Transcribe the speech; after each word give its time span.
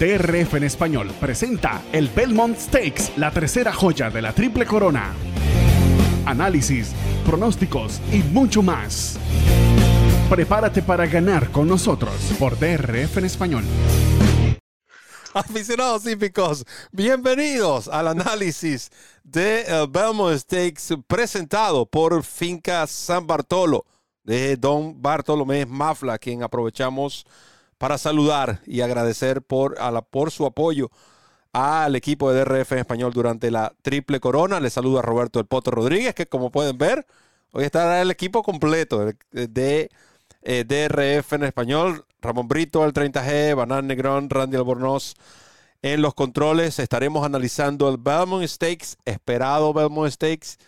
DRF 0.00 0.54
en 0.54 0.64
español 0.64 1.12
presenta 1.20 1.82
el 1.92 2.08
Belmont 2.08 2.56
Stakes, 2.56 3.18
la 3.18 3.30
tercera 3.30 3.70
joya 3.70 4.08
de 4.08 4.22
la 4.22 4.32
Triple 4.32 4.64
Corona. 4.64 5.12
Análisis, 6.24 6.92
pronósticos 7.26 8.00
y 8.10 8.22
mucho 8.22 8.62
más. 8.62 9.18
Prepárate 10.30 10.80
para 10.80 11.06
ganar 11.06 11.50
con 11.50 11.68
nosotros 11.68 12.14
por 12.38 12.58
DRF 12.58 13.18
en 13.18 13.24
español. 13.26 13.64
Aficionados 15.34 16.06
hípicos, 16.06 16.64
bienvenidos 16.92 17.86
al 17.86 18.08
análisis 18.08 18.88
de 19.22 19.64
el 19.64 19.86
Belmont 19.86 20.38
Stakes 20.38 20.96
presentado 21.06 21.84
por 21.84 22.24
Finca 22.24 22.86
San 22.86 23.26
Bartolo 23.26 23.84
de 24.24 24.56
Don 24.56 25.02
Bartolomé 25.02 25.66
Mafla, 25.66 26.16
quien 26.16 26.42
aprovechamos 26.42 27.26
para 27.80 27.96
saludar 27.96 28.60
y 28.66 28.82
agradecer 28.82 29.40
por, 29.40 29.78
por 30.10 30.30
su 30.30 30.44
apoyo 30.44 30.90
al 31.54 31.96
equipo 31.96 32.30
de 32.30 32.44
DRF 32.44 32.72
en 32.72 32.78
español 32.80 33.14
durante 33.14 33.50
la 33.50 33.72
triple 33.80 34.20
corona. 34.20 34.60
Le 34.60 34.68
saluda 34.68 35.00
Roberto 35.00 35.40
El 35.40 35.46
Poto 35.46 35.70
Rodríguez, 35.70 36.14
que 36.14 36.26
como 36.26 36.50
pueden 36.50 36.76
ver, 36.76 37.06
hoy 37.52 37.64
estará 37.64 38.02
el 38.02 38.10
equipo 38.10 38.42
completo 38.42 39.10
de, 39.30 39.90
eh, 40.42 40.64
DRF 40.68 41.32
en 41.32 41.44
español. 41.44 42.04
Ramón 42.20 42.48
Brito, 42.48 42.84
el 42.84 42.92
30G, 42.92 43.54
Banán 43.54 43.86
Negrón, 43.86 44.28
Randy 44.28 44.58
Albornoz 44.58 45.14
en 45.80 46.02
los 46.02 46.12
controles. 46.12 46.78
Estaremos 46.80 47.24
analizando 47.24 47.88
el 47.88 47.96
Belmont 47.96 48.46
Stakes, 48.46 48.96
esperado 49.06 49.72
Belmont 49.72 50.12
Stakes, 50.12 50.58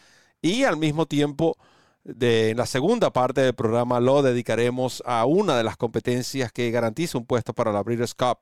y 0.41 0.65
al 0.65 0.79
mismo 0.79 1.05
tiempo 1.05 1.59
en 2.05 2.57
la 2.57 2.67
segunda 2.67 3.13
parte 3.13 3.41
del 3.43 3.55
programa 3.55 4.01
lo 4.01 4.23
dedicaremos 4.23 5.03
a 5.07 5.25
una 5.25 5.57
de 5.57 5.65
las 5.65 5.77
competencias 5.77 6.53
que 6.53 6.71
garantiza 6.71 7.19
un 7.19 7.27
puesto 7.27 7.55
para 7.55 7.73
la 7.73 7.83
Breeders' 7.83 8.15
Cup 8.15 8.39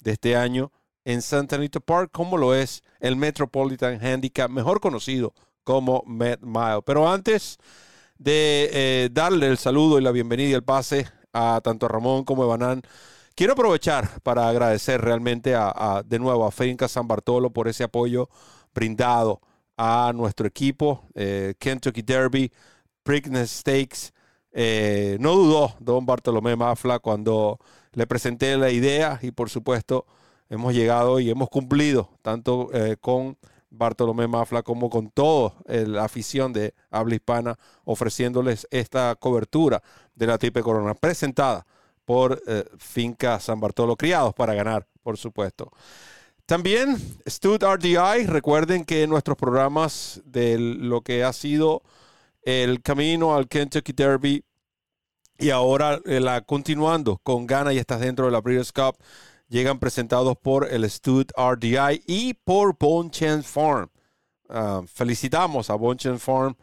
de 0.00 0.12
este 0.12 0.36
año 0.36 0.72
en 1.04 1.22
Santa 1.22 1.56
Anita 1.56 1.80
Park, 1.80 2.10
como 2.12 2.36
lo 2.36 2.54
es 2.54 2.82
el 3.00 3.16
Metropolitan 3.16 4.04
Handicap, 4.04 4.50
mejor 4.50 4.80
conocido 4.80 5.34
como 5.64 6.02
Met 6.06 6.40
Mile. 6.40 6.82
Pero 6.84 7.10
antes 7.10 7.58
de 8.18 8.70
eh, 8.72 9.08
darle 9.12 9.48
el 9.48 9.58
saludo 9.58 9.98
y 9.98 10.02
la 10.02 10.12
bienvenida 10.12 10.50
y 10.50 10.52
el 10.54 10.62
pase 10.62 11.06
a 11.32 11.60
tanto 11.62 11.88
Ramón 11.88 12.24
como 12.24 12.44
a 12.44 12.46
Banán, 12.46 12.82
quiero 13.34 13.54
aprovechar 13.54 14.20
para 14.22 14.48
agradecer 14.48 15.00
realmente 15.00 15.54
a, 15.54 16.02
de 16.04 16.18
nuevo 16.18 16.46
a 16.46 16.52
Finca 16.52 16.88
San 16.88 17.08
Bartolo 17.08 17.50
por 17.50 17.68
ese 17.68 17.84
apoyo 17.84 18.28
brindado 18.74 19.40
a 19.76 20.12
nuestro 20.14 20.46
equipo, 20.46 21.08
eh, 21.14 21.54
Kentucky 21.58 22.02
Derby, 22.02 22.52
Preakness 23.02 23.50
Stakes. 23.50 24.12
Eh, 24.52 25.16
no 25.20 25.34
dudó 25.34 25.74
don 25.80 26.04
Bartolomé 26.04 26.56
Mafla 26.56 26.98
cuando 26.98 27.58
le 27.92 28.06
presenté 28.06 28.56
la 28.56 28.70
idea 28.70 29.18
y 29.22 29.30
por 29.30 29.48
supuesto 29.48 30.06
hemos 30.50 30.74
llegado 30.74 31.20
y 31.20 31.30
hemos 31.30 31.48
cumplido 31.48 32.10
tanto 32.20 32.68
eh, 32.74 32.96
con 33.00 33.38
Bartolomé 33.70 34.28
Mafla 34.28 34.62
como 34.62 34.90
con 34.90 35.08
toda 35.08 35.54
la 35.66 36.04
afición 36.04 36.52
de 36.52 36.74
habla 36.90 37.14
hispana 37.14 37.58
ofreciéndoles 37.84 38.66
esta 38.70 39.14
cobertura 39.14 39.82
de 40.14 40.26
la 40.26 40.36
triple 40.36 40.62
corona 40.62 40.92
presentada 40.94 41.66
por 42.04 42.42
eh, 42.46 42.64
Finca 42.78 43.38
San 43.40 43.60
Bartolo 43.60 43.96
Criados 43.96 44.34
para 44.34 44.54
ganar, 44.54 44.86
por 45.02 45.16
supuesto. 45.16 45.70
También 46.46 46.96
Stud 47.26 47.62
RDI, 47.62 48.26
recuerden 48.26 48.84
que 48.84 49.06
nuestros 49.06 49.36
programas 49.36 50.20
de 50.24 50.58
lo 50.58 51.00
que 51.00 51.24
ha 51.24 51.32
sido 51.32 51.82
el 52.42 52.82
camino 52.82 53.34
al 53.34 53.48
Kentucky 53.48 53.92
Derby 53.92 54.44
y 55.38 55.50
ahora 55.50 56.00
eh, 56.04 56.20
la, 56.20 56.40
continuando 56.42 57.18
con 57.22 57.46
Gana 57.46 57.72
y 57.72 57.78
estás 57.78 58.00
dentro 58.00 58.26
de 58.26 58.32
la 58.32 58.40
Breeders' 58.40 58.72
Cup, 58.72 58.96
llegan 59.48 59.78
presentados 59.78 60.36
por 60.36 60.68
el 60.72 60.88
Stud 60.88 61.26
RDI 61.36 62.02
y 62.06 62.34
por 62.34 62.76
Bonchen 62.78 63.42
Farm. 63.42 63.90
Ah, 64.48 64.82
felicitamos 64.86 65.70
a 65.70 65.74
Bonchen 65.74 66.18
Farm 66.18 66.56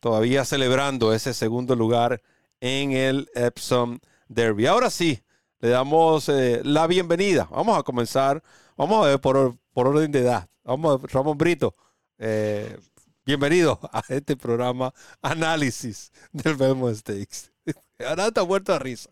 todavía 0.00 0.44
celebrando 0.44 1.12
ese 1.12 1.32
segundo 1.32 1.74
lugar 1.74 2.20
en 2.60 2.92
el 2.92 3.28
Epsom 3.34 3.98
Derby. 4.28 4.66
Ahora 4.66 4.90
sí, 4.90 5.22
le 5.60 5.70
damos 5.70 6.28
eh, 6.28 6.60
la 6.64 6.86
bienvenida. 6.86 7.48
Vamos 7.50 7.78
a 7.78 7.82
comenzar, 7.82 8.42
vamos 8.76 9.04
a 9.04 9.08
ver 9.08 9.20
por, 9.20 9.56
por 9.72 9.88
orden 9.88 10.12
de 10.12 10.20
edad. 10.20 10.48
Vamos, 10.64 11.00
Ramón 11.10 11.38
Brito. 11.38 11.74
Eh, 12.18 12.76
Bienvenido 13.26 13.80
a 13.92 14.04
este 14.08 14.36
programa 14.36 14.94
Análisis 15.20 16.12
del 16.32 16.54
Belmont 16.54 16.94
Stakes. 16.94 17.50
Ahora 18.08 18.28
está 18.28 18.44
muerto 18.44 18.72
a 18.72 18.78
risa. 18.78 19.10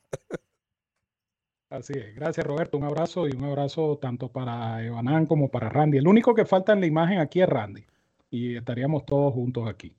Así 1.68 1.94
es. 1.96 2.14
Gracias, 2.14 2.46
Roberto. 2.46 2.78
Un 2.78 2.84
abrazo 2.84 3.26
y 3.26 3.32
un 3.32 3.42
abrazo 3.42 3.98
tanto 4.00 4.28
para 4.28 4.84
Evanán 4.84 5.26
como 5.26 5.50
para 5.50 5.68
Randy. 5.68 5.98
El 5.98 6.06
único 6.06 6.32
que 6.32 6.44
falta 6.44 6.72
en 6.72 6.78
la 6.78 6.86
imagen 6.86 7.18
aquí 7.18 7.42
es 7.42 7.48
Randy. 7.48 7.84
Y 8.30 8.54
estaríamos 8.54 9.04
todos 9.04 9.34
juntos 9.34 9.68
aquí. 9.68 9.96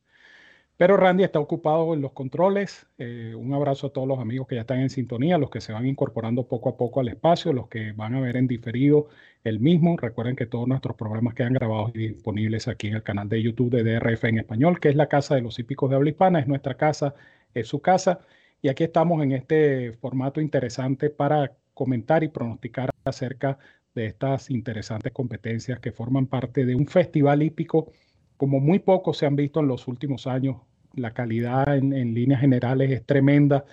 Pero 0.78 0.98
Randy 0.98 1.24
está 1.24 1.40
ocupado 1.40 1.94
en 1.94 2.02
los 2.02 2.12
controles. 2.12 2.86
Eh, 2.98 3.34
un 3.36 3.54
abrazo 3.54 3.88
a 3.88 3.90
todos 3.94 4.08
los 4.08 4.20
amigos 4.20 4.48
que 4.48 4.56
ya 4.56 4.62
están 4.62 4.82
en 4.82 4.90
sintonía, 4.90 5.38
los 5.38 5.50
que 5.50 5.62
se 5.62 5.72
van 5.72 5.86
incorporando 5.86 6.48
poco 6.48 6.70
a 6.70 6.76
poco 6.78 7.00
al 7.00 7.08
espacio, 7.08 7.54
los 7.54 7.70
que 7.70 7.94
van 7.94 8.14
a 8.14 8.20
ver 8.20 8.36
en 8.36 8.48
diferido 8.48 9.08
el 9.46 9.62
mismo. 9.62 9.96
Recuerden 9.96 10.36
que 10.36 10.46
todos 10.46 10.68
nuestros 10.68 10.98
programas 10.98 11.34
quedan 11.34 11.54
grabados 11.54 11.92
y 11.96 12.10
disponibles 12.10 12.68
aquí 12.68 12.88
en 12.88 12.96
el 12.96 13.04
canal 13.04 13.30
de 13.30 13.42
YouTube 13.42 13.72
de 13.72 13.84
DRF 13.84 14.26
en 14.26 14.40
español, 14.40 14.80
que 14.82 14.90
es 14.90 14.96
la 14.96 15.08
casa 15.08 15.36
de 15.36 15.42
los 15.42 15.58
hípicos 15.60 15.90
de 15.90 15.96
habla 15.96 16.10
hispana, 16.10 16.40
es 16.40 16.48
nuestra 16.48 16.76
casa, 16.76 17.16
es 17.54 17.70
su 17.70 17.80
casa. 17.82 18.20
Y 18.62 18.68
aquí 18.68 18.84
estamos 18.84 19.24
en 19.24 19.32
este 19.32 19.94
formato 19.94 20.42
interesante 20.42 21.10
para 21.10 21.54
comentar 21.74 22.24
y 22.24 22.28
pronosticar 22.28 22.90
acerca 23.06 23.60
de 23.94 24.08
estas 24.08 24.50
interesantes 24.50 25.14
competencias 25.14 25.80
que 25.80 25.94
forman 25.94 26.28
parte 26.28 26.66
de 26.66 26.76
un 26.76 26.88
festival 26.88 27.44
hípico 27.44 27.94
como 28.38 28.60
muy 28.60 28.80
pocos 28.80 29.18
se 29.18 29.26
han 29.26 29.36
visto 29.36 29.60
en 29.60 29.68
los 29.68 29.88
últimos 29.88 30.28
años. 30.28 30.58
La 30.94 31.14
calidad 31.14 31.76
en, 31.76 32.14
líneas 32.14 32.42
generales 32.42 32.92
es 32.92 33.06
tremenda. 33.06 33.66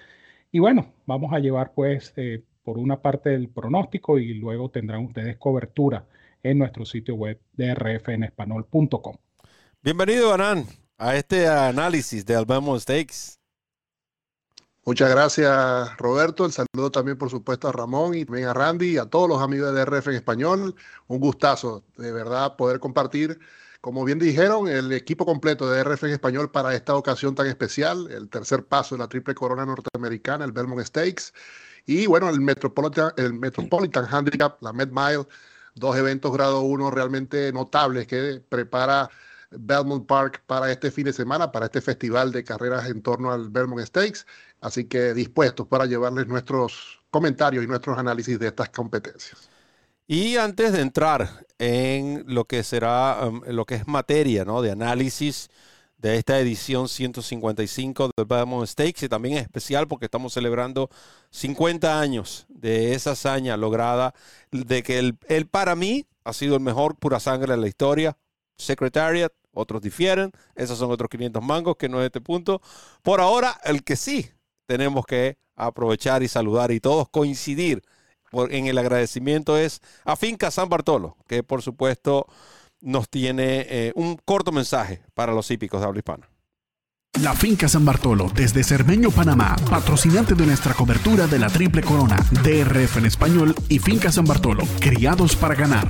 Y 0.50 0.59
bueno, 0.59 0.93
vamos 1.06 1.33
a 1.33 1.39
llevar 1.39 1.73
pues 1.75 2.12
eh, 2.17 2.43
por 2.65 2.78
una 2.78 3.00
parte 3.00 3.31
del 3.31 3.49
pronóstico 3.49 4.19
y 4.19 4.34
luego 4.34 4.71
tendrán 4.71 5.05
ustedes 5.05 5.37
cobertura 5.37 6.06
en 6.43 6.59
nuestro 6.59 6.84
sitio 6.84 7.15
web 7.15 7.41
de 7.53 7.75
rfenespanol.com. 7.75 9.17
Bienvenido, 9.83 10.33
Anán, 10.33 10.65
a 10.99 11.17
este 11.17 11.47
análisis 11.49 12.27
de 12.27 12.34
Alabama 12.34 12.79
Stakes. 12.79 13.39
Muchas 14.84 15.11
gracias, 15.11 15.97
Roberto. 15.97 16.44
El 16.44 16.50
saludo 16.50 16.91
también, 16.91 17.17
por 17.17 17.31
supuesto, 17.31 17.69
a 17.69 17.73
Ramón 17.73 18.17
y 18.17 18.25
también 18.25 18.49
a 18.49 18.55
Randy 18.55 18.94
y 18.94 18.99
a 18.99 19.06
todos 19.06 19.29
los 19.29 19.41
amigos 19.41 19.73
de 19.73 19.81
DRF 19.81 20.09
en 20.09 20.15
español. 20.15 20.75
Un 21.06 21.21
gustazo, 21.21 21.84
de 21.97 22.11
verdad, 22.11 22.56
poder 22.56 22.81
compartir 22.81 23.39
como 23.82 24.04
bien 24.04 24.20
dijeron, 24.20 24.69
el 24.69 24.93
equipo 24.93 25.26
completo 25.26 25.69
de 25.69 25.82
RF 25.82 26.04
en 26.04 26.12
español 26.12 26.53
para 26.53 26.72
esta 26.72 26.94
ocasión 26.94 27.34
tan 27.34 27.48
especial, 27.48 28.09
el 28.12 28.28
tercer 28.31 28.65
paso 28.65 28.94
de 28.94 29.00
la 29.00 29.09
triple 29.09 29.34
corona 29.34 29.66
norteamericana, 29.66 30.44
el 30.44 30.53
Belmont 30.53 30.87
Stakes, 30.87 31.32
y 31.84 32.06
bueno, 32.06 32.28
el 32.28 32.41
Metropolitan, 32.41 33.12
el 33.16 33.34
Metropolitan 33.34 34.06
Handicap, 34.09 34.62
la 34.62 34.72
Med 34.72 34.91
Mile, 34.93 35.26
dos 35.75 35.97
eventos 35.97 36.32
grado 36.32 36.60
1 36.60 36.93
realmente 36.93 37.53
notables 37.53 38.06
que 38.06 38.41
prepara 38.48 39.10
Belmont 39.50 40.06
Park 40.06 40.44
para 40.47 40.70
este 40.70 40.93
fin 40.93 41.06
de 41.06 41.12
semana, 41.12 41.50
para 41.50 41.66
este 41.66 41.81
festival 41.81 42.31
de 42.31 42.44
carreras 42.44 42.88
en 42.88 43.03
torno 43.03 43.32
al 43.32 43.50
Belmont 43.50 43.84
Stakes. 43.84 44.20
Así 44.60 44.84
que 44.84 45.12
dispuestos 45.12 45.66
para 45.66 45.87
llevarles 45.87 46.28
nuestros 46.28 47.03
comentarios 47.10 47.64
y 47.64 47.66
nuestros 47.66 47.99
análisis 47.99 48.38
de 48.38 48.47
estas 48.47 48.69
competencias. 48.70 49.51
Y 50.12 50.37
antes 50.37 50.75
de 50.75 50.83
entrar 50.83 51.47
en 51.59 52.25
lo 52.27 52.45
que 52.45 52.62
será, 52.65 53.27
um, 53.27 53.41
lo 53.47 53.65
que 53.65 53.77
es 53.77 53.89
materia 53.89 54.45
¿no? 54.45 54.61
de 54.61 54.71
análisis 54.71 55.49
de 55.97 56.19
esta 56.19 56.39
edición 56.39 56.87
155 56.87 58.11
del 58.15 58.27
Belmont 58.27 58.69
Stakes, 58.69 59.06
y 59.06 59.09
también 59.09 59.39
es 59.39 59.45
especial 59.45 59.89
porque 59.89 60.05
estamos 60.05 60.34
celebrando 60.34 60.91
50 61.31 61.99
años 61.99 62.45
de 62.50 62.93
esa 62.93 63.12
hazaña 63.12 63.56
lograda, 63.56 64.12
de 64.50 64.83
que 64.83 64.99
el 64.99 65.47
para 65.47 65.75
mí 65.77 66.06
ha 66.25 66.35
sido 66.35 66.56
el 66.56 66.61
mejor 66.61 66.94
pura 66.97 67.19
sangre 67.19 67.55
de 67.55 67.62
la 67.62 67.69
historia. 67.69 68.19
Secretariat, 68.58 69.32
otros 69.55 69.81
difieren, 69.81 70.31
esos 70.55 70.79
son 70.79 70.91
otros 70.91 71.08
500 71.08 71.43
mangos 71.43 71.76
que 71.76 71.88
no 71.88 72.03
es 72.03 72.05
este 72.05 72.20
punto. 72.20 72.61
Por 73.03 73.23
ahora, 73.23 73.58
el 73.65 73.82
que 73.82 73.97
sí 73.97 74.31
tenemos 74.67 75.06
que 75.06 75.38
aprovechar 75.56 76.23
y 76.23 76.29
saludar 76.29 76.70
y 76.70 76.81
todos 76.81 77.08
coincidir 77.08 77.82
en 78.50 78.67
el 78.67 78.79
agradecimiento 78.79 79.56
es 79.56 79.81
a 80.05 80.17
Finca 80.17 80.50
San 80.50 80.69
Bartolo, 80.69 81.17
que 81.26 81.43
por 81.43 81.62
supuesto 81.62 82.26
nos 82.81 83.08
tiene 83.08 83.67
eh, 83.69 83.93
un 83.94 84.17
corto 84.25 84.52
mensaje 84.52 85.02
para 85.14 85.32
los 85.32 85.50
hípicos 85.50 85.81
de 85.81 85.87
habla 85.87 85.99
hispana. 85.99 86.29
La 87.20 87.34
Finca 87.34 87.69
San 87.69 87.84
Bartolo, 87.84 88.31
desde 88.34 88.64
Cermeño, 88.64 89.11
Panamá, 89.11 89.56
patrocinante 89.69 90.34
de 90.34 90.46
nuestra 90.46 90.73
cobertura 90.73 91.26
de 91.26 91.38
la 91.38 91.49
Triple 91.49 91.82
Corona, 91.82 92.17
DRF 92.43 92.96
en 92.96 93.06
español 93.06 93.55
y 93.69 93.79
Finca 93.79 94.11
San 94.11 94.25
Bartolo, 94.25 94.64
criados 94.81 95.37
para 95.37 95.55
ganar. 95.55 95.88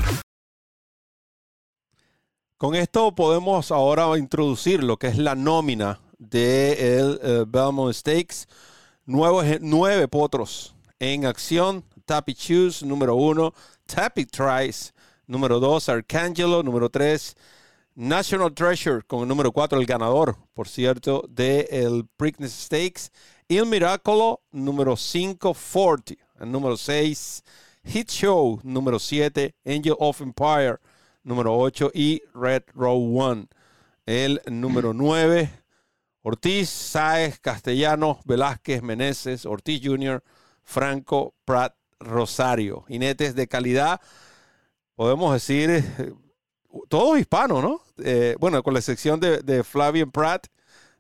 Con 2.59 2.75
esto 2.75 3.15
podemos 3.15 3.71
ahora 3.71 4.19
introducir 4.19 4.83
lo 4.83 4.97
que 4.97 5.07
es 5.09 5.17
la 5.17 5.37
nómina 5.37 6.01
de 6.19 6.99
el 6.99 7.21
eh, 7.23 7.45
Belmont 7.47 7.95
Stakes. 7.95 8.47
nueve 9.07 10.09
potros 10.09 10.75
en 10.99 11.25
acción. 11.27 11.85
Tappy 12.03 12.35
Shoes, 12.35 12.83
número 12.83 13.15
uno. 13.15 13.55
Tappy 13.87 14.27
Trice, 14.27 14.93
número 15.27 15.61
2, 15.61 15.89
Arcangelo, 15.89 16.63
número 16.63 16.89
3, 16.89 17.35
National 17.95 18.53
Treasure 18.55 19.03
con 19.03 19.21
el 19.21 19.29
número 19.29 19.53
4, 19.53 19.79
el 19.79 19.87
ganador, 19.87 20.37
por 20.55 20.69
cierto, 20.69 21.25
del 21.29 21.67
el 21.71 22.09
Preakness 22.17 22.53
Stakes. 22.53 23.11
Il 23.49 23.67
Miracolo, 23.67 24.41
número 24.51 24.97
5, 24.97 25.55
40. 25.55 26.15
El 26.41 26.51
número 26.51 26.77
6, 26.77 27.45
Hit 27.85 28.11
Show, 28.11 28.61
número 28.63 28.99
7, 28.99 29.55
Angel 29.67 29.97
of 29.99 30.21
Empire, 30.21 30.79
número 31.23 31.57
8 31.57 31.91
y 31.95 32.23
Red 32.35 32.63
Row 32.75 32.99
1. 32.99 33.49
El 34.07 34.41
número 34.47 34.93
9, 34.95 35.51
Ortiz, 36.23 36.71
Saez, 36.71 37.41
Castellano, 37.41 38.21
Velázquez, 38.25 38.83
Meneses, 38.83 39.45
Ortiz 39.45 39.81
Jr., 39.85 40.23
Franco, 40.63 41.35
Pratt, 41.45 41.75
Rosario. 42.05 42.85
Jinetes 42.89 43.35
de 43.35 43.47
calidad, 43.47 44.01
podemos 44.95 45.33
decir, 45.33 45.71
eh, 45.71 46.13
todos 46.89 47.19
hispanos, 47.19 47.63
¿no? 47.63 47.81
Eh, 48.03 48.37
bueno, 48.39 48.63
con 48.63 48.75
la 48.75 48.81
excepción 48.81 49.21
de, 49.21 49.39
de 49.39 49.65
Flavian 49.65 50.11
Pratt, 50.11 50.47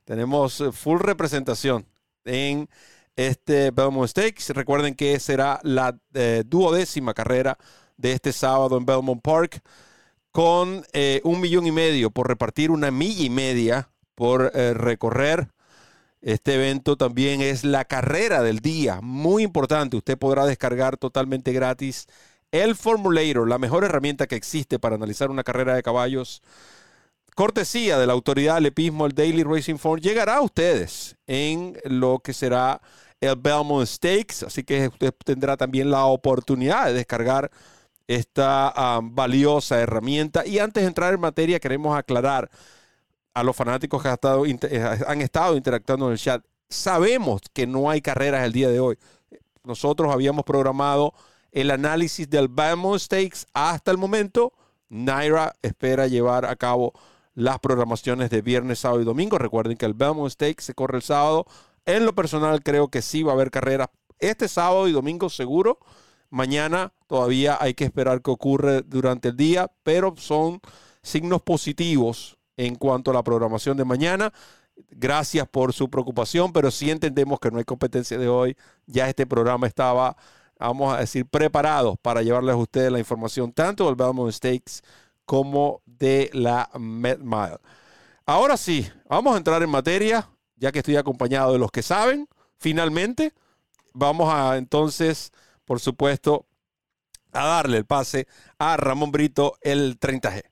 tenemos 0.05 0.61
eh, 0.61 0.73
full 0.73 1.01
representación 1.01 1.87
en 2.25 2.69
este 3.17 3.71
Belmont 3.71 4.09
Stakes. 4.09 4.53
Recuerden 4.55 4.95
que 4.95 5.21
será 5.21 5.61
la 5.63 5.99
duodécima 6.47 7.13
carrera 7.13 7.59
de 7.97 8.13
este 8.13 8.33
sábado 8.33 8.79
en 8.79 8.87
Belmont 8.87 9.21
Park 9.23 9.63
con 10.31 10.83
un 11.25 11.41
millón 11.41 11.67
y 11.67 11.73
medio 11.73 12.11
por 12.11 12.27
repartir, 12.27 12.71
una 12.71 12.91
milla 12.91 13.25
y 13.25 13.29
media 13.29 13.91
por 14.15 14.51
recorrer. 14.55 15.52
Este 16.23 16.55
evento 16.55 16.97
también 16.97 17.41
es 17.41 17.65
la 17.65 17.85
carrera 17.85 18.43
del 18.43 18.61
día, 18.61 19.01
muy 19.03 19.43
importante. 19.43 19.97
Usted 19.97 20.17
podrá 20.17 20.47
descargar 20.47 20.97
totalmente 20.97 21.53
gratis 21.53 22.07
el 22.53 22.77
Formulator, 22.77 23.49
la 23.49 23.59
mejor 23.59 23.83
herramienta 23.83 24.29
que 24.29 24.37
existe 24.37 24.79
para 24.79 24.95
analizar 24.95 25.31
una 25.31 25.43
carrera 25.43 25.75
de 25.75 25.83
caballos. 25.83 26.41
Cortesía 27.35 27.99
de 27.99 28.07
la 28.07 28.13
autoridad 28.13 28.57
del 28.57 28.67
epismo, 28.67 29.07
el 29.07 29.15
Daily 29.15 29.43
Racing 29.43 29.79
Form, 29.79 30.01
llegará 30.01 30.37
a 30.37 30.43
ustedes 30.43 31.17
en 31.27 31.77
lo 31.85 32.21
que 32.21 32.35
será 32.35 32.81
el 33.21 33.35
Belmont 33.37 33.89
Stakes. 33.89 34.45
Así 34.47 34.63
que 34.63 34.89
usted 34.89 35.13
tendrá 35.25 35.57
también 35.57 35.91
la 35.91 36.05
oportunidad 36.05 36.87
de 36.87 36.93
descargar 36.93 37.51
esta 38.07 38.99
um, 39.01 39.13
valiosa 39.13 39.81
herramienta. 39.81 40.47
Y 40.47 40.61
antes 40.61 40.83
de 40.83 40.89
entrar 40.89 41.15
en 41.15 41.21
materia, 41.21 41.59
queremos 41.59 41.97
aclarar 41.99 42.49
a 43.34 43.43
los 43.43 43.56
fanáticos 43.56 44.02
que 44.02 44.08
han 44.08 44.14
estado, 44.14 44.46
eh, 44.46 45.00
han 45.06 45.20
estado 45.20 45.56
interactuando 45.56 46.06
en 46.06 46.12
el 46.12 46.19
chat. 46.19 46.44
Sabemos 46.69 47.40
que 47.52 47.67
no 47.67 47.90
hay 47.90 48.00
carreras 48.00 48.44
el 48.44 48.52
día 48.52 48.69
de 48.69 48.81
hoy. 48.81 48.99
Nosotros 49.64 50.12
habíamos 50.12 50.44
programado 50.44 51.14
el 51.50 51.70
análisis 51.70 52.29
del 52.29 52.49
Belmont 52.49 53.00
Stakes 53.00 53.46
hasta 53.52 53.90
el 53.90 53.99
momento. 53.99 54.52
Naira 54.88 55.55
espera 55.62 56.06
llevar 56.06 56.44
a 56.46 56.56
cabo 56.56 56.93
las 57.34 57.58
programaciones 57.58 58.31
de 58.31 58.43
viernes, 58.43 58.81
sábado 58.81 59.00
y 59.00 59.05
domingo. 59.05 59.38
Recuerden 59.38 59.76
que 59.76 59.87
el 59.87 59.94
Belmont 59.94 60.31
Stakes 60.31 60.64
se 60.64 60.75
corre 60.75 60.96
el 60.96 61.02
sábado. 61.02 61.46
En 61.84 62.05
lo 62.05 62.14
personal 62.14 62.62
creo 62.62 62.88
que 62.88 63.02
sí 63.02 63.23
va 63.23 63.32
a 63.32 63.34
haber 63.34 63.50
carreras 63.50 63.88
este 64.19 64.49
sábado 64.49 64.88
y 64.88 64.93
domingo 64.93 65.29
seguro. 65.29 65.79
Mañana 66.31 66.93
todavía 67.06 67.58
hay 67.61 67.75
que 67.75 67.84
esperar 67.84 68.23
que 68.23 68.31
ocurra 68.31 68.81
durante 68.82 69.29
el 69.29 69.37
día, 69.37 69.70
pero 69.82 70.14
son 70.17 70.61
signos 71.02 71.43
positivos 71.43 72.38
en 72.57 72.75
cuanto 72.75 73.11
a 73.11 73.15
la 73.15 73.23
programación 73.23 73.77
de 73.77 73.85
mañana. 73.85 74.33
Gracias 74.91 75.47
por 75.49 75.73
su 75.73 75.91
preocupación, 75.91 76.53
pero 76.53 76.71
sí 76.71 76.91
entendemos 76.91 77.39
que 77.41 77.51
no 77.51 77.59
hay 77.59 77.65
competencia 77.65 78.19
de 78.19 78.29
hoy. 78.29 78.57
Ya 78.87 79.09
este 79.09 79.27
programa 79.27 79.67
estaba, 79.67 80.17
vamos 80.59 80.95
a 80.95 81.01
decir, 81.01 81.27
preparado 81.27 81.97
para 81.97 82.23
llevarles 82.23 82.55
a 82.55 82.59
ustedes 82.59 82.93
la 82.93 82.99
información 82.99 83.53
tanto 83.53 83.87
del 83.87 83.97
Belmont 83.97 84.33
Stakes 84.33 84.81
como 85.25 85.83
de 85.87 86.31
la 86.33 86.71
Med 86.79 87.19
Mile. 87.19 87.59
Ahora 88.25 88.57
sí, 88.57 88.89
vamos 89.09 89.35
a 89.35 89.39
entrar 89.39 89.63
en 89.63 89.71
materia, 89.71 90.29
ya 90.57 90.73
que 90.73 90.79
estoy 90.79 90.97
acompañado 90.97 91.53
de 91.53 91.59
los 91.59 91.71
que 91.71 91.83
saben. 91.83 92.29
Finalmente, 92.59 93.33
vamos 93.93 94.33
a 94.33 94.57
entonces, 94.57 95.33
por 95.65 95.81
supuesto, 95.81 96.47
a 97.33 97.47
darle 97.47 97.79
el 97.79 97.85
pase 97.85 98.27
a 98.59 98.77
Ramón 98.77 99.11
Brito, 99.11 99.57
el 99.63 99.99
30G. 99.99 100.52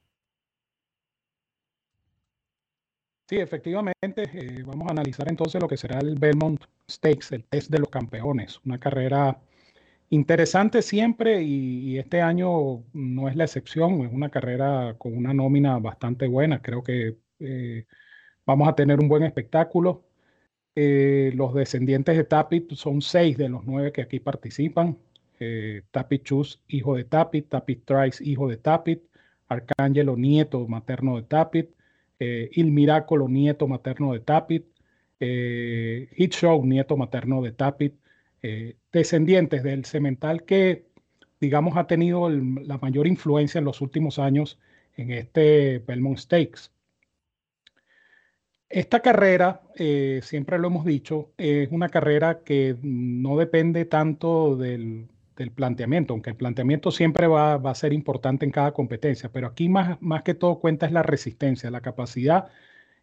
Sí, 3.30 3.36
efectivamente, 3.36 4.24
eh, 4.34 4.64
vamos 4.66 4.88
a 4.88 4.90
analizar 4.90 5.28
entonces 5.28 5.62
lo 5.62 5.68
que 5.68 5.76
será 5.76 6.00
el 6.00 6.16
Belmont 6.18 6.60
Stakes, 6.90 7.32
el 7.32 7.44
test 7.44 7.70
de 7.70 7.78
los 7.78 7.88
campeones, 7.88 8.60
una 8.66 8.80
carrera 8.80 9.40
interesante 10.10 10.82
siempre 10.82 11.40
y, 11.42 11.96
este 11.98 12.22
año 12.22 12.82
no 12.92 13.28
es 13.28 13.36
la 13.36 13.44
excepción, 13.44 14.00
es 14.04 14.12
una 14.12 14.30
carrera 14.30 14.96
con 14.98 15.16
una 15.16 15.32
nómina 15.32 15.78
bastante 15.78 16.26
buena, 16.26 16.60
creo 16.60 16.82
que 16.82 17.18
eh, 17.38 17.86
vamos 18.46 18.68
a 18.68 18.74
tener 18.74 18.98
un 18.98 19.08
buen 19.08 19.22
espectáculo. 19.22 20.02
Eh, 20.74 21.32
los 21.36 21.54
descendientes 21.54 22.16
de 22.16 22.24
Tapit 22.24 22.72
son 22.72 23.00
seis 23.02 23.38
de 23.38 23.48
los 23.48 23.64
nueve 23.64 23.92
que 23.92 24.02
aquí 24.02 24.20
participan. 24.20 24.98
Tapit 25.92 26.24
Chus, 26.24 26.60
hijo 26.68 26.96
de 26.96 27.04
Tapit, 27.04 27.48
Tapit 27.48 27.84
Trice, 27.84 28.24
hijo 28.24 28.48
de 28.48 28.56
Tapit, 28.56 29.02
Arcángelo, 29.48 30.16
nieto 30.16 30.66
materno 30.68 31.16
de 31.16 31.22
Tapit, 31.22 31.70
eh, 32.20 32.50
Il 32.52 32.70
Miracolo, 32.72 33.28
nieto 33.28 33.66
materno 33.66 34.12
de 34.12 34.20
Tapit, 34.20 34.66
eh, 35.18 36.08
Show, 36.30 36.64
nieto 36.64 36.96
materno 36.96 37.42
de 37.42 37.52
Tapit, 37.52 37.94
eh, 38.42 38.76
descendientes 38.92 39.62
del 39.62 39.84
cemental 39.84 40.44
que, 40.44 40.86
digamos, 41.40 41.76
ha 41.76 41.86
tenido 41.86 42.28
la 42.30 42.78
mayor 42.78 43.06
influencia 43.06 43.58
en 43.58 43.64
los 43.64 43.80
últimos 43.80 44.18
años 44.18 44.58
en 44.96 45.10
este 45.12 45.78
Belmont 45.80 46.18
Stakes. 46.18 46.70
Esta 48.68 49.00
carrera, 49.00 49.62
siempre 50.22 50.58
lo 50.58 50.68
hemos 50.68 50.84
dicho, 50.84 51.32
es 51.36 51.68
una 51.72 51.88
carrera 51.88 52.44
que 52.44 52.76
no 52.82 53.36
depende 53.36 53.84
tanto 53.84 54.56
del, 54.56 55.08
del 55.40 55.52
planteamiento, 55.52 56.12
aunque 56.12 56.28
el 56.28 56.36
planteamiento 56.36 56.90
siempre 56.90 57.26
va, 57.26 57.54
a 57.54 57.74
ser 57.74 57.94
importante 57.94 58.44
en 58.44 58.52
cada 58.52 58.72
competencia, 58.72 59.30
pero 59.32 59.46
aquí 59.46 59.70
más, 59.70 59.98
que 60.22 60.34
todo 60.34 60.60
cuenta 60.60 60.84
es 60.84 60.92
la 60.92 61.02
resistencia, 61.02 61.70
la 61.70 61.80
capacidad 61.80 62.48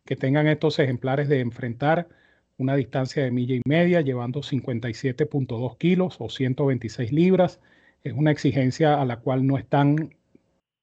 que 0.05 0.15
tengan 0.15 0.45
estos 0.45 0.77
ejemplares 0.77 1.29
de 1.29 1.39
enfrentar 1.39 2.07
una 2.57 2.75
distancia 2.75 3.23
de 3.23 3.31
milla 3.31 3.55
y 3.55 3.61
media 3.65 4.01
llevando 4.01 4.41
57.2 4.41 5.77
kilos 5.77 6.17
o 6.19 6.29
126 6.29 7.11
libras. 7.11 7.59
Es 8.03 8.13
una 8.13 8.29
exigencia 8.31 9.01
a 9.01 9.05
la 9.05 9.17
cual 9.17 9.47
no 9.47 9.57
están 9.57 10.15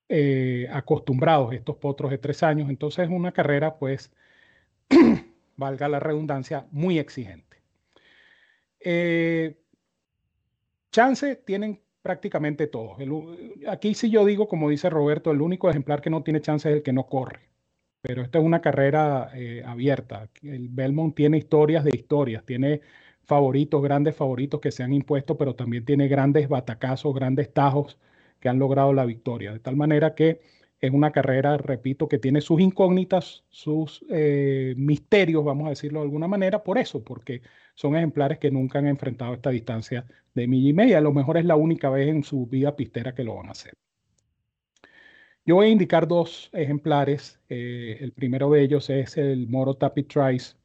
eh, 0.09 0.67
acostumbrados 0.73 1.55
estos 1.55 1.77
potros 1.77 2.11
de 2.11 2.19
tres 2.19 2.43
años. 2.43 2.69
Entonces 2.69 3.05
es 3.05 3.11
una 3.11 3.31
carrera, 3.31 3.77
pues, 3.77 4.11
valga 5.57 5.89
la 5.89 6.01
redundancia, 6.01 6.67
muy 6.73 6.99
exigente. 6.99 7.59
Eh, 8.81 9.57
Chance 10.95 11.35
tienen 11.45 11.81
prácticamente 12.03 12.69
todos. 12.69 12.99
aquí 13.67 13.95
sí 13.95 14.11
yo 14.11 14.25
digo, 14.25 14.47
como 14.47 14.71
dice 14.71 14.89
Roberto, 14.89 15.33
el 15.33 15.41
único 15.41 15.69
ejemplar 15.69 16.01
que 16.01 16.09
no 16.09 16.23
tiene 16.23 16.41
chance 16.41 16.71
es 16.71 16.77
el 16.77 16.83
que 16.85 16.93
no 16.93 17.07
corre. 17.07 17.49
Pero 18.01 18.23
esta 18.23 18.39
es 18.39 18.45
una 18.45 18.61
carrera 18.61 19.33
eh, 19.35 19.65
abierta. 19.67 20.31
El 20.41 20.69
Belmont 20.69 21.17
tiene 21.17 21.39
historias 21.39 21.83
de 21.83 21.91
historias, 21.97 22.45
tiene 22.45 22.81
favoritos, 23.25 23.83
grandes 23.83 24.15
favoritos 24.15 24.61
que 24.61 24.71
se 24.71 24.85
han 24.85 24.93
impuesto, 24.93 25.37
pero 25.37 25.57
también 25.57 25.85
tiene 25.85 26.07
grandes 26.07 26.49
batacazos, 26.49 27.13
grandes 27.13 27.53
tajos 27.53 27.99
que 28.39 28.49
han 28.49 28.61
logrado 28.61 28.93
la 28.93 29.05
victoria. 29.05 29.53
De 29.53 29.59
tal 29.59 29.75
manera 29.75 30.15
que 30.15 30.43
es 30.87 30.93
una 30.93 31.13
carrera, 31.13 31.57
repito, 31.57 32.09
que 32.09 32.19
tiene 32.19 32.41
sus 32.41 32.61
incógnitas, 32.61 33.45
sus 33.51 34.05
eh, 34.11 34.75
misterios, 34.77 35.45
vamos 35.45 35.67
a 35.67 35.71
decirlo 35.71 36.01
de 36.01 36.07
alguna 36.07 36.29
manera, 36.29 36.63
por 36.63 36.79
eso, 36.79 37.03
porque 37.03 37.43
son 37.75 37.97
ejemplares 37.97 38.39
que 38.39 38.51
nunca 38.51 38.79
han 38.79 38.87
enfrentado 38.87 39.35
esta 39.35 39.51
distancia 39.51 40.07
de 40.35 40.47
milla 40.47 40.71
y 40.71 40.73
media. 40.73 40.99
A 40.99 41.01
lo 41.01 41.13
mejor 41.13 41.39
es 41.39 41.45
la 41.45 41.57
única 41.57 41.91
vez 41.91 42.09
en 42.09 42.23
su 42.25 42.47
vida 42.47 42.77
pistera 42.77 43.15
que 43.15 43.25
lo 43.25 43.37
van 43.37 43.49
a 43.49 43.53
hacer. 43.53 43.75
Yo 45.47 45.57
voy 45.57 45.67
a 45.67 45.71
indicar 45.71 46.09
dos 46.09 46.51
ejemplares. 46.53 47.39
Eh, 47.49 47.99
el 48.01 48.13
primero 48.13 48.51
de 48.51 48.63
ellos 48.63 48.89
es 48.91 49.17
el 49.17 49.47
Moro 49.49 49.75
Tapit 49.75 50.09
Trice. 50.09 50.57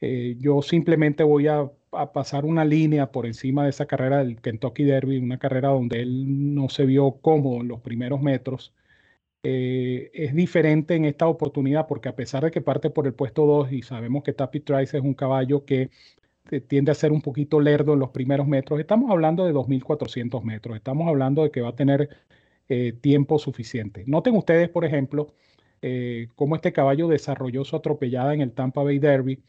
Eh, 0.00 0.36
yo 0.38 0.62
simplemente 0.62 1.22
voy 1.24 1.48
a, 1.48 1.70
a, 1.92 2.12
pasar 2.12 2.44
una 2.44 2.64
línea 2.64 3.10
por 3.10 3.26
encima 3.26 3.64
de 3.64 3.70
esa 3.70 3.86
carrera 3.86 4.18
del 4.18 4.40
Kentucky 4.40 4.84
Derby, 4.84 5.18
una 5.18 5.38
carrera 5.38 5.70
donde 5.70 6.02
él 6.02 6.54
no 6.54 6.68
se 6.68 6.86
vio 6.86 7.12
cómodo 7.20 7.62
en 7.62 7.68
los 7.68 7.80
primeros 7.80 8.20
metros. 8.20 8.74
Eh, 9.50 10.10
es 10.12 10.34
diferente 10.34 10.94
en 10.94 11.06
esta 11.06 11.26
oportunidad 11.26 11.86
porque 11.86 12.10
a 12.10 12.14
pesar 12.14 12.44
de 12.44 12.50
que 12.50 12.60
parte 12.60 12.90
por 12.90 13.06
el 13.06 13.14
puesto 13.14 13.46
2 13.46 13.72
y 13.72 13.80
sabemos 13.80 14.22
que 14.22 14.34
Tapit 14.34 14.64
Trice 14.64 14.98
es 14.98 15.02
un 15.02 15.14
caballo 15.14 15.64
que 15.64 15.90
tiende 16.68 16.90
a 16.92 16.94
ser 16.94 17.12
un 17.12 17.22
poquito 17.22 17.58
lerdo 17.58 17.94
en 17.94 18.00
los 18.00 18.10
primeros 18.10 18.46
metros, 18.46 18.78
estamos 18.78 19.10
hablando 19.10 19.46
de 19.46 19.54
2.400 19.54 20.42
metros, 20.44 20.76
estamos 20.76 21.08
hablando 21.08 21.42
de 21.44 21.50
que 21.50 21.62
va 21.62 21.70
a 21.70 21.76
tener 21.76 22.10
eh, 22.68 22.92
tiempo 23.00 23.38
suficiente. 23.38 24.04
Noten 24.06 24.36
ustedes, 24.36 24.68
por 24.68 24.84
ejemplo, 24.84 25.34
eh, 25.82 26.28
cómo 26.36 26.54
este 26.56 26.72
caballo 26.74 27.08
desarrolló 27.08 27.64
su 27.64 27.76
atropellada 27.76 28.34
en 28.34 28.42
el 28.42 28.52
Tampa 28.52 28.82
Bay 28.82 28.98
Derby, 28.98 29.42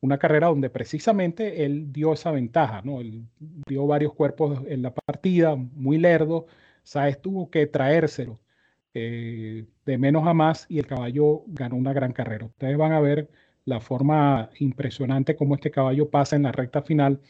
una 0.00 0.18
carrera 0.18 0.48
donde 0.48 0.68
precisamente 0.70 1.64
él 1.64 1.90
dio 1.92 2.12
esa 2.12 2.32
ventaja, 2.32 2.82
¿no? 2.84 3.00
Él 3.00 3.24
dio 3.38 3.86
varios 3.86 4.12
cuerpos 4.14 4.60
en 4.68 4.82
la 4.82 4.92
partida, 4.94 5.56
muy 5.56 5.98
lerdo, 5.98 6.46
Saez 6.82 7.20
tuvo 7.20 7.50
que 7.50 7.66
traérselo 7.66 8.40
de 8.98 9.98
menos 9.98 10.26
a 10.26 10.34
más 10.34 10.66
y 10.68 10.78
el 10.78 10.86
caballo 10.86 11.44
ganó 11.48 11.76
una 11.76 11.92
gran 11.92 12.12
carrera. 12.12 12.46
Ustedes 12.46 12.76
van 12.76 12.92
a 12.92 13.00
ver 13.00 13.30
la 13.64 13.80
forma 13.80 14.50
impresionante 14.58 15.36
como 15.36 15.54
este 15.54 15.70
caballo 15.70 16.10
pasa 16.10 16.36
en 16.36 16.42
la 16.44 16.52
recta 16.52 16.82
final. 16.82 17.20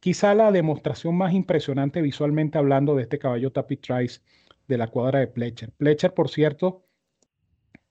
quizá 0.00 0.34
la 0.34 0.52
demostración 0.52 1.16
más 1.16 1.32
impresionante 1.34 2.00
visualmente 2.02 2.58
hablando 2.58 2.94
de 2.94 3.02
este 3.02 3.18
caballo 3.18 3.52
Tapit 3.52 3.80
Trice 3.80 4.20
de 4.68 4.78
la 4.78 4.88
cuadra 4.88 5.20
de 5.20 5.26
Pletcher. 5.28 5.72
Pletcher, 5.72 6.14
por 6.14 6.28
cierto, 6.28 6.84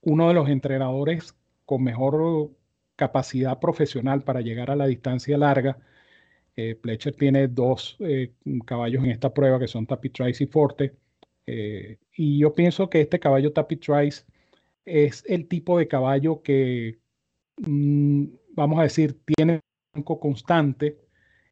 uno 0.02 0.28
de 0.28 0.34
los 0.34 0.48
entrenadores 0.48 1.34
con 1.64 1.82
mejor 1.82 2.50
capacidad 2.96 3.58
profesional 3.60 4.22
para 4.22 4.40
llegar 4.40 4.70
a 4.70 4.76
la 4.76 4.86
distancia 4.86 5.36
larga. 5.38 5.78
Eh, 6.56 6.74
Pletcher 6.74 7.14
tiene 7.14 7.48
dos 7.48 7.96
eh, 8.00 8.32
caballos 8.64 9.04
en 9.04 9.10
esta 9.10 9.34
prueba 9.34 9.58
que 9.58 9.68
son 9.68 9.86
Tapit 9.86 10.14
Trice 10.14 10.44
y 10.44 10.46
Forte. 10.46 10.94
Eh, 11.46 11.98
y 12.16 12.38
yo 12.40 12.54
pienso 12.54 12.90
que 12.90 13.00
este 13.00 13.20
caballo 13.20 13.52
Tapit 13.52 13.84
Trice 13.84 14.24
es 14.84 15.24
el 15.28 15.48
tipo 15.48 15.78
de 15.78 15.88
caballo 15.88 16.42
que, 16.42 16.98
mm, 17.58 18.24
vamos 18.54 18.78
a 18.80 18.82
decir, 18.84 19.18
tiene 19.24 19.60
un 19.94 20.02
constante 20.02 20.98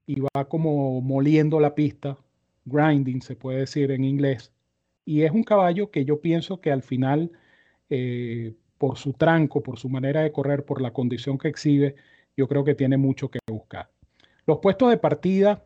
y 0.07 0.21
va 0.21 0.49
como 0.49 1.01
moliendo 1.01 1.61
la 1.61 1.75
pista, 1.75 2.19
grinding 2.65 3.23
se 3.23 3.37
puede 3.37 3.61
decir 3.61 3.91
en 3.91 4.05
inglés. 4.05 4.53
Y 5.05 5.23
es 5.23 5.33
un 5.33 5.45
caballo 5.45 5.91
que 5.91 6.05
yo 6.05 6.21
pienso 6.21 6.61
que 6.61 6.73
al 6.73 6.83
final 6.83 7.31
eh, 7.91 8.55
por 8.79 8.99
su 8.99 9.13
tranco, 9.15 9.63
por 9.63 9.79
su 9.79 9.89
manera 9.89 10.23
de 10.23 10.33
correr, 10.33 10.65
por 10.65 10.81
la 10.81 10.93
condición 10.93 11.39
que 11.39 11.49
exhibe, 11.49 11.97
yo 12.37 12.49
creo 12.49 12.65
que 12.65 12.75
tiene 12.75 12.97
mucho 12.97 13.31
que 13.31 13.39
buscar. 13.51 13.91
Los 14.47 14.59
puestos 14.59 14.91
de 14.91 14.99
partida 14.99 15.65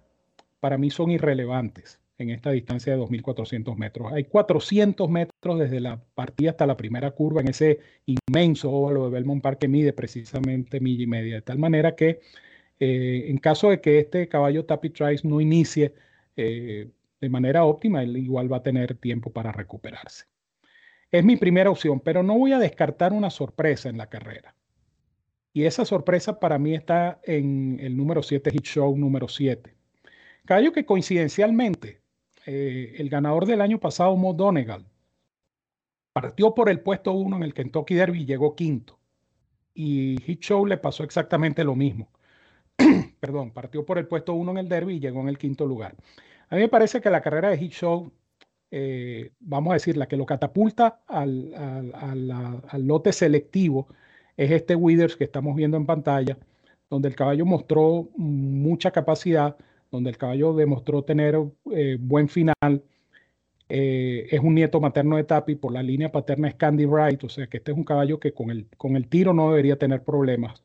para 0.61 0.78
mí 0.78 0.90
son 0.90 1.11
irrelevantes 1.11 2.00
en 2.18 2.30
esta 2.30 2.50
distancia 2.50 2.94
de 2.94 3.00
2.400 3.00 3.76
metros. 3.76 4.12
Hay 4.12 4.25
400 4.25 5.08
metros 5.08 5.58
desde 5.58 5.80
la 5.80 6.02
partida 6.14 6.50
hasta 6.50 6.66
la 6.66 6.76
primera 6.76 7.12
curva 7.12 7.40
en 7.40 7.48
ese 7.48 7.78
inmenso 8.06 8.70
óvalo 8.70 9.04
de 9.04 9.10
Belmont 9.10 9.42
Park 9.42 9.60
que 9.60 9.68
mide 9.68 9.92
precisamente 9.92 10.80
milla 10.80 11.04
y 11.04 11.06
media, 11.06 11.34
de 11.37 11.42
tal 11.42 11.58
manera 11.58 11.94
que 11.94 12.20
eh, 12.80 13.26
en 13.28 13.38
caso 13.38 13.70
de 13.70 13.80
que 13.80 13.98
este 14.00 14.28
caballo 14.28 14.64
Tappy 14.64 14.90
Trice 14.90 15.26
no 15.26 15.40
inicie 15.40 15.94
eh, 16.37 16.90
de 17.20 17.28
manera 17.28 17.64
óptima, 17.64 18.02
él 18.02 18.16
igual 18.16 18.52
va 18.52 18.58
a 18.58 18.62
tener 18.62 18.96
tiempo 18.96 19.32
para 19.32 19.52
recuperarse. 19.52 20.26
Es 21.10 21.25
mi 21.25 21.37
primera 21.37 21.70
opción, 21.70 22.00
pero 22.00 22.22
no 22.22 22.37
voy 22.37 22.52
a 22.52 22.58
descartar 22.58 23.12
una 23.12 23.30
sorpresa 23.30 23.88
en 23.88 23.96
la 23.96 24.08
carrera. 24.08 24.54
Y 25.52 25.64
esa 25.64 25.84
sorpresa 25.84 26.38
para 26.38 26.58
mí 26.58 26.75
está 26.75 27.20
en 27.25 27.78
el 27.80 27.96
número 27.96 28.22
7, 28.22 28.50
Hit 28.50 28.64
Show 28.64 28.96
número 28.96 29.28
7. 29.28 29.75
Caballo 30.44 30.72
que 30.72 30.84
coincidencialmente 30.84 31.98
eh, 32.49 32.95
el 32.99 33.11
ganador 33.11 33.47
del 33.47 33.61
año 33.61 33.78
pasado, 33.78 34.17
Mo 34.17 34.33
Donegal, 34.33 34.87
partió 36.12 36.55
por 36.55 36.69
el 36.71 36.81
puesto 36.81 37.12
1 37.12 37.37
en 37.37 37.43
el 37.43 37.55
Kentucky 37.55 37.95
Derby 37.95 38.23
y 38.23 38.26
llegó 38.26 38.55
quinto. 38.57 38.99
Y 39.75 40.19
Hit 40.25 40.40
Show 40.40 40.67
le 40.67 40.78
pasó 40.78 41.05
exactamente 41.05 41.62
lo 41.62 41.76
mismo. 41.76 42.09
Perdón, 43.21 43.52
partió 43.52 43.85
por 43.85 43.99
el 43.99 44.07
puesto 44.07 44.35
1 44.35 44.52
en 44.52 44.59
el 44.59 44.69
Derby 44.69 44.97
y 44.97 45.00
llegó 45.00 45.21
en 45.21 45.28
el 45.28 45.38
quinto 45.38 45.67
lugar. 45.67 45.95
A 46.49 46.57
mí 46.57 46.62
me 46.62 46.69
parece 46.69 47.00
que 47.00 47.11
la 47.11 47.21
carrera 47.21 47.50
de 47.50 47.59
Hit 47.59 47.73
Show 47.73 48.12
eh, 48.71 49.33
vamos 49.40 49.71
a 49.73 49.75
decir, 49.75 49.97
la 49.97 50.09
que 50.09 50.17
lo 50.17 50.26
catapulta 50.26 51.00
al, 51.07 51.52
lote 52.78 53.12
selectivo 53.12 53.88
es 54.37 54.50
este 54.50 54.75
Withers 54.75 55.17
que 55.17 55.25
estamos 55.25 55.57
viendo 55.57 55.76
en 55.76 55.87
pantalla, 55.87 56.38
donde 56.90 57.09
el 57.09 57.17
caballo 57.17 57.47
mostró 57.47 58.09
mucha 58.17 58.90
capacidad, 58.90 59.57
donde 59.90 60.11
el 60.11 60.18
caballo 60.18 60.52
demostró 60.54 61.02
tener 61.02 61.37
eh, 61.73 61.97
buen 62.00 62.28
final. 62.28 62.83
Eh, 63.68 64.26
es 64.30 64.40
un 64.40 64.54
nieto 64.54 64.80
materno 64.80 65.16
de 65.16 65.25
Tapi, 65.25 65.54
por 65.57 65.73
la 65.73 65.83
línea 65.83 66.11
paterna 66.11 66.49
es 66.49 66.54
Candy 66.54 66.87
Wright, 66.87 67.23
o 67.25 67.28
sea 67.28 67.47
que 67.49 67.59
este 67.59 67.73
es 67.73 67.76
un 67.76 67.85
caballo 67.85 68.18
que 68.18 68.33
con 68.33 68.50
el, 68.50 68.66
con 68.76 68.97
el 68.97 69.09
tiro 69.09 69.35
no 69.35 69.50
debería 69.50 69.78
tener 69.78 70.04
problemas. 70.04 70.62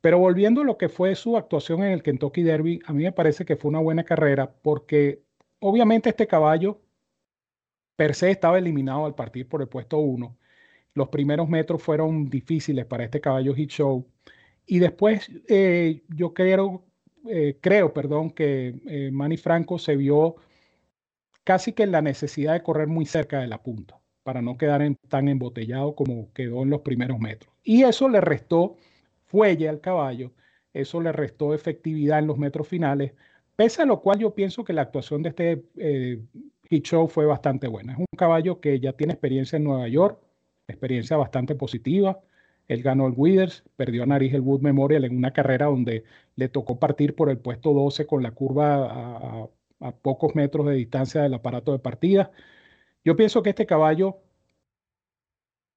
Pero 0.00 0.18
volviendo 0.18 0.60
a 0.60 0.64
lo 0.64 0.78
que 0.78 0.88
fue 0.88 1.14
su 1.16 1.36
actuación 1.36 1.82
en 1.82 1.92
el 1.92 2.02
Kentucky 2.02 2.42
Derby, 2.42 2.80
a 2.86 2.92
mí 2.92 3.02
me 3.04 3.12
parece 3.12 3.44
que 3.44 3.56
fue 3.56 3.70
una 3.70 3.80
buena 3.80 4.04
carrera 4.04 4.52
porque 4.62 5.22
obviamente 5.60 6.10
este 6.10 6.26
caballo 6.26 6.80
per 7.96 8.14
se 8.14 8.30
estaba 8.30 8.58
eliminado 8.58 9.06
al 9.06 9.14
partir 9.16 9.48
por 9.48 9.60
el 9.60 9.68
puesto 9.68 9.98
1. 9.98 10.36
Los 10.94 11.08
primeros 11.08 11.48
metros 11.48 11.82
fueron 11.82 12.30
difíciles 12.30 12.86
para 12.86 13.04
este 13.04 13.20
caballo 13.20 13.54
Hit 13.54 13.70
Show. 13.70 14.06
Y 14.66 14.78
después 14.78 15.30
eh, 15.48 16.02
yo 16.08 16.34
creo, 16.34 16.84
eh, 17.28 17.58
creo 17.60 17.92
perdón, 17.92 18.30
que 18.30 18.74
eh, 18.86 19.10
Manny 19.12 19.36
Franco 19.36 19.78
se 19.78 19.96
vio 19.96 20.36
casi 21.44 21.72
que 21.72 21.84
en 21.84 21.92
la 21.92 22.02
necesidad 22.02 22.54
de 22.54 22.62
correr 22.62 22.88
muy 22.88 23.06
cerca 23.06 23.40
de 23.40 23.46
la 23.46 23.62
punta 23.62 23.98
para 24.22 24.42
no 24.42 24.58
quedar 24.58 24.82
tan 25.08 25.28
embotellado 25.28 25.94
como 25.94 26.32
quedó 26.32 26.62
en 26.62 26.70
los 26.70 26.82
primeros 26.82 27.18
metros. 27.18 27.54
Y 27.62 27.84
eso 27.84 28.08
le 28.08 28.20
restó 28.20 28.76
fuelle 29.24 29.68
al 29.68 29.80
caballo, 29.80 30.32
eso 30.74 31.00
le 31.00 31.12
restó 31.12 31.54
efectividad 31.54 32.18
en 32.18 32.26
los 32.26 32.36
metros 32.36 32.68
finales, 32.68 33.12
pese 33.56 33.82
a 33.82 33.86
lo 33.86 34.00
cual 34.00 34.18
yo 34.18 34.34
pienso 34.34 34.64
que 34.64 34.74
la 34.74 34.82
actuación 34.82 35.22
de 35.22 35.28
este 35.30 35.64
Hit 36.70 36.84
Show 36.84 37.08
fue 37.08 37.24
bastante 37.24 37.66
buena. 37.66 37.94
Es 37.94 37.98
un 37.98 38.06
caballo 38.16 38.60
que 38.60 38.78
ya 38.80 38.92
tiene 38.92 39.14
experiencia 39.14 39.56
en 39.56 39.64
Nueva 39.64 39.88
York, 39.88 40.20
experiencia 40.66 41.16
bastante 41.16 41.54
positiva. 41.54 42.20
Él 42.68 42.82
ganó 42.82 43.06
el 43.06 43.14
Withers, 43.16 43.64
perdió 43.76 44.02
a 44.04 44.06
Nariz 44.06 44.34
el 44.34 44.42
Wood 44.42 44.60
Memorial 44.60 45.04
en 45.04 45.16
una 45.16 45.32
carrera 45.32 45.66
donde 45.66 46.04
le 46.36 46.48
tocó 46.48 46.78
partir 46.78 47.14
por 47.14 47.30
el 47.30 47.38
puesto 47.38 47.72
12 47.72 48.06
con 48.06 48.22
la 48.22 48.32
curva 48.32 49.44
a, 49.80 49.92
pocos 50.02 50.34
metros 50.34 50.66
de 50.66 50.74
distancia 50.74 51.22
del 51.22 51.34
aparato 51.34 51.72
de 51.72 51.78
partida. 51.78 52.30
Yo 53.04 53.16
pienso 53.16 53.42
que 53.42 53.50
este 53.50 53.66
caballo 53.66 54.18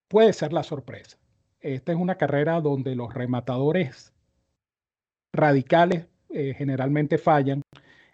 puede 0.07 0.33
ser 0.33 0.53
la 0.53 0.63
sorpresa. 0.63 1.17
Esta 1.60 1.91
es 1.91 1.98
una 1.98 2.17
carrera 2.17 2.62
donde 2.62 2.95
los 2.95 3.13
rematadores 3.13 4.13
radicales 5.33 6.07
eh, 6.29 6.53
generalmente 6.57 7.17
fallan 7.17 7.62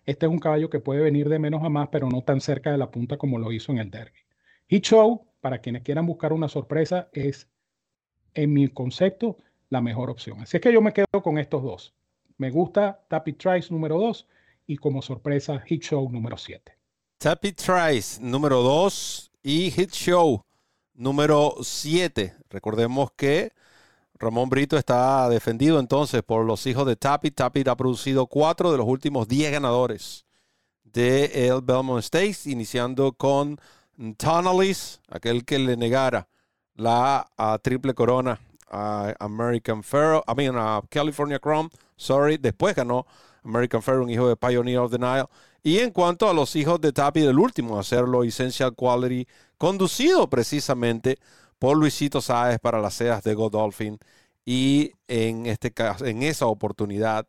este 0.08 0.26
es 0.26 0.32
un 0.32 0.40
caballo 0.40 0.70
que 0.70 0.80
puede 0.80 1.02
venir 1.02 1.28
de 1.28 1.38
menos 1.38 1.64
a 1.66 1.70
más, 1.70 1.90
pero 1.90 2.08
no 2.08 2.24
tan 2.24 2.40
cerca 2.40 2.72
de 2.72 2.78
la 2.78 2.90
punta 2.90 3.18
como 3.18 3.38
lo 3.38 3.52
hizo 3.52 3.74
en 3.74 3.80
el 3.80 3.92
derby. 3.92 4.20
Hit 4.70 4.86
Show, 4.86 5.28
para 5.42 5.60
quienes 5.60 5.84
quieran 5.84 6.06
buscar 6.06 6.32
una 6.32 6.48
sorpresa, 6.48 7.10
es, 7.12 7.50
en 8.38 8.54
mi 8.54 8.68
concepto, 8.70 9.38
la 9.70 9.82
mejor 9.82 10.10
opción. 10.10 10.40
Así 10.40 10.58
es 10.58 10.62
que 10.62 10.72
yo 10.72 10.82
me 10.82 10.94
quedo 10.94 11.22
con 11.24 11.38
estos 11.38 11.64
dos. 11.64 11.94
Me 12.38 12.52
gusta 12.52 13.04
Tappy 13.10 13.34
Trice 13.34 13.74
número 13.74 14.00
2 14.00 14.28
y 14.68 14.78
como 14.78 15.02
sorpresa 15.02 15.60
Hit 15.62 15.84
Show 15.84 16.10
número 16.12 16.38
7. 16.38 16.78
Tappy 17.18 17.54
Trice 17.54 18.22
número 18.22 18.62
2 18.62 19.32
y 19.42 19.72
Hit 19.72 19.92
Show 19.92 20.44
número 20.94 21.56
7. 21.62 22.36
Recordemos 22.50 23.10
que 23.18 23.52
Ramón 24.20 24.50
Brito 24.50 24.78
está 24.78 25.28
defendido 25.30 25.80
entonces 25.80 26.22
por 26.22 26.46
los 26.46 26.66
hijos 26.68 26.86
de 26.86 26.96
Tapit. 26.96 27.34
Tapit 27.34 27.68
ha 27.68 27.76
producido 27.76 28.28
cuatro 28.28 28.72
de 28.72 28.78
los 28.78 28.88
últimos 28.88 29.28
diez 29.28 29.52
ganadores 29.52 30.26
de 30.84 31.48
el 31.48 31.62
Belmont 31.62 32.04
Stakes, 32.04 32.50
iniciando 32.50 33.14
con 33.14 33.60
Tonalis, 34.18 35.02
aquel 35.10 35.44
que 35.44 35.58
le 35.58 35.76
negara 35.76 36.28
la 36.78 37.28
triple 37.62 37.94
corona 37.94 38.40
a 38.70 39.14
American 39.20 39.84
Pharaoh, 39.84 40.24
I 40.28 40.34
mean, 40.36 40.56
a 40.56 40.82
California 40.90 41.40
Crown, 41.40 41.70
sorry, 41.96 42.38
después 42.38 42.76
ganó 42.76 43.06
American 43.44 43.82
Pharaoh, 43.82 44.04
un 44.04 44.10
hijo 44.10 44.28
de 44.28 44.36
Pioneer 44.36 44.80
of 44.80 44.92
the 44.92 45.00
Nile. 45.00 45.26
Y 45.64 45.80
en 45.80 45.92
cuanto 45.92 46.30
a 46.30 46.34
los 46.34 46.56
hijos 46.56 46.80
de 46.80 46.94
Tapit, 46.94 47.26
el 47.26 47.40
último 47.40 47.80
hacerlo, 47.80 48.24
Essential 48.24 48.74
Quality, 48.76 49.28
conducido 49.58 50.30
precisamente 50.30 51.18
por 51.60 51.78
Luisito 51.78 52.22
Sáez 52.22 52.60
para 52.60 52.80
las 52.80 52.94
seas 52.94 53.24
de 53.24 53.34
Godolphin 53.34 54.00
y 54.46 54.94
en, 55.08 55.46
este 55.46 55.72
caso, 55.72 56.06
en 56.06 56.24
esa 56.24 56.46
oportunidad 56.46 57.28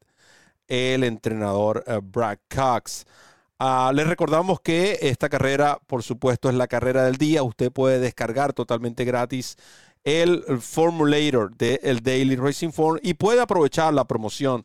el 0.68 1.02
entrenador 1.04 1.82
eh, 1.86 2.00
Brad 2.02 2.38
Cox. 2.54 3.06
Uh, 3.60 3.92
les 3.92 4.06
recordamos 4.06 4.60
que 4.60 4.98
esta 5.02 5.28
carrera, 5.28 5.80
por 5.88 6.04
supuesto, 6.04 6.48
es 6.48 6.54
la 6.54 6.68
carrera 6.68 7.02
del 7.04 7.16
día. 7.16 7.42
Usted 7.42 7.72
puede 7.72 7.98
descargar 7.98 8.52
totalmente 8.52 9.04
gratis 9.04 9.56
el 10.04 10.44
formulator 10.60 11.56
del 11.56 12.00
Daily 12.00 12.36
Racing 12.36 12.70
Form 12.70 13.00
y 13.02 13.14
puede 13.14 13.40
aprovechar 13.40 13.92
la 13.92 14.06
promoción 14.06 14.62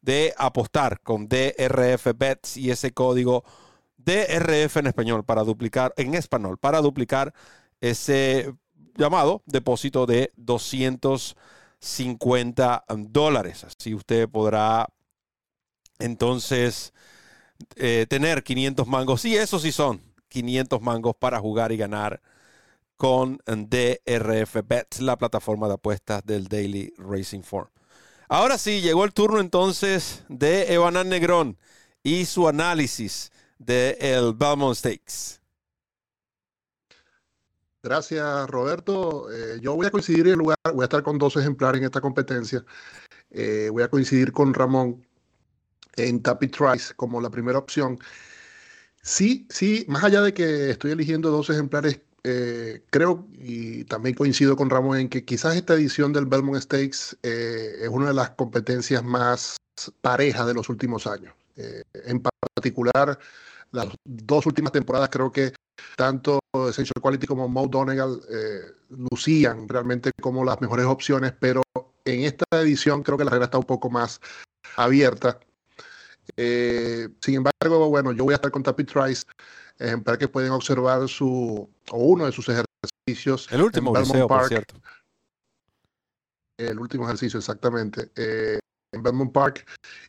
de 0.00 0.32
apostar 0.38 1.00
con 1.00 1.26
DRF 1.28 2.16
Bets 2.16 2.56
y 2.56 2.70
ese 2.70 2.92
código 2.92 3.42
DRF 3.96 4.76
en 4.76 4.86
español 4.86 5.24
para 5.24 5.42
duplicar, 5.42 5.92
en 5.96 6.14
español, 6.14 6.58
para 6.58 6.80
duplicar 6.80 7.34
ese 7.80 8.54
llamado 8.94 9.42
depósito 9.46 10.06
de 10.06 10.32
250 10.36 12.84
dólares. 12.88 13.64
Así 13.64 13.92
usted 13.92 14.28
podrá 14.28 14.86
entonces 15.98 16.92
eh, 17.76 18.06
tener 18.08 18.42
500 18.42 18.86
mangos. 18.86 19.20
Sí, 19.20 19.36
eso 19.36 19.58
sí 19.58 19.72
son 19.72 20.02
500 20.28 20.80
mangos 20.82 21.14
para 21.16 21.38
jugar 21.38 21.72
y 21.72 21.76
ganar 21.76 22.20
con 22.96 23.40
DRF 23.46 24.56
Bets, 24.66 25.00
la 25.00 25.16
plataforma 25.16 25.68
de 25.68 25.74
apuestas 25.74 26.24
del 26.24 26.48
Daily 26.48 26.92
Racing 26.98 27.42
Form. 27.42 27.68
Ahora 28.28 28.58
sí, 28.58 28.80
llegó 28.80 29.04
el 29.04 29.12
turno 29.12 29.40
entonces 29.40 30.24
de 30.28 30.72
Evanan 30.74 31.08
Negrón 31.08 31.58
y 32.02 32.24
su 32.24 32.48
análisis 32.48 33.30
del 33.58 33.96
el 34.00 34.34
Belmont 34.34 34.76
Stakes. 34.76 35.40
Gracias, 37.82 38.50
Roberto. 38.50 39.30
Eh, 39.30 39.60
yo 39.60 39.76
voy 39.76 39.86
a 39.86 39.90
coincidir 39.90 40.26
en 40.26 40.38
lugar, 40.38 40.58
voy 40.74 40.82
a 40.82 40.84
estar 40.84 41.04
con 41.04 41.18
dos 41.18 41.36
ejemplares 41.36 41.78
en 41.78 41.84
esta 41.84 42.00
competencia. 42.00 42.64
Eh, 43.30 43.68
voy 43.70 43.84
a 43.84 43.88
coincidir 43.88 44.32
con 44.32 44.54
Ramón 44.54 45.06
en 45.96 46.22
Tapit 46.22 46.56
Trice 46.56 46.94
como 46.94 47.20
la 47.20 47.30
primera 47.30 47.58
opción. 47.58 47.98
Sí, 49.02 49.46
sí, 49.50 49.84
más 49.88 50.04
allá 50.04 50.22
de 50.22 50.34
que 50.34 50.70
estoy 50.70 50.90
eligiendo 50.92 51.30
dos 51.30 51.48
ejemplares, 51.50 52.00
eh, 52.24 52.82
creo 52.90 53.26
y 53.32 53.84
también 53.84 54.16
coincido 54.16 54.56
con 54.56 54.68
Ramón 54.68 54.98
en 54.98 55.08
que 55.08 55.24
quizás 55.24 55.54
esta 55.54 55.74
edición 55.74 56.12
del 56.12 56.26
Belmont 56.26 56.60
Stakes 56.60 57.16
es 57.22 57.88
una 57.88 58.08
de 58.08 58.14
las 58.14 58.30
competencias 58.30 59.04
más 59.04 59.56
parejas 60.00 60.46
de 60.46 60.54
los 60.54 60.68
últimos 60.68 61.06
años. 61.06 61.34
en 61.56 62.22
particular, 62.54 63.18
las 63.70 63.86
dos 64.04 64.46
últimas 64.46 64.72
temporadas 64.72 65.08
creo 65.10 65.30
que 65.30 65.52
tanto 65.96 66.38
Essential 66.68 67.00
Quality 67.00 67.26
como 67.26 67.48
Mo 67.48 67.66
Donegal 67.68 68.20
eh, 68.30 68.60
lucían 69.10 69.68
realmente 69.68 70.10
como 70.20 70.44
las 70.44 70.60
mejores 70.60 70.86
opciones, 70.86 71.32
pero 71.38 71.62
en 72.04 72.24
esta 72.24 72.44
edición 72.52 73.02
creo 73.02 73.18
que 73.18 73.24
la 73.24 73.30
regla 73.30 73.46
está 73.46 73.58
un 73.58 73.64
poco 73.64 73.90
más 73.90 74.20
abierta. 74.76 75.40
Eh, 76.36 77.08
sin 77.20 77.34
embargo, 77.36 77.88
bueno, 77.88 78.12
yo 78.12 78.24
voy 78.24 78.32
a 78.32 78.36
estar 78.36 78.50
con 78.50 78.62
Tapit 78.62 78.90
Trice, 78.90 79.24
ejemplar 79.78 80.18
que 80.18 80.28
pueden 80.28 80.52
observar 80.52 81.08
su, 81.08 81.68
o 81.90 81.96
uno 81.98 82.26
de 82.26 82.32
sus 82.32 82.48
ejercicios. 82.48 83.48
El 83.50 83.62
último 83.62 83.94
ejercicio, 83.94 84.26
por 84.26 84.48
cierto. 84.48 84.74
El 86.58 86.78
último 86.78 87.04
ejercicio, 87.04 87.38
exactamente. 87.38 88.10
Eh, 88.16 88.58
en 88.92 89.02
Belmont 89.02 89.32
Park. 89.32 89.66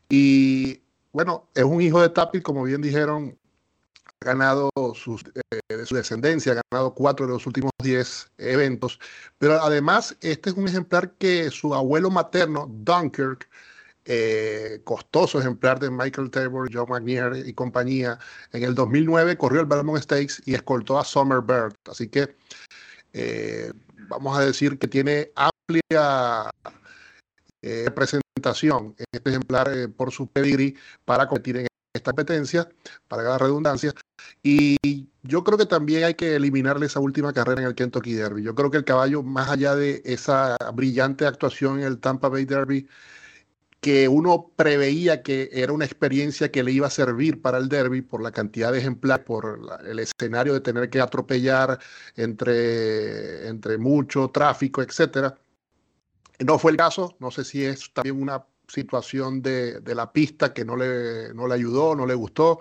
Y 0.10 0.82
bueno, 1.12 1.50
es 1.54 1.64
un 1.64 1.82
hijo 1.82 2.02
de 2.02 2.10
Tapit, 2.10 2.44
como 2.44 2.64
bien 2.64 2.82
dijeron, 2.82 3.38
ha 4.06 4.26
ganado 4.26 4.70
sus, 4.96 5.24
eh, 5.52 5.60
de 5.76 5.86
su 5.86 5.96
descendencia, 5.96 6.54
ha 6.54 6.62
ganado 6.72 6.94
cuatro 6.94 7.26
de 7.26 7.34
los 7.34 7.46
últimos 7.46 7.72
diez 7.82 8.30
eventos, 8.38 9.00
pero 9.38 9.62
además 9.62 10.16
este 10.22 10.50
es 10.50 10.56
un 10.56 10.68
ejemplar 10.68 11.12
que 11.14 11.50
su 11.52 11.74
abuelo 11.74 12.10
materno, 12.10 12.68
Dunkirk, 12.70 13.50
eh, 14.08 14.82
costoso 14.84 15.40
ejemplar 15.40 15.80
de 15.80 15.92
Michael 15.92 16.32
Tabor, 16.32 16.70
John 16.74 16.88
McNair 16.90 17.46
y 17.46 17.54
compañía, 17.54 18.18
en 18.54 18.64
el 18.64 18.74
2009 18.74 19.38
corrió 19.38 19.62
el 19.62 19.68
Belmont 19.68 20.02
Stakes 20.02 20.42
y 20.46 20.54
escoltó 20.56 20.98
a 20.98 21.06
Summer 21.06 21.42
Bird. 21.42 21.76
Así 21.90 22.08
que 22.08 22.36
eh, 23.14 23.72
vamos 24.10 24.38
a 24.38 24.46
decir 24.46 24.80
que 24.80 24.88
tiene 24.88 25.32
amplia 25.36 26.50
representación 27.62 28.96
este 29.12 29.30
ejemplar 29.30 29.70
por 29.98 30.12
su 30.12 30.28
pedigree 30.28 30.76
para 31.04 31.28
competir 31.28 31.58
en 31.58 31.68
esta 31.94 32.12
competencia, 32.12 32.70
para 33.10 33.24
la 33.24 33.38
redundancia. 33.38 33.94
Y 34.42 35.10
yo 35.24 35.44
creo 35.44 35.58
que 35.58 35.66
también 35.66 36.06
hay 36.06 36.14
que 36.14 36.36
eliminarle 36.36 36.86
esa 36.86 37.00
última 37.00 37.34
carrera 37.34 37.62
en 37.62 37.68
el 37.68 37.76
Kentucky 37.76 38.14
Derby. 38.14 38.44
Yo 38.44 38.56
creo 38.56 38.72
que 38.72 38.78
el 38.78 38.86
caballo, 38.86 39.24
más 39.24 39.50
allá 39.50 39.76
de 39.76 40.02
esa 40.06 40.56
brillante 40.74 41.26
actuación 41.26 41.80
en 41.80 41.86
el 41.86 42.00
Tampa 42.00 42.30
Bay 42.30 42.46
Derby, 42.46 42.88
que 43.80 44.08
uno 44.08 44.52
preveía 44.56 45.22
que 45.22 45.50
era 45.54 45.72
una 45.72 45.86
experiencia 45.86 46.52
que 46.52 46.64
le 46.64 46.72
iba 46.72 46.88
a 46.88 46.90
servir 46.90 47.42
para 47.42 47.58
el 47.58 47.70
derby 47.70 48.02
por 48.02 48.22
la 48.22 48.32
cantidad 48.32 48.72
de 48.72 48.80
ejemplares, 48.80 49.26
por 49.26 49.60
el 49.86 50.00
escenario 50.00 50.54
de 50.54 50.62
tener 50.62 50.90
que 50.90 51.00
atropellar 51.00 51.80
entre, 52.16 53.48
entre 53.48 53.78
mucho 53.78 54.30
tráfico, 54.30 54.82
etcétera. 54.82 55.38
No 56.40 56.60
fue 56.60 56.72
el 56.72 56.78
caso, 56.78 57.16
no 57.20 57.32
sé 57.32 57.44
si 57.44 57.64
es 57.64 57.92
también 57.94 58.22
una 58.22 58.46
situación 58.68 59.42
de, 59.42 59.82
la 59.86 60.12
pista 60.12 60.54
que 60.54 60.66
no 60.66 60.76
le, 60.76 61.34
no 61.34 61.48
le 61.48 61.56
ayudó, 61.56 61.96
no 61.96 62.06
le 62.06 62.16
gustó, 62.16 62.60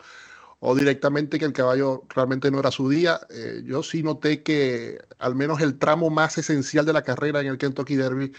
o 0.60 0.74
directamente 0.74 1.38
que 1.38 1.44
el 1.44 1.52
caballo 1.52 2.04
realmente 2.08 2.50
no 2.50 2.60
era 2.60 2.70
su 2.70 2.88
día. 2.88 3.20
Eh, 3.30 3.62
yo 3.64 3.82
sí 3.82 4.02
noté 4.02 4.42
que 4.42 4.98
al 5.18 5.34
menos 5.34 5.60
el 5.60 5.78
tramo 5.78 6.10
más 6.10 6.38
esencial 6.38 6.86
de 6.86 6.92
la 6.92 7.02
carrera 7.02 7.40
en 7.40 7.48
el 7.48 7.58
Kentucky 7.58 7.96
Derby, 7.96 8.32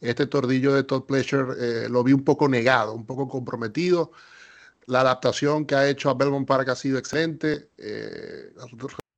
este 0.00 0.26
tordillo 0.26 0.74
de 0.74 0.84
Todd 0.84 1.04
Pleasure 1.04 1.54
eh, 1.58 1.88
lo 1.88 2.04
vi 2.04 2.12
un 2.12 2.24
poco 2.24 2.48
negado, 2.48 2.94
un 2.94 3.06
poco 3.06 3.28
comprometido. 3.28 4.12
La 4.86 5.00
adaptación 5.00 5.66
que 5.66 5.74
ha 5.74 5.88
hecho 5.88 6.10
a 6.10 6.14
Belmont 6.14 6.46
Park 6.46 6.68
ha 6.68 6.76
sido 6.76 6.98
excelente. 6.98 7.70
Eh, 7.78 8.52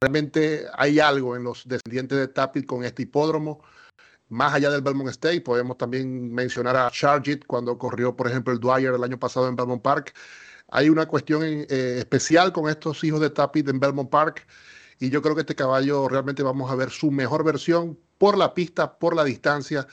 realmente 0.00 0.66
hay 0.74 0.98
algo 1.00 1.36
en 1.36 1.44
los 1.44 1.66
descendientes 1.68 2.18
de 2.18 2.28
Tapit 2.28 2.66
con 2.66 2.84
este 2.84 3.02
hipódromo 3.02 3.62
más 4.28 4.54
allá 4.54 4.70
del 4.70 4.82
Belmont 4.82 5.08
State, 5.10 5.40
podemos 5.40 5.78
también 5.78 6.32
mencionar 6.32 6.76
a 6.76 6.90
Chargit 6.90 7.46
cuando 7.46 7.78
corrió, 7.78 8.14
por 8.14 8.28
ejemplo, 8.28 8.52
el 8.52 8.60
Dwyer 8.60 8.94
el 8.94 9.04
año 9.04 9.18
pasado 9.18 9.48
en 9.48 9.56
Belmont 9.56 9.82
Park. 9.82 10.14
Hay 10.70 10.90
una 10.90 11.06
cuestión 11.06 11.42
eh, 11.44 11.66
especial 11.98 12.52
con 12.52 12.68
estos 12.68 13.02
hijos 13.04 13.20
de 13.20 13.30
Tapit 13.30 13.68
en 13.68 13.80
Belmont 13.80 14.10
Park 14.10 14.46
y 15.00 15.10
yo 15.10 15.22
creo 15.22 15.34
que 15.34 15.42
este 15.42 15.54
caballo 15.54 16.08
realmente 16.08 16.42
vamos 16.42 16.70
a 16.70 16.74
ver 16.74 16.90
su 16.90 17.10
mejor 17.10 17.42
versión 17.44 17.98
por 18.18 18.36
la 18.36 18.52
pista, 18.52 18.98
por 18.98 19.16
la 19.16 19.24
distancia. 19.24 19.86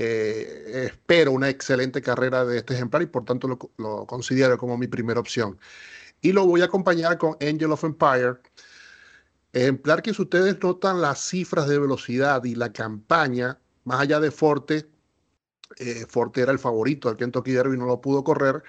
Eh, 0.00 0.84
espero 0.92 1.32
una 1.32 1.48
excelente 1.48 2.00
carrera 2.00 2.44
de 2.44 2.58
este 2.58 2.74
ejemplar 2.74 3.02
y 3.02 3.06
por 3.06 3.24
tanto 3.24 3.48
lo, 3.48 4.06
considero 4.06 4.56
como 4.56 4.78
mi 4.78 4.86
primera 4.86 5.18
opción. 5.18 5.58
Y 6.20 6.30
lo 6.32 6.46
voy 6.46 6.60
a 6.60 6.66
acompañar 6.66 7.18
con 7.18 7.36
Angel 7.40 7.72
of 7.72 7.82
Empire, 7.82 8.36
ejemplar 9.52 10.00
que 10.02 10.14
si 10.14 10.22
ustedes 10.22 10.62
notan 10.62 11.00
las 11.00 11.20
cifras 11.20 11.66
de 11.68 11.80
velocidad 11.80 12.44
y 12.44 12.54
la 12.54 12.72
campaña, 12.72 13.58
más 13.82 14.00
allá 14.00 14.20
de 14.20 14.30
Forte, 14.30 14.88
eh, 15.78 16.06
Forte 16.08 16.42
era 16.42 16.52
el 16.52 16.60
favorito 16.60 17.08
del 17.08 17.16
Kentucky 17.18 17.50
Derby, 17.50 17.76
no 17.76 17.86
lo 17.86 18.00
pudo 18.00 18.22
correr. 18.22 18.62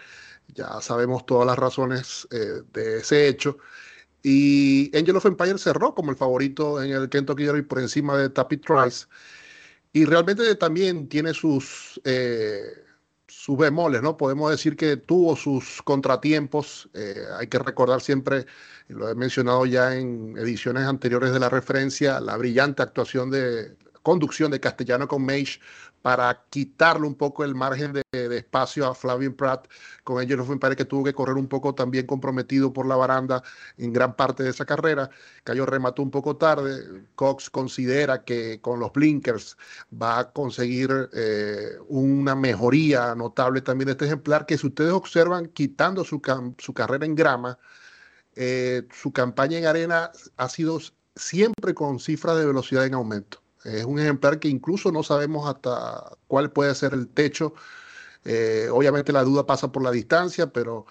Ya 0.55 0.81
sabemos 0.81 1.27
todas 1.27 1.45
las 1.45 1.59
razones 1.59 2.27
eh, 2.31 2.63
de 2.73 2.99
ese 2.99 3.27
hecho. 3.27 3.59
Y 4.23 4.89
Angel 4.97 5.17
of 5.17 5.25
Empire 5.27 5.59
cerró 5.59 5.93
como 5.93 6.09
el 6.09 6.17
favorito 6.17 6.81
en 6.81 6.91
el 6.91 7.07
Kentucky 7.07 7.43
Derby 7.43 7.61
por 7.61 7.79
encima 7.79 8.17
de 8.17 8.29
Tapit 8.29 8.65
Trice. 8.65 9.05
Y 9.91 10.05
realmente 10.05 10.55
también 10.55 11.09
tiene 11.09 11.33
sus, 11.33 11.99
eh, 12.03 12.61
sus 13.27 13.57
bemoles, 13.57 14.01
¿no? 14.01 14.17
Podemos 14.17 14.51
decir 14.51 14.75
que 14.75 14.97
tuvo 14.97 15.35
sus 15.35 15.81
contratiempos. 15.83 16.89
hay 17.37 17.47
que 17.47 17.59
recordar 17.59 18.01
siempre, 18.01 18.45
lo 18.87 19.09
he 19.09 19.15
mencionado 19.15 19.65
ya 19.65 19.95
en 19.95 20.37
ediciones 20.37 20.83
anteriores 20.85 21.31
de 21.33 21.39
la 21.39 21.49
referencia, 21.49 22.19
la 22.19 22.37
brillante 22.37 22.83
actuación 22.83 23.31
de 23.31 23.75
conducción 24.03 24.51
de 24.51 24.59
Castellano 24.59 25.07
con 25.07 25.23
Mage 25.25 25.59
para 26.01 26.45
quitarle 26.49 27.05
un 27.07 27.15
poco 27.15 27.43
el 27.43 27.55
margen 27.55 27.93
de, 27.93 28.03
espacio 28.11 28.87
a 28.87 28.95
Flavien 28.95 29.35
Pratt 29.35 29.67
con 30.03 30.19
Angel 30.19 30.39
of 30.39 30.49
Empire 30.49 30.75
que 30.75 30.85
tuvo 30.85 31.03
que 31.03 31.13
correr 31.13 31.35
un 31.35 31.47
poco 31.47 31.75
también 31.75 32.05
comprometido 32.05 32.71
por 32.71 32.85
la 32.85 32.95
baranda 32.95 33.43
en 33.77 33.91
gran 33.93 34.15
parte 34.15 34.43
de 34.43 34.49
esa 34.49 34.65
carrera. 34.65 35.09
Cayo 35.43 35.65
remató 35.65 36.01
un 36.01 36.11
poco 36.11 36.37
tarde. 36.37 37.05
Cox 37.15 37.49
considera 37.49 38.23
que 38.23 38.61
con 38.61 38.79
los 38.79 38.93
blinkers 38.93 39.57
va 39.91 40.19
a 40.19 40.31
conseguir 40.31 41.09
eh, 41.13 41.77
una 41.87 42.35
mejoría 42.35 43.13
notable 43.15 43.61
también 43.61 43.87
de 43.87 43.91
este 43.93 44.05
ejemplar 44.05 44.45
que 44.45 44.57
si 44.57 44.67
ustedes 44.67 44.91
observan 44.91 45.47
quitando 45.47 46.03
su, 46.03 46.21
su 46.57 46.73
carrera 46.73 47.05
en 47.05 47.15
grama, 47.15 47.57
eh, 48.35 48.87
su 48.93 49.11
campaña 49.11 49.57
en 49.57 49.65
arena 49.65 50.11
ha 50.37 50.49
sido 50.49 50.79
siempre 51.15 51.73
con 51.73 51.99
cifras 51.99 52.37
de 52.37 52.45
velocidad 52.45 52.85
en 52.85 52.93
aumento. 52.93 53.41
Es 53.63 53.85
un 53.85 53.99
ejemplar 53.99 54.39
que 54.39 54.47
incluso 54.47 54.91
no 54.91 55.03
sabemos 55.03 55.47
hasta 55.47 56.17
cuál 56.27 56.51
puede 56.51 56.73
ser 56.75 56.93
el 56.93 57.07
techo. 57.09 57.53
Eh, 58.25 58.67
obviamente 58.71 59.11
la 59.11 59.23
duda 59.23 59.45
pasa 59.45 59.71
por 59.71 59.83
la 59.83 59.91
distancia, 59.91 60.51
pero 60.51 60.85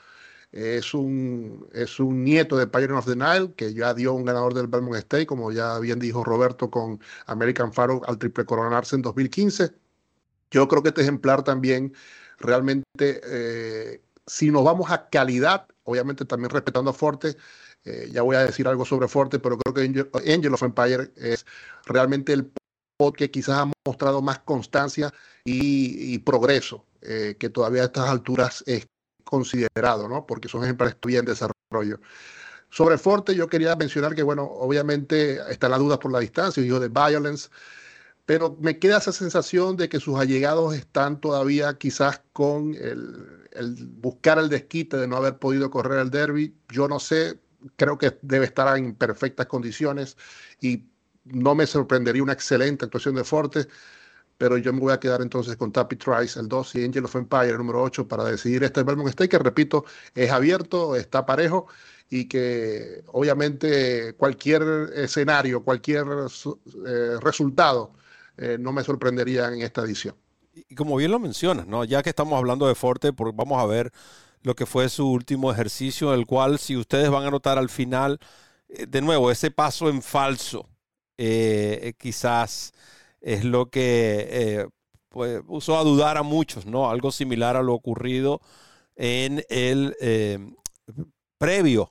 es 0.53 0.95
un, 0.95 1.69
es 1.73 2.01
un 2.01 2.25
nieto 2.25 2.57
de 2.57 2.67
Pioneer 2.67 2.93
of 2.93 3.07
the 3.07 3.17
Nile, 3.17 3.53
que 3.55 3.75
ya 3.75 3.93
dio 3.95 4.15
un 4.15 4.25
ganador 4.25 4.55
del 4.55 4.67
Belmont 4.67 4.97
State, 4.97 5.27
como 5.27 5.53
ya 5.53 5.79
bien 5.79 5.99
dijo 5.99 6.25
Roberto, 6.25 6.71
con 6.71 7.01
American 7.27 7.73
Faro 7.73 8.01
al 8.07 8.19
triple 8.19 8.45
coronarse 8.47 8.97
en 8.97 9.03
2015. 9.03 9.73
Yo 10.51 10.69
creo 10.69 10.83
que 10.83 10.89
este 10.89 11.03
ejemplar 11.03 11.45
también 11.45 11.95
realmente, 12.39 13.21
eh, 13.25 14.03
si 14.27 14.51
nos 14.51 14.65
vamos 14.65 14.91
a 14.91 15.09
calidad, 15.11 15.67
obviamente 15.85 16.25
también 16.25 16.51
respetando 16.51 16.91
a 16.91 16.95
Forte, 16.95 17.37
eh, 17.85 18.09
ya 18.13 18.23
voy 18.23 18.37
a 18.37 18.45
decir 18.45 18.67
algo 18.69 18.85
sobre 18.85 19.09
Forte, 19.09 19.39
pero 19.39 19.59
creo 19.59 19.75
que 19.75 19.83
Angel, 20.33 20.55
of 20.55 20.63
Empire 20.63 21.13
es 21.17 21.47
realmente 21.87 22.33
el 22.33 22.51
que 23.17 23.31
quizás 23.31 23.61
ha 23.61 23.73
mostrado 23.87 24.21
más 24.23 24.41
constancia 24.41 25.15
y, 25.45 26.19
progreso, 26.19 26.85
eh, 27.01 27.37
que 27.39 27.49
todavía 27.49 27.83
a 27.83 27.85
estas 27.87 28.09
alturas 28.09 28.65
es 28.67 28.89
considerado, 29.23 30.09
¿no? 30.09 30.27
Porque 30.27 30.49
son 30.49 30.65
ejemplares 30.65 30.97
todavía 30.99 31.21
en 31.21 31.27
desarrollo. 31.27 32.01
Sobre 32.71 32.99
Forte, 32.99 33.37
yo 33.37 33.49
quería 33.49 33.77
mencionar 33.77 34.17
que, 34.17 34.25
bueno, 34.25 34.43
obviamente 34.43 35.39
está 35.49 35.69
la 35.69 35.79
duda 35.79 36.01
por 36.01 36.11
la 36.11 36.19
distancia, 36.19 36.63
hijo 36.63 36.81
de 36.81 36.89
Violence, 36.89 37.51
pero 38.27 38.57
me 38.61 38.81
queda 38.81 38.99
esa 38.99 39.13
sensación 39.13 39.77
de 39.77 39.89
que 39.89 40.01
sus 40.01 40.19
allegados 40.19 40.75
están 40.75 41.21
todavía 41.21 41.79
quizás 41.79 42.21
con 42.33 42.75
el, 42.75 43.49
el 43.53 43.87
buscar 43.87 44.39
el 44.41 44.49
desquite 44.49 44.97
de 44.97 45.07
no 45.07 45.17
haber 45.17 45.39
podido 45.39 45.71
correr 45.71 46.01
el 46.01 46.11
derby. 46.11 46.53
Yo 46.69 46.89
no 46.89 46.99
sé, 46.99 47.39
creo 47.77 47.97
que 47.97 48.19
debe 48.23 48.45
estar 48.45 48.77
en 48.77 48.95
perfectas 48.97 49.47
condiciones 49.47 50.17
y 50.61 50.85
no 51.33 51.55
me 51.55 51.67
sorprendería 51.67 52.23
una 52.23 52.33
excelente 52.33 52.85
actuación 52.85 53.14
de 53.14 53.25
Forte, 53.25 53.67
pero 54.37 54.57
yo 54.57 54.73
me 54.73 54.81
voy 54.81 54.93
a 54.93 55.01
quedar 55.01 55.21
entonces 55.21 55.57
con 55.57 55.73
Tappy 55.73 55.97
Trice, 55.97 56.38
el 56.38 56.49
2 56.49 56.77
y 56.77 56.85
Angel 56.85 57.05
of 57.05 57.17
Empire, 57.17 57.51
el 57.51 57.59
número 57.59 57.83
8, 57.83 58.07
para 58.07 58.25
decidir 58.25 58.62
este 58.62 58.83
Belmont 58.85 59.11
Stake, 59.11 59.31
que 59.31 59.38
repito, 59.38 59.85
es 60.14 60.31
abierto, 60.31 60.95
está 60.95 61.27
parejo 61.27 61.67
y 62.09 62.27
que 62.27 63.03
obviamente 63.09 64.14
cualquier 64.14 64.62
escenario, 64.95 65.62
cualquier 65.62 66.07
eh, 66.87 67.17
resultado 67.21 67.93
eh, 68.37 68.57
no 68.59 68.73
me 68.73 68.85
sorprendería 68.85 69.49
en 69.49 69.62
esta 69.62 69.83
edición. 69.83 70.14
Y 70.53 70.75
como 70.75 70.97
bien 70.97 71.11
lo 71.11 71.19
mencionas, 71.19 71.67
¿no? 71.67 71.85
ya 71.85 72.03
que 72.03 72.11
estamos 72.11 72.38
hablando 72.38 72.67
de 72.67 72.75
Forte, 72.75 73.11
vamos 73.12 73.62
a 73.62 73.67
ver 73.67 73.93
lo 74.43 74.55
que 74.55 74.67
fue 74.67 74.88
su 74.88 75.11
último 75.11 75.51
ejercicio, 75.53 76.14
el 76.14 76.27
cual 76.27 76.59
si 76.59 76.77
ustedes 76.77 77.11
van 77.11 77.25
a 77.25 77.31
notar 77.31 77.59
al 77.59 77.69
final, 77.69 78.19
eh, 78.69 78.87
de 78.87 79.03
nuevo, 79.03 79.31
ese 79.31 79.51
paso 79.51 79.88
en 79.88 80.03
falso, 80.03 80.69
quizás 81.99 82.73
es 83.21 83.45
lo 83.45 83.69
que 83.71 84.67
pues, 85.09 85.43
usó 85.49 85.79
a 85.79 85.85
dudar 85.85 86.17
a 86.17 86.23
muchos, 86.23 86.65
¿no? 86.65 86.89
Algo 86.89 87.13
similar 87.13 87.57
a 87.57 87.63
lo 87.63 87.75
ocurrido 87.75 88.41
en 88.97 89.45
el 89.49 89.97
previo 91.39 91.91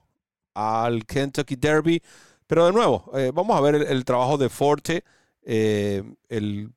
al 0.53 1.05
Kentucky 1.05 1.55
Derby. 1.55 2.01
Pero 2.47 2.65
de 2.65 2.73
nuevo, 2.73 3.11
eh, 3.15 3.31
vamos 3.33 3.57
a 3.57 3.61
ver 3.61 3.75
el, 3.75 4.05
trabajo 4.05 4.37
de 4.37 4.49
Forte, 4.49 5.03
eh, 5.43 6.03
el, 6.29 6.71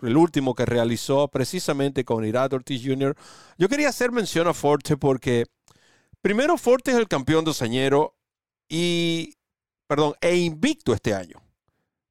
último 0.00 0.54
que 0.54 0.66
realizó 0.66 1.28
precisamente 1.28 2.04
con 2.04 2.24
Irad 2.24 2.52
Ortiz 2.52 2.82
Jr. 2.84 3.16
Yo 3.56 3.68
quería 3.68 3.88
hacer 3.88 4.10
mención 4.10 4.48
a 4.48 4.54
Forte 4.54 4.96
porque, 4.96 5.46
primero, 6.20 6.58
Forte 6.58 6.90
es 6.90 6.96
el 6.96 7.06
campeón 7.06 7.44
dosañero 7.44 8.16
y, 8.68 9.36
perdón, 9.86 10.14
e 10.20 10.36
invicto 10.36 10.92
este 10.92 11.14
año. 11.14 11.41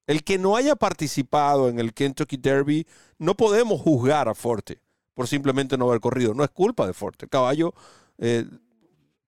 El 0.07 0.23
que 0.23 0.37
no 0.37 0.55
haya 0.55 0.75
participado 0.75 1.69
en 1.69 1.79
el 1.79 1.93
Kentucky 1.93 2.37
Derby, 2.37 2.87
no 3.17 3.35
podemos 3.35 3.79
juzgar 3.81 4.27
a 4.27 4.35
Forte 4.35 4.81
por 5.13 5.27
simplemente 5.27 5.77
no 5.77 5.87
haber 5.89 5.99
corrido. 5.99 6.33
No 6.33 6.43
es 6.43 6.49
culpa 6.49 6.87
de 6.87 6.93
Forte. 6.93 7.25
El 7.25 7.29
caballo 7.29 7.73
eh, 8.17 8.45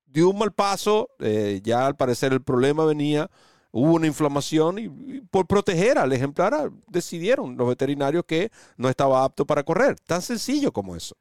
dio 0.05 0.29
un 0.29 0.38
mal 0.38 0.51
paso, 0.51 1.09
eh, 1.19 1.62
ya 1.63 1.86
al 1.86 1.95
parecer 1.95 2.33
el 2.33 2.41
problema 2.41 2.86
venía, 2.86 3.29
hubo 3.71 3.93
una 3.93 4.07
inflamación 4.07 4.79
y, 4.79 5.21
por 5.31 5.47
proteger 5.47 5.97
al 5.97 6.13
ejemplar 6.13 6.53
ah, 6.53 6.69
decidieron 6.88 7.57
los 7.57 7.67
veterinarios 7.67 8.23
que 8.25 8.51
no 8.77 8.89
estaba 8.89 9.23
apto 9.23 9.45
para 9.45 9.63
correr. 9.63 9.99
Tan 9.99 10.21
sencillo 10.21 10.71
como 10.71 10.95
eso. 10.95 11.15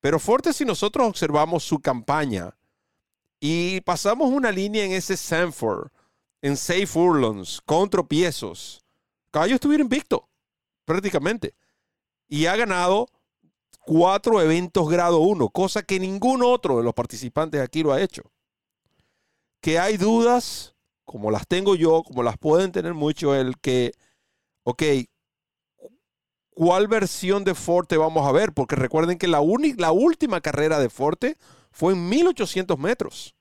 Pero 0.00 0.18
fuerte 0.18 0.52
si 0.52 0.64
nosotros 0.64 1.06
observamos 1.06 1.64
su 1.64 1.80
campaña 1.80 2.56
y 3.40 3.80
pasamos 3.82 4.30
una 4.30 4.52
línea 4.52 4.84
en 4.84 4.92
ese 4.92 5.16
Sanford, 5.16 5.90
en 6.44 6.58
Safe 6.58 6.86
Furlongs, 6.86 7.62
con 7.62 7.88
tropiezos, 7.88 8.84
Caballo 9.30 9.54
estuviera 9.54 9.82
invicto, 9.82 10.28
prácticamente. 10.84 11.54
Y 12.28 12.44
ha 12.44 12.54
ganado 12.54 13.08
cuatro 13.80 14.42
eventos 14.42 14.86
grado 14.90 15.20
1, 15.20 15.48
cosa 15.48 15.82
que 15.82 15.98
ningún 15.98 16.42
otro 16.42 16.76
de 16.76 16.84
los 16.84 16.92
participantes 16.92 17.62
aquí 17.62 17.82
lo 17.82 17.94
ha 17.94 18.02
hecho. 18.02 18.30
Que 19.62 19.78
hay 19.78 19.96
dudas, 19.96 20.74
como 21.06 21.30
las 21.30 21.46
tengo 21.46 21.76
yo, 21.76 22.02
como 22.02 22.22
las 22.22 22.36
pueden 22.36 22.72
tener 22.72 22.92
muchos, 22.92 23.34
el 23.38 23.58
que, 23.58 23.92
ok, 24.64 24.82
¿cuál 26.50 26.88
versión 26.88 27.44
de 27.44 27.54
Forte 27.54 27.96
vamos 27.96 28.28
a 28.28 28.32
ver? 28.32 28.52
Porque 28.52 28.76
recuerden 28.76 29.16
que 29.16 29.28
la, 29.28 29.40
la 29.78 29.92
última 29.92 30.42
carrera 30.42 30.78
de 30.78 30.90
Forte 30.90 31.38
fue 31.70 31.94
en 31.94 32.06
1800 32.06 32.78
metros. 32.78 33.34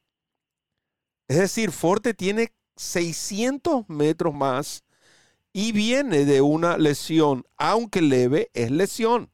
Es 1.28 1.38
decir, 1.38 1.74
Forte 1.74 2.14
tiene 2.14 2.54
600 2.76 3.90
metros 3.90 4.34
más 4.34 4.84
y 5.52 5.72
viene 5.72 6.26
de 6.26 6.42
una 6.42 6.78
lesión, 6.78 7.46
aunque 7.58 8.02
leve, 8.02 8.50
es 8.54 8.72
lesión. 8.72 9.30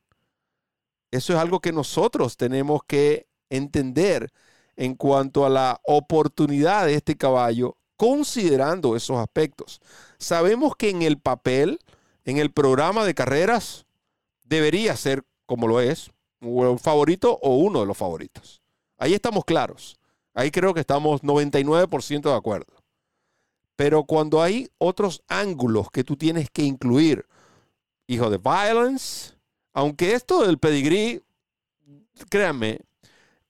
Eso 1.11 1.33
es 1.33 1.39
algo 1.39 1.59
que 1.59 1.71
nosotros 1.71 2.37
tenemos 2.37 2.81
que 2.85 3.27
entender 3.49 4.31
en 4.75 4.95
cuanto 4.95 5.45
a 5.45 5.49
la 5.49 5.81
oportunidad 5.83 6.85
de 6.85 6.95
este 6.95 7.17
caballo, 7.17 7.77
considerando 7.95 8.95
esos 8.95 9.17
aspectos. 9.17 9.81
Sabemos 10.17 10.75
que 10.75 10.89
en 10.89 11.01
el 11.01 11.19
papel, 11.19 11.79
en 12.25 12.37
el 12.37 12.51
programa 12.51 13.05
de 13.05 13.15
carreras, 13.15 13.85
debería 14.43 14.95
ser 14.95 15.23
como 15.49 15.67
lo 15.67 15.81
es, 15.81 16.11
un 16.41 16.77
favorito 16.77 17.39
o 17.41 17.55
uno 17.55 17.79
de 17.79 17.87
los 17.87 17.97
favoritos. 17.97 18.61
Ahí 18.99 19.15
estamos 19.15 19.45
claros. 19.45 19.97
Ahí 20.35 20.51
creo 20.51 20.75
que 20.75 20.79
estamos 20.79 21.23
99% 21.23 22.21
de 22.21 22.35
acuerdo. 22.35 22.78
Pero 23.79 24.03
cuando 24.03 24.43
hay 24.43 24.69
otros 24.77 25.23
ángulos 25.29 25.89
que 25.89 26.03
tú 26.03 26.17
tienes 26.17 26.49
que 26.49 26.63
incluir, 26.63 27.25
hijo 28.07 28.29
de 28.29 28.37
violence, 28.37 29.35
aunque 29.71 30.15
esto 30.15 30.45
del 30.45 30.57
pedigrí, 30.57 31.23
créanme, 32.29 32.81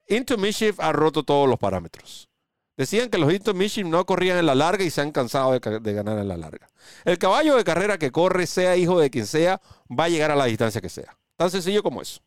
Into 0.07 0.37
Mischief 0.37 0.79
ha 0.81 0.91
roto 0.91 1.23
todos 1.23 1.49
los 1.49 1.57
parámetros. 1.57 2.29
Decían 2.77 3.09
que 3.09 3.17
los 3.17 3.33
Into 3.33 3.55
Mischief 3.55 3.87
no 3.87 4.05
corrían 4.05 4.37
en 4.37 4.45
la 4.45 4.53
larga 4.53 4.83
y 4.83 4.91
se 4.91 5.01
han 5.01 5.11
cansado 5.11 5.57
de, 5.57 5.79
de, 5.79 5.93
ganar 5.93 6.19
en 6.19 6.27
la 6.27 6.37
larga. 6.37 6.69
El 7.05 7.17
caballo 7.17 7.55
de 7.55 7.63
carrera 7.63 7.97
que 7.97 8.11
corre, 8.11 8.45
sea 8.45 8.77
hijo 8.77 8.99
de 8.99 9.09
quien 9.09 9.25
sea, 9.25 9.59
va 9.89 10.03
a 10.03 10.09
llegar 10.09 10.29
a 10.29 10.35
la 10.35 10.45
distancia 10.45 10.79
que 10.79 10.89
sea. 10.89 11.17
Tan 11.37 11.49
sencillo 11.49 11.81
como 11.81 12.03
eso. 12.03 12.21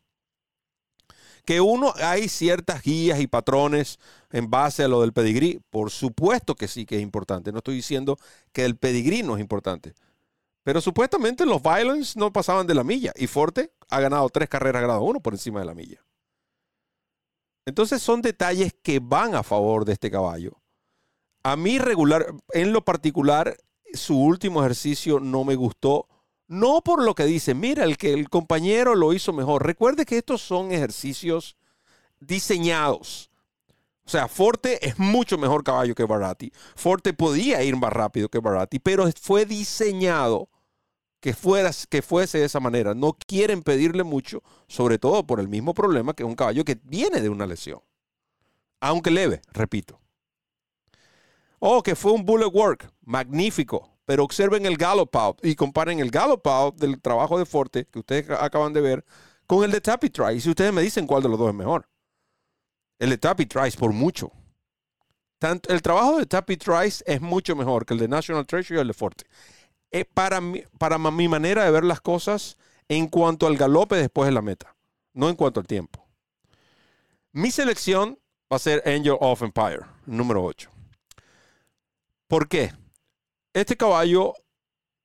Que 1.45 1.59
uno, 1.59 1.93
hay 1.97 2.29
ciertas 2.29 2.81
guías 2.81 3.19
y 3.19 3.27
patrones 3.27 3.99
en 4.31 4.49
base 4.49 4.83
a 4.83 4.87
lo 4.87 5.01
del 5.01 5.13
pedigrí. 5.13 5.59
Por 5.69 5.91
supuesto 5.91 6.55
que 6.55 6.67
sí 6.67 6.85
que 6.85 6.97
es 6.97 7.01
importante. 7.01 7.51
No 7.51 7.57
estoy 7.57 7.75
diciendo 7.75 8.17
que 8.51 8.63
el 8.63 8.77
pedigrí 8.77 9.23
no 9.23 9.35
es 9.35 9.41
importante. 9.41 9.93
Pero 10.63 10.79
supuestamente 10.79 11.45
los 11.45 11.61
Violence 11.61 12.17
no 12.17 12.31
pasaban 12.31 12.65
de 12.65 12.73
la 12.73 12.85
milla 12.85 13.11
y 13.15 13.27
Forte 13.27 13.73
ha 13.89 13.99
ganado 13.99 14.29
tres 14.29 14.47
carreras 14.47 14.81
grado 14.81 15.03
uno 15.03 15.19
por 15.19 15.33
encima 15.33 15.59
de 15.59 15.65
la 15.65 15.75
milla. 15.75 16.03
Entonces 17.65 18.01
son 18.01 18.21
detalles 18.21 18.73
que 18.81 18.99
van 18.99 19.35
a 19.35 19.43
favor 19.43 19.85
de 19.85 19.93
este 19.93 20.09
caballo. 20.09 20.61
A 21.43 21.57
mí 21.57 21.77
regular, 21.77 22.27
en 22.53 22.71
lo 22.71 22.83
particular, 22.85 23.57
su 23.93 24.17
último 24.17 24.61
ejercicio 24.61 25.19
no 25.19 25.43
me 25.43 25.55
gustó. 25.55 26.07
No 26.53 26.81
por 26.81 27.03
lo 27.03 27.15
que 27.15 27.25
dice, 27.25 27.55
mira, 27.55 27.83
el 27.83 27.97
que 27.97 28.13
el 28.13 28.29
compañero 28.29 28.93
lo 28.93 29.11
hizo 29.11 29.33
mejor. 29.33 29.65
Recuerde 29.65 30.05
que 30.05 30.19
estos 30.19 30.39
son 30.39 30.71
ejercicios 30.71 31.57
diseñados. 32.19 33.31
O 34.05 34.09
sea, 34.09 34.27
Forte 34.27 34.87
es 34.87 34.99
mucho 34.99 35.39
mejor 35.39 35.63
caballo 35.63 35.95
que 35.95 36.03
Baratti. 36.03 36.53
Forte 36.75 37.11
podía 37.13 37.63
ir 37.63 37.75
más 37.75 37.91
rápido 37.91 38.29
que 38.29 38.37
Baratti, 38.37 38.77
pero 38.77 39.09
fue 39.19 39.47
diseñado 39.47 40.47
que, 41.21 41.35
que 41.89 42.01
fuese 42.03 42.37
de 42.37 42.45
esa 42.45 42.59
manera. 42.59 42.93
No 42.93 43.13
quieren 43.13 43.63
pedirle 43.63 44.03
mucho, 44.03 44.43
sobre 44.67 44.99
todo 44.99 45.25
por 45.25 45.39
el 45.39 45.47
mismo 45.47 45.73
problema 45.73 46.13
que 46.13 46.23
un 46.23 46.35
caballo 46.35 46.63
que 46.63 46.79
viene 46.83 47.19
de 47.19 47.29
una 47.29 47.47
lesión. 47.47 47.79
Aunque 48.79 49.09
leve, 49.09 49.41
repito. 49.53 49.99
Oh, 51.57 51.81
que 51.81 51.95
fue 51.95 52.11
un 52.11 52.23
bullet 52.25 52.51
work. 52.53 52.91
Magnífico. 53.01 53.92
Pero 54.05 54.23
observen 54.23 54.65
el 54.65 54.77
gallop 54.77 55.15
out 55.15 55.45
y 55.45 55.55
comparen 55.55 55.99
el 55.99 56.11
gallop 56.11 56.45
out 56.47 56.75
del 56.75 57.01
trabajo 57.01 57.39
de 57.39 57.45
Forte 57.45 57.85
que 57.85 57.99
ustedes 57.99 58.29
acaban 58.29 58.73
de 58.73 58.81
ver 58.81 59.05
con 59.47 59.63
el 59.63 59.71
de 59.71 59.81
Tappy 59.81 60.09
Try. 60.09 60.35
Y 60.35 60.41
si 60.41 60.49
ustedes 60.49 60.73
me 60.73 60.81
dicen 60.81 61.07
cuál 61.07 61.23
de 61.23 61.29
los 61.29 61.39
dos 61.39 61.49
es 61.49 61.55
mejor. 61.55 61.87
El 62.99 63.09
de 63.09 63.17
Tappy 63.17 63.45
Trice 63.45 63.77
por 63.77 63.93
mucho. 63.93 64.31
Tanto, 65.39 65.73
el 65.73 65.81
trabajo 65.81 66.17
de 66.17 66.25
Tappy 66.25 66.57
Trice 66.57 67.03
es 67.05 67.21
mucho 67.21 67.55
mejor 67.55 67.85
que 67.85 67.93
el 67.93 67.99
de 67.99 68.07
National 68.07 68.45
Treasure 68.45 68.77
y 68.77 68.81
el 68.81 68.87
de 68.87 68.93
Forte. 68.93 69.25
Eh, 69.91 70.05
para, 70.05 70.41
mi, 70.41 70.63
para 70.77 70.97
mi 70.97 71.27
manera 71.27 71.63
de 71.63 71.71
ver 71.71 71.83
las 71.83 72.01
cosas 72.01 72.57
en 72.87 73.07
cuanto 73.07 73.47
al 73.47 73.57
galope 73.57 73.95
después 73.95 74.27
de 74.27 74.33
la 74.33 74.41
meta, 74.41 74.75
no 75.13 75.29
en 75.29 75.35
cuanto 75.35 75.59
al 75.59 75.67
tiempo. 75.67 76.05
Mi 77.31 77.51
selección 77.51 78.19
va 78.51 78.57
a 78.57 78.59
ser 78.59 78.83
Angel 78.85 79.17
of 79.19 79.41
Empire, 79.41 79.81
número 80.05 80.43
8. 80.43 80.69
¿Por 82.27 82.47
qué? 82.47 82.73
Este 83.53 83.77
caballo, 83.77 84.33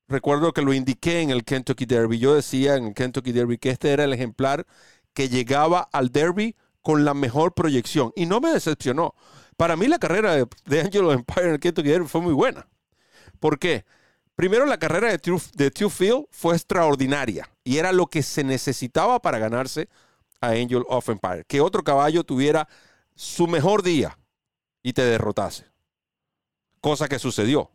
recuerdo 0.08 0.52
que 0.52 0.62
lo 0.62 0.72
indiqué 0.72 1.20
en 1.20 1.30
el 1.30 1.44
Kentucky 1.44 1.86
Derby. 1.86 2.18
Yo 2.18 2.34
decía 2.34 2.76
en 2.76 2.86
el 2.88 2.94
Kentucky 2.94 3.32
Derby 3.32 3.58
que 3.58 3.70
este 3.70 3.90
era 3.90 4.04
el 4.04 4.12
ejemplar 4.12 4.66
que 5.12 5.28
llegaba 5.28 5.88
al 5.92 6.10
Derby 6.10 6.56
con 6.82 7.04
la 7.04 7.14
mejor 7.14 7.54
proyección. 7.54 8.12
Y 8.16 8.26
no 8.26 8.40
me 8.40 8.50
decepcionó. 8.50 9.14
Para 9.56 9.76
mí 9.76 9.86
la 9.86 9.98
carrera 9.98 10.34
de, 10.34 10.46
de 10.66 10.80
Angel 10.80 11.04
of 11.04 11.14
Empire 11.14 11.46
en 11.46 11.52
el 11.54 11.60
Kentucky 11.60 11.88
Derby 11.88 12.08
fue 12.08 12.20
muy 12.20 12.32
buena. 12.32 12.66
¿Por 13.38 13.58
qué? 13.58 13.84
Primero, 14.38 14.66
la 14.66 14.78
carrera 14.78 15.10
de, 15.10 15.18
Two 15.70 15.90
Field 15.90 16.26
fue 16.30 16.54
extraordinaria 16.54 17.50
y 17.64 17.78
era 17.78 17.90
lo 17.90 18.06
que 18.06 18.22
se 18.22 18.44
necesitaba 18.44 19.20
para 19.20 19.38
ganarse 19.38 19.88
a 20.40 20.50
Angel 20.50 20.84
of 20.88 21.08
Empire. 21.08 21.44
Que 21.44 21.60
otro 21.60 21.82
caballo 21.82 22.22
tuviera 22.22 22.68
su 23.16 23.48
mejor 23.48 23.82
día 23.82 24.16
y 24.80 24.92
te 24.92 25.02
derrotase. 25.02 25.66
Cosa 26.80 27.08
que 27.08 27.18
sucedió. 27.18 27.72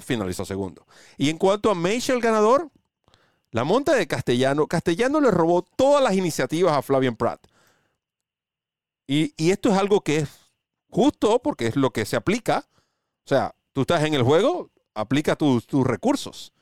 Finalizó 0.00 0.44
segundo. 0.44 0.86
Y 1.16 1.30
en 1.30 1.38
cuanto 1.38 1.70
a 1.70 1.74
Meish, 1.74 2.10
el 2.10 2.20
ganador, 2.20 2.70
la 3.50 3.64
monta 3.64 3.94
de 3.94 4.06
Castellano, 4.06 4.66
Castellano 4.66 5.20
le 5.20 5.30
robó 5.30 5.62
todas 5.62 6.02
las 6.02 6.14
iniciativas 6.14 6.76
a 6.76 6.82
Flavian 6.82 7.16
Pratt. 7.16 7.44
Y, 9.06 9.32
y 9.36 9.50
esto 9.50 9.70
es 9.70 9.78
algo 9.78 10.02
que 10.02 10.18
es 10.18 10.28
justo 10.90 11.40
porque 11.42 11.66
es 11.66 11.76
lo 11.76 11.90
que 11.90 12.04
se 12.04 12.16
aplica. 12.16 12.66
O 13.24 13.28
sea, 13.28 13.54
tú 13.72 13.80
estás 13.80 14.04
en 14.04 14.14
el 14.14 14.22
juego, 14.22 14.70
aplica 14.94 15.34
tus, 15.34 15.66
recursos. 15.84 16.52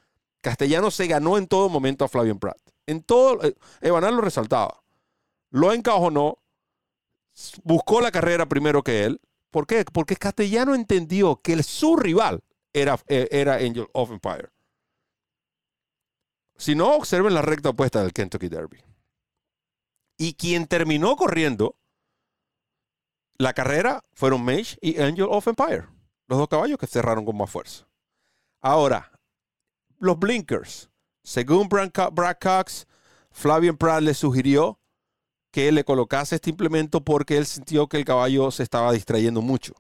Castellano 0.41 0.91
se 0.91 1.07
ganó 1.09 1.39
en 1.39 1.49
todo 1.49 1.69
momento 1.69 2.05
a 2.05 2.09
Flavian 2.09 2.39
Pratt. 2.39 2.59
En 2.87 3.03
todo, 3.03 3.43
eh, 3.43 3.55
Evanal 3.81 4.15
lo 4.15 4.23
resaltaba. 4.23 4.83
Lo 5.51 5.73
encajonó, 5.73 6.39
buscó 7.65 8.01
la 8.01 8.13
carrera 8.13 8.47
primero 8.47 8.83
que 8.83 9.05
él, 9.05 9.21
¿Por 9.57 9.67
qué? 9.67 9.87
Porque 9.91 10.17
Castellano 10.17 10.75
entendió 10.75 11.41
que 11.41 11.55
el, 11.55 11.65
su 11.65 11.97
rival 11.97 12.43
era, 12.77 12.99
eh, 13.09 13.29
era 13.31 13.55
Angel 13.55 13.89
of 13.93 14.11
Empire. 14.11 14.51
Si 16.57 16.75
no, 16.75 16.95
observen 16.95 17.35
la 17.35 17.43
recta 17.43 17.71
opuesta 17.71 18.03
del 18.03 18.13
Kentucky 18.13 18.49
Derby. 18.49 18.83
Y 20.19 20.35
quien 20.35 20.67
terminó 20.67 21.17
corriendo 21.17 21.77
la 23.39 23.53
carrera 23.53 24.03
fueron 24.13 24.45
Mage 24.45 24.79
y 24.81 25.01
Angel 25.01 25.27
of 25.29 25.47
Empire. 25.47 25.87
Los 26.29 26.39
dos 26.39 26.49
caballos 26.49 26.79
que 26.79 26.87
cerraron 26.87 27.25
con 27.25 27.37
más 27.37 27.51
fuerza. 27.51 27.87
Ahora, 28.61 29.13
los 29.99 30.19
blinkers. 30.19 30.91
Según 31.23 31.69
Brad 31.69 32.37
Cox, 32.41 32.87
Flavian 33.31 33.77
Pratt 33.77 34.03
le 34.03 34.15
sugirió 34.15 34.81
que 35.51 35.73
le 35.73 35.85
colocase 35.85 36.37
este 36.37 36.51
implemento 36.51 37.05
porque 37.05 37.37
él 37.37 37.47
sintió 37.47 37.89
que 37.89 37.97
el 37.97 38.05
caballo 38.05 38.51
se 38.51 38.63
estaba 38.63 38.93
distrayendo 38.93 39.43
mucho. 39.43 39.75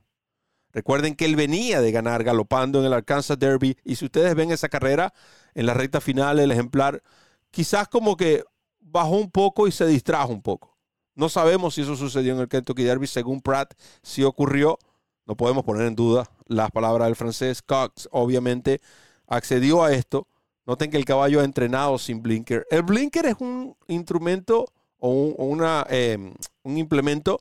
Recuerden 0.76 1.14
que 1.14 1.24
él 1.24 1.36
venía 1.36 1.80
de 1.80 1.90
ganar 1.90 2.22
galopando 2.22 2.80
en 2.80 2.84
el 2.84 2.92
Arkansas 2.92 3.38
Derby 3.38 3.78
y 3.82 3.96
si 3.96 4.04
ustedes 4.04 4.34
ven 4.34 4.50
esa 4.50 4.68
carrera 4.68 5.14
en 5.54 5.64
la 5.64 5.72
recta 5.72 6.02
final, 6.02 6.38
el 6.38 6.52
ejemplar 6.52 7.02
quizás 7.50 7.88
como 7.88 8.14
que 8.14 8.44
bajó 8.78 9.12
un 9.16 9.30
poco 9.30 9.66
y 9.66 9.72
se 9.72 9.86
distrajo 9.86 10.34
un 10.34 10.42
poco. 10.42 10.76
No 11.14 11.30
sabemos 11.30 11.74
si 11.74 11.80
eso 11.80 11.96
sucedió 11.96 12.34
en 12.34 12.40
el 12.40 12.48
Kentucky 12.48 12.82
Derby, 12.82 13.06
según 13.06 13.40
Pratt, 13.40 13.72
si 14.02 14.22
ocurrió. 14.22 14.78
No 15.24 15.34
podemos 15.34 15.64
poner 15.64 15.86
en 15.86 15.94
duda 15.94 16.30
las 16.46 16.70
palabras 16.70 17.08
del 17.08 17.16
francés. 17.16 17.62
Cox 17.62 18.06
obviamente 18.12 18.82
accedió 19.26 19.82
a 19.82 19.94
esto. 19.94 20.28
Noten 20.66 20.90
que 20.90 20.98
el 20.98 21.06
caballo 21.06 21.40
ha 21.40 21.44
entrenado 21.44 21.96
sin 21.96 22.22
blinker. 22.22 22.66
El 22.70 22.82
blinker 22.82 23.24
es 23.24 23.36
un 23.38 23.74
instrumento 23.88 24.66
o 24.98 25.08
un, 25.08 25.34
una, 25.38 25.86
em, 25.88 26.34
un 26.64 26.76
implemento 26.76 27.40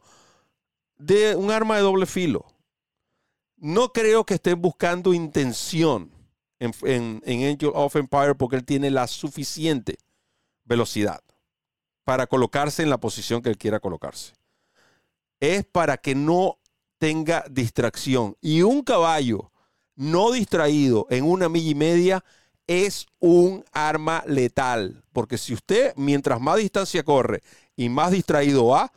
de 0.97 1.35
un 1.35 1.51
arma 1.51 1.75
de 1.75 1.81
doble 1.81 2.05
filo. 2.05 2.45
No 3.65 3.91
creo 3.91 4.28
que 4.28 4.36
estén 4.36 4.62
buscando 4.62 5.12
intención 5.12 6.12
en, 6.60 6.71
en, 6.84 7.49
Angel 7.49 7.71
of 7.73 7.95
Empire 7.95 8.36
porque 8.36 8.58
él 8.58 8.63
tiene 8.63 8.91
la 8.91 9.08
suficiente 9.08 9.97
velocidad 10.65 11.23
para 12.04 12.28
colocarse 12.28 12.84
en 12.84 12.91
la 12.91 12.99
posición 12.99 13.41
que 13.41 13.49
él 13.49 13.58
quiera 13.58 13.80
colocarse. 13.80 14.34
Es 15.39 15.65
para 15.65 15.97
que 15.97 16.13
no 16.13 16.60
tenga 16.99 17.43
distracción. 17.49 18.38
Y 18.39 18.62
un 18.62 18.84
caballo 18.84 19.51
no 19.95 20.32
distraído 20.32 21.08
en 21.10 21.23
una 21.23 21.49
milla 21.49 21.71
y 21.71 21.73
media 21.73 22.25
es 22.67 23.08
un 23.17 23.65
arma 23.71 24.23
letal. 24.28 25.04
Porque 25.12 25.39
si 25.39 25.56
usted, 25.56 25.91
mientras 25.95 26.39
más 26.39 26.58
distancia 26.58 27.01
corre 27.01 27.41
y 27.75 27.89
más 27.89 28.12
distraído 28.12 28.67
va, 28.67 28.93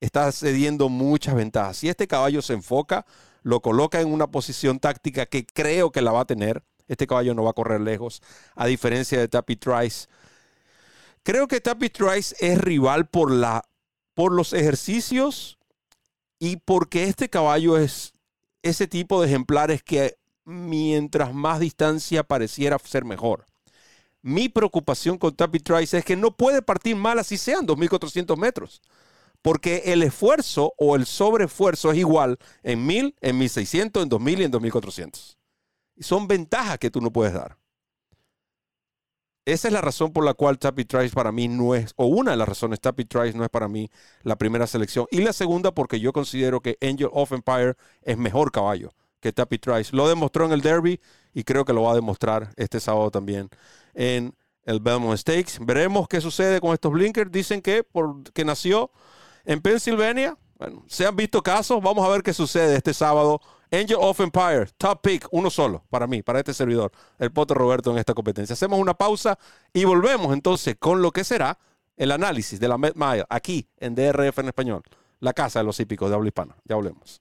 está 0.00 0.32
cediendo 0.32 0.88
muchas 0.88 1.36
ventajas. 1.36 1.76
Si 1.76 1.88
este 1.88 2.08
caballo 2.08 2.42
se 2.42 2.54
enfoca, 2.54 3.06
lo 3.42 3.60
coloca 3.60 4.00
en 4.00 4.12
una 4.12 4.28
posición 4.28 4.78
táctica 4.78 5.26
que 5.26 5.46
creo 5.46 5.90
que 5.90 6.02
la 6.02 6.12
va 6.12 6.20
a 6.20 6.26
tener, 6.26 6.62
este 6.88 7.06
caballo 7.06 7.34
no 7.34 7.44
va 7.44 7.50
a 7.50 7.54
correr 7.54 7.80
lejos, 7.80 8.22
a 8.54 8.66
diferencia 8.66 9.18
de 9.18 9.28
Tappy 9.28 9.56
Trice. 9.56 10.08
Creo 11.22 11.48
que 11.48 11.60
Tappy 11.60 11.90
Trice 11.90 12.34
es 12.40 12.58
rival 12.58 13.06
por, 13.06 13.30
la, 13.30 13.64
por 14.14 14.32
los 14.32 14.52
ejercicios 14.52 15.58
y 16.38 16.56
porque 16.56 17.04
este 17.04 17.28
caballo 17.28 17.78
es 17.78 18.12
ese 18.62 18.86
tipo 18.86 19.20
de 19.20 19.28
ejemplares 19.28 19.82
que 19.82 20.18
mientras 20.44 21.32
más 21.34 21.60
distancia 21.60 22.24
pareciera 22.24 22.78
ser 22.78 23.04
mejor. 23.04 23.46
Mi 24.22 24.48
preocupación 24.48 25.16
con 25.16 25.34
Tappy 25.34 25.60
Trice 25.60 25.98
es 25.98 26.04
que 26.04 26.16
no 26.16 26.36
puede 26.36 26.60
partir 26.60 26.96
mal 26.96 27.18
así 27.18 27.38
sean 27.38 27.66
2.400 27.66 28.36
metros. 28.36 28.82
Porque 29.42 29.84
el 29.86 30.02
esfuerzo 30.02 30.74
o 30.76 30.96
el 30.96 31.06
sobreesfuerzo 31.06 31.92
es 31.92 31.98
igual 31.98 32.38
en 32.62 32.86
1000, 32.86 33.16
en 33.20 33.38
1600, 33.38 34.02
en 34.02 34.08
2000 34.08 34.40
y 34.40 34.44
en 34.44 34.50
2400 34.50 35.40
son 36.00 36.26
ventajas 36.26 36.78
que 36.78 36.90
tú 36.90 37.00
no 37.00 37.12
puedes 37.12 37.32
dar. 37.32 37.56
Esa 39.46 39.68
es 39.68 39.74
la 39.74 39.80
razón 39.80 40.12
por 40.12 40.24
la 40.24 40.34
cual 40.34 40.58
Tappy 40.58 40.84
Trice 40.84 41.14
para 41.14 41.32
mí 41.32 41.48
no 41.48 41.74
es, 41.74 41.92
o 41.96 42.06
una 42.06 42.32
de 42.32 42.36
las 42.36 42.48
razones 42.48 42.80
Tappy 42.80 43.04
Trice 43.06 43.36
no 43.36 43.42
es 43.42 43.50
para 43.50 43.68
mí 43.68 43.90
la 44.22 44.36
primera 44.36 44.66
selección. 44.66 45.06
Y 45.10 45.22
la 45.22 45.32
segunda 45.32 45.72
porque 45.72 45.98
yo 45.98 46.12
considero 46.12 46.60
que 46.60 46.76
Angel 46.80 47.08
of 47.12 47.32
Empire 47.32 47.74
es 48.02 48.18
mejor 48.18 48.52
caballo 48.52 48.92
que 49.18 49.32
Tappy 49.32 49.58
Trice. 49.58 49.96
Lo 49.96 50.08
demostró 50.08 50.44
en 50.46 50.52
el 50.52 50.60
Derby 50.60 51.00
y 51.32 51.44
creo 51.44 51.64
que 51.64 51.72
lo 51.72 51.82
va 51.82 51.92
a 51.92 51.94
demostrar 51.94 52.52
este 52.56 52.80
sábado 52.80 53.10
también 53.10 53.48
en 53.94 54.34
el 54.64 54.78
Belmont 54.78 55.18
Stakes. 55.18 55.58
Veremos 55.60 56.06
qué 56.06 56.20
sucede 56.20 56.60
con 56.60 56.72
estos 56.72 56.92
blinkers. 56.92 57.32
Dicen 57.32 57.60
que 57.60 57.82
porque 57.82 58.44
nació 58.44 58.90
en 59.44 59.60
Pensilvania. 59.60 60.36
Bueno, 60.58 60.84
se 60.86 61.06
han 61.06 61.16
visto 61.16 61.42
casos. 61.42 61.82
Vamos 61.82 62.06
a 62.06 62.10
ver 62.10 62.22
qué 62.22 62.32
sucede 62.32 62.76
este 62.76 62.92
sábado 62.92 63.40
Angel 63.72 63.96
of 64.00 64.20
Empire, 64.20 64.66
top 64.76 65.00
pick, 65.00 65.28
uno 65.30 65.48
solo 65.48 65.84
para 65.90 66.06
mí, 66.06 66.22
para 66.22 66.40
este 66.40 66.52
servidor, 66.52 66.90
el 67.18 67.30
Pote 67.30 67.54
Roberto 67.54 67.92
en 67.92 67.98
esta 67.98 68.14
competencia. 68.14 68.54
Hacemos 68.54 68.80
una 68.80 68.94
pausa 68.94 69.38
y 69.72 69.84
volvemos 69.84 70.32
entonces 70.32 70.76
con 70.78 71.02
lo 71.02 71.12
que 71.12 71.22
será 71.22 71.58
el 71.96 72.10
análisis 72.10 72.58
de 72.58 72.68
la 72.68 72.78
Met 72.78 72.94
Mile 72.96 73.24
aquí 73.28 73.68
en 73.78 73.94
DRF 73.94 74.38
en 74.38 74.48
español, 74.48 74.82
la 75.20 75.32
casa 75.32 75.60
de 75.60 75.66
los 75.66 75.78
hípicos 75.78 76.08
de 76.10 76.16
habla 76.16 76.28
hispana. 76.28 76.56
Ya 76.64 76.76
volvemos. 76.76 77.20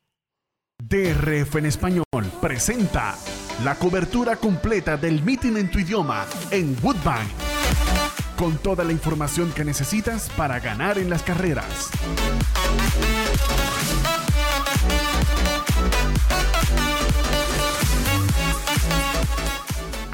DRF 0.82 1.58
en 1.58 1.66
español 1.66 2.06
presenta 2.42 3.16
la 3.64 3.76
cobertura 3.76 4.38
completa 4.38 4.96
del 4.98 5.22
meeting 5.22 5.58
en 5.58 5.70
tu 5.70 5.80
idioma 5.80 6.26
en 6.52 6.76
Woodbine. 6.82 7.49
Con 8.40 8.58
toda 8.58 8.84
la 8.84 8.94
información 8.94 9.52
que 9.52 9.66
necesitas 9.66 10.30
para 10.30 10.60
ganar 10.60 10.98
en 10.98 11.10
las 11.10 11.22
carreras. 11.24 11.92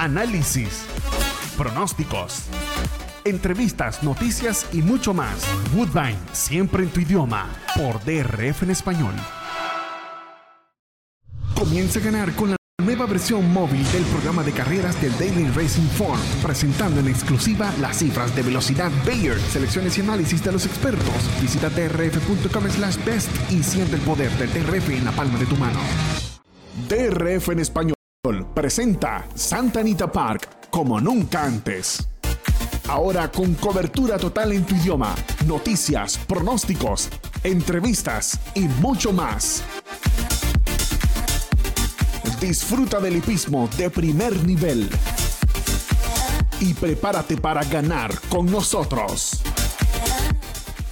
análisis, 0.06 0.84
pronósticos, 1.56 2.44
entrevistas, 3.24 4.04
noticias 4.04 4.66
y 4.72 4.80
mucho 4.80 5.12
más. 5.12 5.44
Woodbine, 5.74 6.18
siempre 6.32 6.84
en 6.84 6.90
tu 6.90 7.00
idioma, 7.00 7.48
por 7.74 7.98
DRF 8.04 8.62
en 8.62 8.70
español. 8.70 9.14
Comienza 11.56 11.98
a 11.98 12.02
ganar 12.02 12.32
con 12.34 12.50
la 12.50 12.56
nueva 12.86 13.06
versión 13.06 13.52
móvil 13.52 13.82
del 13.90 14.04
programa 14.04 14.44
de 14.44 14.52
carreras 14.52 15.00
del 15.02 15.10
Daily 15.18 15.48
Racing 15.48 15.88
Form, 15.98 16.20
presentando 16.40 17.00
en 17.00 17.08
exclusiva 17.08 17.74
las 17.80 17.98
cifras 17.98 18.34
de 18.36 18.42
velocidad 18.42 18.92
Bayer, 19.04 19.40
selecciones 19.40 19.98
y 19.98 20.02
análisis 20.02 20.42
de 20.44 20.52
los 20.52 20.64
expertos. 20.66 21.42
Visita 21.42 21.68
drf.com 21.68 22.70
slash 22.70 23.04
best 23.04 23.28
y 23.50 23.64
siente 23.64 23.96
el 23.96 24.02
poder 24.02 24.30
del 24.38 24.52
DRF 24.52 24.90
en 24.90 25.04
la 25.04 25.10
palma 25.10 25.36
de 25.36 25.46
tu 25.46 25.56
mano. 25.56 25.80
DRF 26.88 27.48
en 27.48 27.58
español 27.58 27.96
presenta 28.54 29.26
Santa 29.34 29.80
Anita 29.80 30.10
Park 30.12 30.70
como 30.70 31.00
nunca 31.00 31.44
antes. 31.44 32.08
Ahora 32.86 33.32
con 33.32 33.54
cobertura 33.54 34.16
total 34.16 34.52
en 34.52 34.64
tu 34.64 34.76
idioma, 34.76 35.12
noticias, 35.44 36.18
pronósticos, 36.18 37.08
entrevistas 37.42 38.38
y 38.54 38.68
mucho 38.80 39.12
más. 39.12 39.64
Disfruta 42.40 43.00
del 43.00 43.16
hipismo 43.16 43.68
de 43.78 43.88
primer 43.88 44.44
nivel. 44.44 44.88
Y 46.60 46.74
prepárate 46.74 47.36
para 47.36 47.64
ganar 47.64 48.12
con 48.28 48.46
nosotros. 48.46 49.40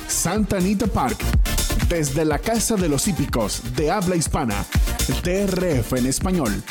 Santa 0.07 0.57
Anita 0.57 0.87
Park, 0.87 1.19
desde 1.89 2.25
la 2.25 2.39
Casa 2.39 2.77
de 2.77 2.89
los 2.89 3.07
Hípicos 3.09 3.63
de 3.77 3.91
habla 3.91 4.17
hispana, 4.17 4.65
DRF 5.23 5.93
en 5.93 6.07
español. 6.07 6.63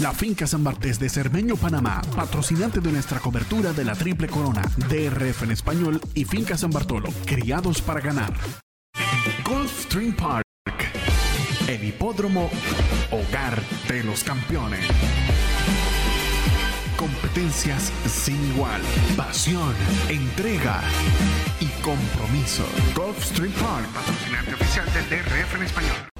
La 0.00 0.12
Finca 0.12 0.46
San 0.46 0.62
Bartés 0.62 0.98
de 0.98 1.08
Cermeño, 1.08 1.56
Panamá, 1.56 2.02
patrocinante 2.14 2.80
de 2.80 2.92
nuestra 2.92 3.20
cobertura 3.20 3.72
de 3.72 3.84
la 3.84 3.94
Triple 3.94 4.28
Corona, 4.28 4.62
DRF 4.88 5.44
en 5.44 5.52
español 5.52 6.00
y 6.14 6.24
Finca 6.24 6.58
San 6.58 6.70
Bartolo, 6.70 7.08
criados 7.24 7.80
para 7.80 8.00
ganar. 8.00 8.34
Golf 9.44 9.84
Stream 9.84 10.14
Park, 10.14 10.41
el 11.74 11.84
hipódromo 11.84 12.50
hogar 13.10 13.62
de 13.88 14.04
los 14.04 14.22
campeones. 14.22 14.80
Competencias 16.96 17.90
sin 18.06 18.42
igual, 18.52 18.80
pasión, 19.16 19.74
entrega 20.08 20.82
y 21.60 21.66
compromiso. 21.82 22.64
Golf 22.94 23.30
Park, 23.60 23.86
patrocinante 23.94 24.54
oficial 24.54 24.86
del 24.92 25.08
DRF 25.08 25.54
en 25.56 25.62
español. 25.62 26.11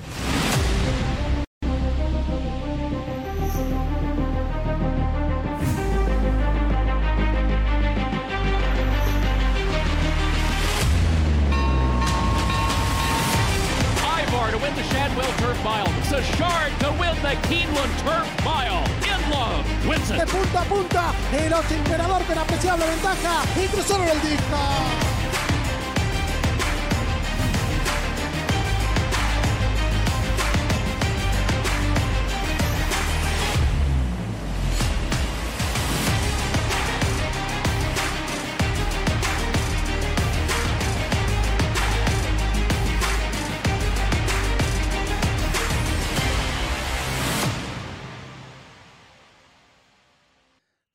Sashard 16.13 16.79
to 16.81 16.91
win 17.01 17.15
the 17.23 17.35
Keeneland 17.49 17.93
Turf 18.05 18.29
Mile. 18.45 18.85
In 19.09 19.31
love 19.31 19.65
wins 19.89 20.11
it. 20.11 20.19
De 20.19 20.27
punta 20.27 20.61
a 20.61 20.65
punta, 20.65 21.15
el 21.33 21.55
ocho 21.55 21.75
emperador 21.75 22.23
con 22.25 22.37
apreciable 22.37 22.85
ventaja 22.87 23.45
y 23.57 23.67
cruzaron 23.69 24.07
el 24.07 24.21
disco. 24.21 25.12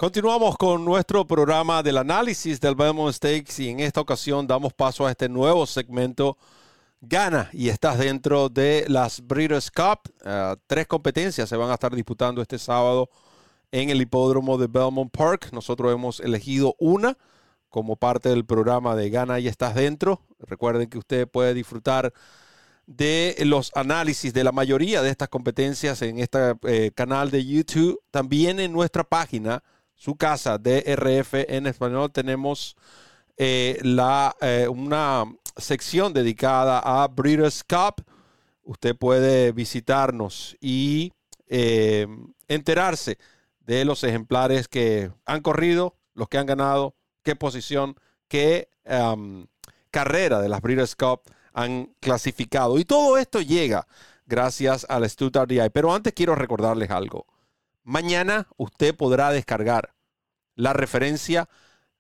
Continuamos 0.08 0.56
con 0.56 0.86
nuestro 0.86 1.28
programa 1.28 1.84
del 1.84 1.98
análisis 1.98 2.62
del 2.62 2.76
Belmont 2.76 3.14
Stakes 3.14 3.62
y 3.62 3.68
en 3.72 3.82
esta 3.82 4.00
ocasión 4.00 4.48
damos 4.48 4.72
paso 4.72 5.06
a 5.06 5.12
este 5.12 5.28
nuevo 5.28 5.66
segmento. 5.66 6.38
Gana 7.02 7.50
y 7.52 7.68
estás 7.68 7.98
dentro 8.00 8.48
de 8.48 8.86
las 8.88 9.20
Breeders' 9.20 9.70
Cup. 9.70 10.10
Uh, 10.26 10.56
tres 10.66 10.88
competencias 10.88 11.50
se 11.50 11.58
van 11.58 11.72
a 11.72 11.74
estar 11.74 11.94
disputando 11.94 12.42
este 12.42 12.58
sábado 12.58 13.10
en 13.70 13.90
el 13.90 14.02
hipódromo 14.02 14.58
de 14.58 14.68
Belmont 14.68 15.12
Park. 15.12 15.50
Nosotros 15.52 15.94
hemos 15.94 16.22
elegido 16.22 16.74
una 16.80 17.18
como 17.68 17.98
parte 17.98 18.30
del 18.30 18.46
programa 18.46 18.96
de 18.96 19.10
Gana 19.10 19.42
y 19.42 19.50
estás 19.50 19.76
dentro. 19.76 20.22
Recuerden 20.40 20.90
que 20.90 21.00
usted 21.00 21.28
puede 21.28 21.54
disfrutar 21.54 22.14
de 22.86 23.36
los 23.42 23.74
análisis 23.76 24.34
de 24.34 24.46
la 24.46 24.54
mayoría 24.54 25.02
de 25.02 25.10
estas 25.10 25.28
competencias 25.28 26.02
en 26.02 26.20
este 26.20 26.54
eh, 26.64 26.92
canal 26.96 27.30
de 27.30 27.46
YouTube. 27.46 28.00
También 28.10 28.62
en 28.62 28.72
nuestra 28.72 29.04
página 29.04 29.62
su 29.98 30.16
casa 30.16 30.60
DRF 30.60 31.34
en 31.34 31.66
español 31.66 32.12
tenemos 32.12 32.78
eh, 33.36 33.80
la, 33.82 34.36
eh, 34.42 34.68
una 34.70 35.26
sección 35.58 36.14
dedicada 36.14 36.80
a 36.80 37.08
Breeders' 37.08 37.64
Cup. 37.64 38.06
Usted 38.64 38.96
puede 38.96 39.52
visitarnos 39.52 40.56
y 40.62 41.12
eh, 41.48 42.08
enterarse 42.48 43.18
de 43.62 43.86
los 43.86 44.04
ejemplares 44.04 44.68
que 44.68 45.12
han 45.26 45.42
corrido, 45.42 45.96
los 46.14 46.30
que 46.30 46.38
han 46.38 46.46
ganado, 46.46 46.96
qué 47.24 47.36
posición, 47.36 47.96
qué 48.28 48.70
carrera 49.92 50.40
de 50.40 50.48
las 50.48 50.62
Breeders' 50.62 50.96
Cup 50.96 51.22
han 51.54 51.94
clasificado. 52.00 52.78
Y 52.78 52.86
todo 52.86 53.18
esto 53.18 53.42
llega 53.42 53.88
gracias 54.28 54.86
al 54.88 55.10
Stuttgart 55.10 55.50
DI. 55.50 55.70
Pero 55.74 55.94
antes 55.94 56.14
quiero 56.14 56.36
recordarles 56.36 56.92
algo. 56.92 57.26
Mañana 57.88 58.50
usted 58.58 58.94
podrá 58.94 59.32
descargar 59.32 59.96
la 60.56 60.74
referencia 60.74 61.48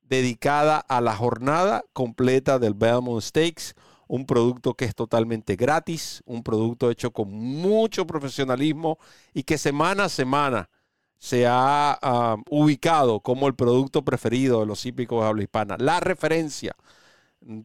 dedicada 0.01 0.79
a 0.79 0.99
la 0.99 1.15
jornada 1.15 1.85
completa 1.93 2.59
del 2.59 2.73
Belmont 2.73 3.23
Stakes, 3.23 3.73
un 4.09 4.25
producto 4.25 4.73
que 4.73 4.83
es 4.83 4.93
totalmente 4.93 5.55
gratis, 5.55 6.21
un 6.25 6.43
producto 6.43 6.91
hecho 6.91 7.11
con 7.11 7.31
mucho 7.31 8.05
profesionalismo 8.05 8.99
y 9.33 9.43
que 9.43 9.57
semana 9.57 10.03
a 10.03 10.09
semana 10.09 10.69
se 11.19 11.45
ha 11.47 12.35
ubicado 12.49 13.21
como 13.21 13.47
el 13.47 13.55
producto 13.55 14.03
preferido 14.03 14.59
de 14.59 14.65
los 14.65 14.85
hípicos 14.85 15.21
de 15.21 15.27
habla 15.29 15.43
hispana. 15.43 15.77
La 15.79 16.01
referencia 16.01 16.75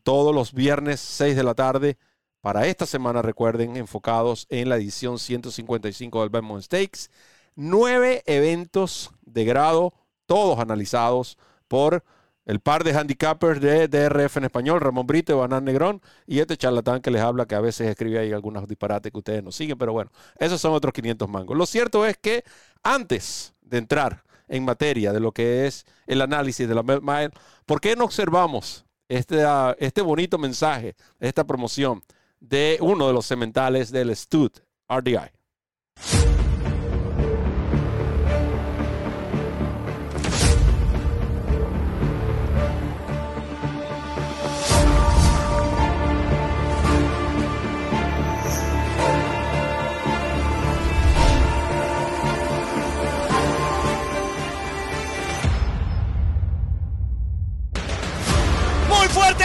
todos 0.04 0.32
los 0.32 0.52
viernes 0.52 1.00
6 1.00 1.35
de 1.35 1.42
la 1.42 1.54
tarde 1.54 1.98
para 2.40 2.68
esta 2.68 2.87
semana, 2.87 3.20
recuerden, 3.20 3.76
enfocados 3.76 4.46
en 4.48 4.68
la 4.68 4.76
edición 4.76 5.18
155 5.18 6.20
del 6.20 6.30
Belmont 6.30 6.62
Stakes. 6.62 7.08
Nueve 7.55 8.23
eventos 8.27 9.11
de 9.27 9.45
grado, 9.45 9.93
todos 10.27 10.59
analizados 10.59 11.37
por 11.69 12.03
el 12.45 12.61
par 12.61 12.83
de 12.83 12.95
handicappers 12.95 13.61
de 13.61 13.88
DRF 13.88 14.38
en 14.38 14.45
español, 14.45 14.81
Ramón 14.81 15.07
Brito 15.07 15.38
Banán 15.38 15.65
Negrón, 15.65 16.01
y 16.27 16.41
este 16.41 16.57
charlatán 16.57 17.01
que 17.01 17.11
les 17.11 17.21
habla, 17.21 17.47
que 17.47 17.55
a 17.55 17.61
veces 17.61 17.88
escribe 17.88 18.19
ahí 18.19 18.33
algunos 18.33 18.67
disparates 18.67 19.12
que 19.12 19.19
ustedes 19.19 19.45
no 19.45 19.53
siguen, 19.53 19.79
pero 19.79 19.93
bueno, 19.93 20.11
esos 20.38 20.61
son 20.61 20.73
otros 20.73 20.93
500 20.93 21.29
mangos. 21.29 21.57
Lo 21.57 21.67
cierto 21.67 22.07
es 22.07 22.17
que 22.17 22.43
antes 22.83 23.55
de 23.61 23.79
entrar 23.79 24.25
en 24.49 24.65
materia 24.65 25.12
de 25.12 25.21
lo 25.21 25.33
que 25.33 25.67
es 25.67 25.85
el 26.07 26.21
análisis 26.21 26.67
de 26.67 26.75
la 26.75 26.83
Mile, 26.83 27.31
¿por 27.65 27.81
qué 27.81 27.95
no 27.97 28.05
observamos 28.05 28.85
este, 29.09 29.45
uh, 29.45 29.75
este 29.79 30.01
bonito 30.01 30.38
mensaje, 30.38 30.95
esta 31.21 31.45
promoción 31.45 32.03
de 32.41 32.79
uno 32.81 33.07
de 33.07 33.12
los 33.12 33.27
sementales 33.27 33.93
del 33.93 34.15
Stud 34.17 34.51
RDI? 34.88 35.31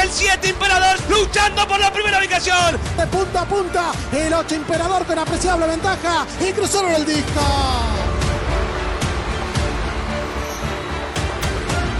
El 0.01 0.11
7 0.11 0.47
Imperador 0.49 0.97
luchando 1.09 1.67
por 1.67 1.79
la 1.79 1.91
primera 1.91 2.19
ubicación. 2.19 2.77
De 2.95 3.07
punta 3.07 3.41
a 3.41 3.45
punta, 3.45 3.91
el 4.11 4.33
8 4.33 4.55
Imperador 4.55 5.05
con 5.05 5.19
apreciable 5.19 5.67
ventaja 5.67 6.25
y 6.39 6.51
cruzaron 6.53 6.91
el 6.91 7.05
disco. 7.05 7.41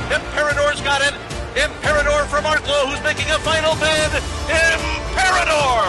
Imperador's 0.10 0.81
got 0.81 1.01
it. 1.01 1.13
Imperador 1.55 2.25
from 2.27 2.45
Arklow 2.45 2.88
who's 2.88 3.01
making 3.03 3.29
a 3.31 3.39
final 3.39 3.75
bid. 3.75 4.21
Imperador. 4.47 5.83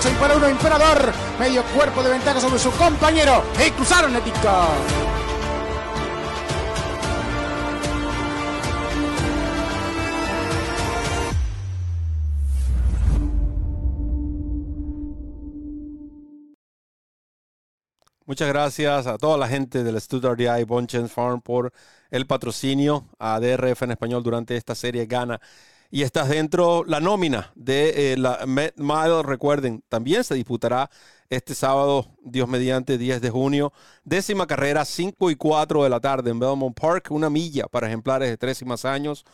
Se 0.00 0.10
para 0.10 0.36
uno 0.36 0.48
Imperador, 0.48 1.12
medio 1.38 1.62
cuerpo 1.64 2.02
de 2.02 2.10
ventaja 2.10 2.40
sobre 2.40 2.58
su 2.58 2.70
compañero 2.72 3.44
y 3.64 3.70
cruzaron 3.72 4.14
el 4.14 4.24
disco. 4.24 5.05
Muchas 18.28 18.48
gracias 18.48 19.06
a 19.06 19.18
toda 19.18 19.38
la 19.38 19.46
gente 19.46 19.84
del 19.84 20.00
Stuttgart 20.00 20.36
DI 20.36 20.64
Bonchens 20.64 21.12
Farm 21.12 21.40
por 21.40 21.72
el 22.10 22.26
patrocinio 22.26 23.06
a 23.20 23.38
DRF 23.38 23.82
en 23.82 23.92
español 23.92 24.24
durante 24.24 24.56
esta 24.56 24.74
serie 24.74 25.06
Gana. 25.06 25.40
Y 25.92 26.02
estás 26.02 26.28
dentro 26.28 26.82
la 26.82 26.98
nómina 26.98 27.52
de 27.54 28.14
eh, 28.14 28.16
la 28.16 28.44
Met 28.44 28.74
Mile. 28.78 29.22
Recuerden, 29.22 29.84
también 29.88 30.24
se 30.24 30.34
disputará 30.34 30.90
este 31.30 31.54
sábado, 31.54 32.16
Dios 32.20 32.48
mediante, 32.48 32.98
10 32.98 33.20
de 33.20 33.30
junio. 33.30 33.72
Décima 34.02 34.48
carrera, 34.48 34.84
5 34.84 35.30
y 35.30 35.36
4 35.36 35.84
de 35.84 35.88
la 35.88 36.00
tarde 36.00 36.32
en 36.32 36.40
Belmont 36.40 36.76
Park. 36.76 37.12
Una 37.12 37.30
milla 37.30 37.68
para 37.68 37.86
ejemplares 37.86 38.28
de 38.28 38.36
3 38.36 38.60
y 38.60 38.64
más 38.64 38.84
años. 38.84 39.24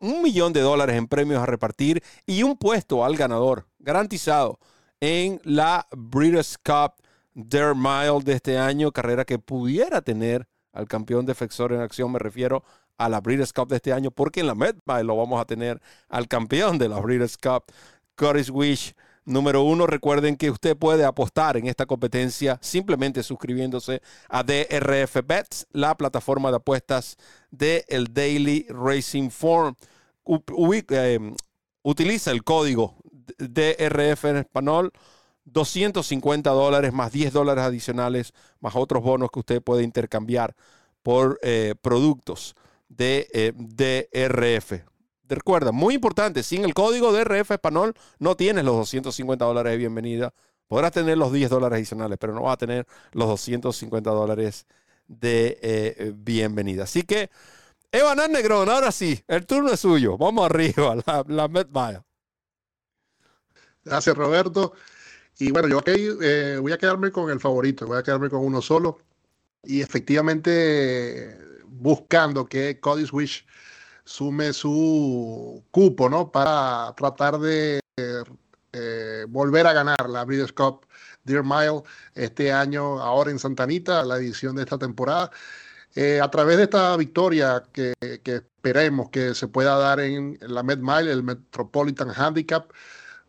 Un 0.00 0.20
millón 0.20 0.52
de 0.52 0.62
dólares 0.62 0.96
en 0.96 1.06
premios 1.06 1.40
a 1.40 1.46
repartir 1.46 2.02
y 2.26 2.42
un 2.42 2.56
puesto 2.56 3.04
al 3.04 3.16
ganador 3.16 3.68
garantizado 3.78 4.58
en 4.98 5.40
la 5.44 5.86
Breeders' 5.92 6.58
Cup 6.58 7.05
Dare 7.38 7.74
Mile 7.74 8.22
de 8.24 8.32
este 8.32 8.58
año, 8.58 8.92
carrera 8.92 9.26
que 9.26 9.38
pudiera 9.38 10.00
tener 10.00 10.48
al 10.72 10.88
campeón 10.88 11.26
defensor 11.26 11.70
en 11.74 11.82
acción, 11.82 12.10
me 12.10 12.18
refiero 12.18 12.64
a 12.96 13.10
la 13.10 13.20
Breeders' 13.20 13.52
Cup 13.52 13.68
de 13.68 13.76
este 13.76 13.92
año, 13.92 14.10
porque 14.10 14.40
en 14.40 14.46
la 14.46 14.54
Met 14.54 14.78
Mile 14.86 15.04
lo 15.04 15.18
vamos 15.18 15.38
a 15.38 15.44
tener 15.44 15.82
al 16.08 16.28
campeón 16.28 16.78
de 16.78 16.88
la 16.88 16.98
Breeders' 16.98 17.36
Cup, 17.36 17.64
Curtis 18.16 18.48
Wish. 18.48 18.94
Número 19.26 19.62
uno, 19.64 19.86
recuerden 19.86 20.36
que 20.36 20.50
usted 20.50 20.78
puede 20.78 21.04
apostar 21.04 21.58
en 21.58 21.66
esta 21.66 21.84
competencia 21.84 22.58
simplemente 22.62 23.22
suscribiéndose 23.22 24.00
a 24.30 24.42
DRF 24.42 25.16
Bets, 25.26 25.66
la 25.72 25.94
plataforma 25.94 26.48
de 26.48 26.56
apuestas 26.56 27.18
del 27.50 27.84
el 27.88 28.14
Daily 28.14 28.66
Racing 28.70 29.28
Form. 29.28 29.74
Eh, 30.26 31.34
utiliza 31.82 32.30
el 32.30 32.44
código 32.44 32.96
DRF 33.36 34.24
en 34.24 34.36
español 34.38 34.92
250 35.46 36.50
dólares 36.50 36.92
más 36.92 37.12
10 37.12 37.32
dólares 37.32 37.64
adicionales, 37.64 38.34
más 38.60 38.76
otros 38.76 39.02
bonos 39.02 39.30
que 39.30 39.38
usted 39.38 39.62
puede 39.62 39.82
intercambiar 39.82 40.54
por 41.02 41.38
eh, 41.42 41.74
productos 41.80 42.54
de 42.88 43.28
eh, 43.32 43.52
DRF. 43.56 44.84
Recuerda, 45.28 45.72
muy 45.72 45.94
importante, 45.94 46.42
sin 46.42 46.64
el 46.64 46.74
código 46.74 47.12
DRF 47.12 47.52
español 47.52 47.94
no 48.18 48.36
tienes 48.36 48.64
los 48.64 48.76
250 48.76 49.44
dólares 49.44 49.72
de 49.72 49.78
bienvenida. 49.78 50.34
Podrás 50.68 50.92
tener 50.92 51.16
los 51.16 51.32
10 51.32 51.50
dólares 51.50 51.76
adicionales, 51.76 52.18
pero 52.20 52.34
no 52.34 52.42
vas 52.42 52.54
a 52.54 52.58
tener 52.58 52.86
los 53.12 53.28
250 53.28 54.10
dólares 54.10 54.66
de 55.06 55.58
eh, 55.62 56.12
bienvenida. 56.14 56.84
Así 56.84 57.02
que, 57.02 57.30
Evan 57.92 58.18
Negrón, 58.32 58.68
ahora 58.68 58.90
sí, 58.92 59.22
el 59.28 59.46
turno 59.46 59.72
es 59.72 59.80
suyo. 59.80 60.18
Vamos 60.18 60.44
arriba, 60.46 60.96
la, 61.06 61.24
la 61.26 61.48
Met 61.48 61.68
Gracias, 63.84 64.16
Roberto. 64.16 64.72
Y 65.38 65.50
bueno, 65.50 65.68
yo 65.68 65.78
aquí 65.78 65.92
eh, 66.22 66.58
voy 66.60 66.72
a 66.72 66.78
quedarme 66.78 67.10
con 67.12 67.30
el 67.30 67.40
favorito, 67.40 67.86
voy 67.86 67.98
a 67.98 68.02
quedarme 68.02 68.30
con 68.30 68.44
uno 68.44 68.62
solo. 68.62 68.98
Y 69.62 69.82
efectivamente 69.82 71.38
buscando 71.66 72.46
que 72.46 72.80
Cody 72.80 73.06
Wish 73.12 73.46
sume 74.04 74.52
su 74.52 75.62
cupo, 75.70 76.08
¿no? 76.08 76.30
Para 76.30 76.94
tratar 76.96 77.38
de 77.38 77.80
eh, 78.72 79.24
volver 79.28 79.66
a 79.66 79.72
ganar 79.72 80.08
la 80.08 80.24
Breeders' 80.24 80.52
Cup 80.52 80.86
Deer 81.24 81.42
Mile 81.42 81.82
este 82.14 82.52
año, 82.52 83.00
ahora 83.00 83.30
en 83.30 83.38
Santanita, 83.38 84.04
la 84.04 84.16
edición 84.16 84.56
de 84.56 84.62
esta 84.62 84.78
temporada. 84.78 85.30
Eh, 85.94 86.20
a 86.20 86.30
través 86.30 86.58
de 86.58 86.64
esta 86.64 86.96
victoria 86.96 87.62
que, 87.72 87.94
que, 88.22 88.34
esperemos 88.36 89.08
que 89.10 89.34
se 89.34 89.48
pueda 89.48 89.76
dar 89.78 90.00
en 90.00 90.38
la 90.42 90.62
Med 90.62 90.78
Mile, 90.78 91.10
el 91.10 91.22
Metropolitan 91.22 92.10
Handicap, 92.14 92.70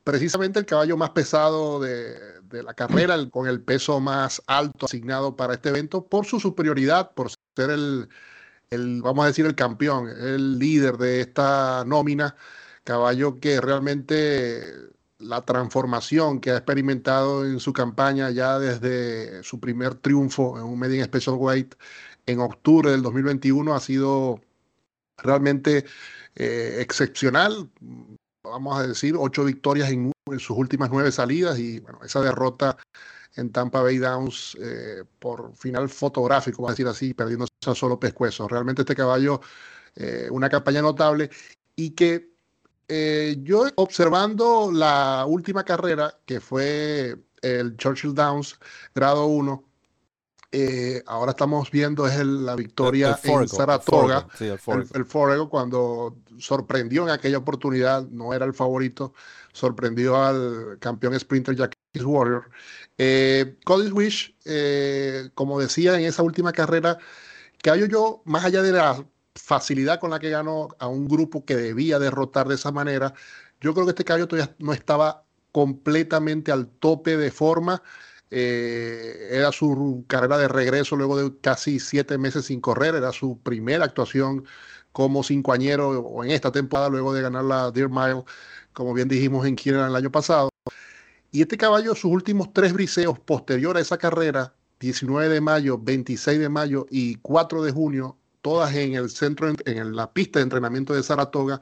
precisamente 0.08 0.58
el 0.58 0.66
caballo 0.66 0.96
más 0.96 1.10
pesado 1.10 1.82
de, 1.82 2.64
la 2.64 2.74
carrera, 2.74 3.18
con 3.30 3.46
el 3.46 3.62
peso 3.62 4.00
más 4.00 4.42
alto 4.48 4.86
asignado 4.86 5.36
para 5.36 5.56
este 5.56 5.68
evento, 5.68 6.06
por 6.08 6.26
su 6.26 6.40
superioridad, 6.40 7.12
por 7.12 7.30
ser 7.58 7.72
el, 7.72 8.08
el, 8.70 9.02
vamos 9.02 9.26
a 9.26 9.28
decir, 9.28 9.46
el 9.46 9.56
campeón, 9.56 10.08
el 10.08 10.60
líder 10.60 10.96
de 10.96 11.20
esta 11.20 11.84
nómina, 11.86 12.38
caballo 12.86 13.42
que 13.42 13.60
realmente 13.60 14.64
la 15.20 15.44
transformación 15.44 16.40
que 16.40 16.52
ha 16.52 16.58
experimentado 16.58 17.46
en 17.46 17.60
su 17.60 17.74
campaña 17.74 18.30
ya 18.32 18.60
desde 18.60 19.44
su 19.44 19.60
primer 19.60 19.96
triunfo 19.96 20.58
en 20.58 20.64
un 20.64 20.80
Medium 20.80 21.04
Special 21.04 21.36
Weight 21.38 21.76
en 22.28 22.40
octubre 22.40 22.92
del 22.92 23.02
2021 23.02 23.76
ha 23.76 23.82
sido 23.82 24.40
realmente 25.18 25.84
eh, 26.36 26.78
excepcional. 26.80 27.70
Vamos 28.50 28.80
a 28.80 28.88
decir, 28.88 29.16
ocho 29.18 29.44
victorias 29.44 29.90
en, 29.90 30.12
sus 30.40 30.52
últimas 30.52 30.90
nueve 30.92 31.12
salidas 31.12 31.58
y 31.58 31.80
bueno, 31.80 32.00
esa 32.04 32.22
derrota 32.22 32.78
en 33.36 33.52
Tampa 33.52 33.82
Bay 33.82 33.98
Downs 33.98 34.58
eh, 34.60 35.04
por 35.20 35.56
final 35.56 35.90
fotográfico, 35.90 36.62
vamos 36.62 36.72
a 36.72 36.74
decir 36.74 36.88
así, 36.88 37.14
perdiendo 37.14 37.46
a 37.66 37.76
solo 37.76 38.00
pescuezo. 38.00 38.48
Realmente 38.48 38.82
este 38.82 38.96
caballo, 38.96 39.42
eh, 39.96 40.28
una 40.32 40.50
campaña 40.50 40.82
notable 40.82 41.30
y 41.76 41.92
que 41.92 42.32
eh, 42.88 43.38
yo 43.44 43.68
observando 43.76 44.72
la 44.72 45.26
última 45.28 45.64
carrera, 45.64 46.20
que 46.26 46.40
fue 46.40 47.16
el 47.42 47.78
Churchill 47.78 48.14
Downs, 48.14 48.60
grado 48.96 49.28
1, 49.28 49.64
eh, 50.52 51.04
ahora 51.06 51.32
estamos 51.32 51.70
viendo 51.72 52.08
es 52.08 52.16
el, 52.20 52.46
la 52.46 52.56
victoria 52.56 53.08
El- 53.08 53.14
el 53.14 53.18
Forego, 53.20 53.42
en 53.42 53.48
Saratoga, 53.50 54.28
el 54.94 55.06
Forego, 55.06 55.44
sí, 55.46 55.50
cuando 55.50 56.18
sorprendió 56.40 57.04
en 57.04 57.10
aquella 57.10 57.38
oportunidad, 57.38 58.08
no 58.10 58.34
era 58.34 58.46
el 58.46 58.54
favorito, 58.54 59.14
sorprendió 59.54 60.16
al 60.24 60.78
campeón 60.80 61.20
sprinter 61.20 61.56
Jackie 61.56 61.78
Warrior. 62.04 62.50
Eh, 62.98 63.58
Cody 63.66 63.92
Wish, 63.92 64.36
eh, 64.46 65.30
como 65.34 65.60
decía 65.60 66.00
en 66.00 66.06
esa 66.06 66.24
última 66.24 66.52
carrera, 66.54 66.98
caballo 67.62 67.86
yo, 67.86 68.22
más 68.26 68.46
allá 68.46 68.62
de 68.62 68.72
la 68.72 69.06
facilidad 69.36 70.00
con 70.00 70.10
la 70.12 70.20
que 70.20 70.30
ganó 70.30 70.70
a 70.80 70.88
un 70.88 71.08
grupo 71.08 71.46
que 71.46 71.56
debía 71.56 72.00
derrotar 72.00 72.48
de 72.48 72.56
esa 72.56 72.72
manera, 72.72 73.14
yo 73.62 73.74
creo 73.74 73.86
que 73.86 73.92
este 73.92 74.06
caballo 74.06 74.28
todavía 74.28 74.56
no 74.60 74.74
estaba 74.74 75.24
completamente 75.52 76.52
al 76.52 76.68
tope 76.68 77.18
de 77.18 77.32
forma. 77.32 77.82
Eh, 78.30 79.30
era 79.32 79.52
su 79.52 80.04
carrera 80.08 80.38
de 80.38 80.48
regreso 80.48 80.96
luego 80.96 81.18
de 81.18 81.40
casi 81.40 81.80
siete 81.80 82.18
meses 82.18 82.46
sin 82.46 82.60
correr, 82.60 82.96
era 82.96 83.12
su 83.14 83.40
primera 83.40 83.86
actuación 83.86 84.46
como 84.92 85.24
cincoañero 85.24 85.90
o 86.00 86.24
en 86.24 86.32
esta 86.32 86.52
temporada 86.52 86.90
luego 86.90 87.14
de 87.14 87.22
ganar 87.22 87.44
la 87.44 87.72
Deer 87.72 87.90
Mile, 87.90 88.24
como 88.74 88.94
bien 88.94 89.08
dijimos 89.08 89.46
en 89.46 89.56
Keeneland 89.56 89.92
el 89.92 89.96
año 89.96 90.12
pasado. 90.12 90.50
Y 91.32 91.42
este 91.42 91.58
caballo, 91.58 91.94
sus 91.96 92.12
últimos 92.12 92.52
tres 92.54 92.74
briseos 92.74 93.20
posterior 93.20 93.78
a 93.78 93.82
esa 93.82 93.98
carrera, 93.98 94.54
19 94.80 95.30
de 95.30 95.42
mayo, 95.42 95.78
26 95.78 96.40
de 96.40 96.50
mayo 96.50 96.86
y 96.90 97.16
4 97.18 97.64
de 97.64 97.72
junio, 97.72 98.18
todas 98.42 98.74
en 98.76 98.96
el 98.96 99.10
centro, 99.10 99.54
en 99.66 99.96
la 99.96 100.12
pista 100.14 100.40
de 100.40 100.44
entrenamiento 100.44 100.94
de 100.94 101.04
Saratoga, 101.04 101.60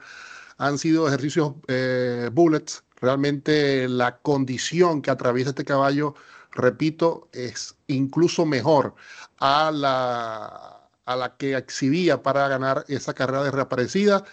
han 0.58 0.78
sido 0.78 1.08
ejercicios 1.08 1.54
eh, 1.68 2.30
bullets. 2.32 2.84
Realmente 3.00 3.88
la 3.88 4.18
condición 4.18 5.02
que 5.02 5.10
atraviesa 5.10 5.50
este 5.50 5.64
caballo, 5.64 6.14
repito, 6.56 7.28
es 7.32 7.76
incluso 7.86 8.46
mejor 8.46 8.94
a 9.38 9.70
la, 9.70 10.88
a 11.04 11.16
la 11.16 11.36
que 11.36 11.56
exhibía 11.56 12.22
para 12.22 12.48
ganar 12.48 12.84
esa 12.88 13.14
carrera 13.14 13.44
de 13.44 13.50
reaparecida. 13.52 14.24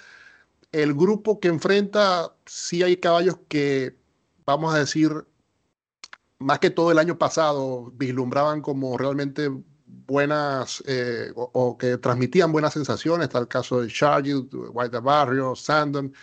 El 0.72 0.94
grupo 0.94 1.40
que 1.40 1.50
enfrenta, 1.50 2.34
sí 2.46 2.84
hay 2.84 2.98
caballos 2.98 3.38
que, 3.48 3.96
vamos 4.46 4.74
a 4.74 4.80
decir, 4.80 5.26
más 6.40 6.60
que 6.60 6.70
todo 6.70 6.92
el 6.92 7.00
año 7.00 7.18
pasado, 7.18 7.92
vislumbraban 7.96 8.62
como 8.62 8.98
realmente 8.98 9.50
buenas 9.86 10.84
eh, 10.88 11.32
o, 11.36 11.78
que 11.78 11.98
transmitían 11.98 12.52
buenas 12.52 12.74
sensaciones. 12.74 13.28
Está 13.28 13.40
el 13.40 13.48
caso 13.48 13.82
de 13.82 13.88
Charlie, 13.88 14.34
White 14.34 15.00
Barrio, 15.00 15.56
Sandon. 15.56 16.14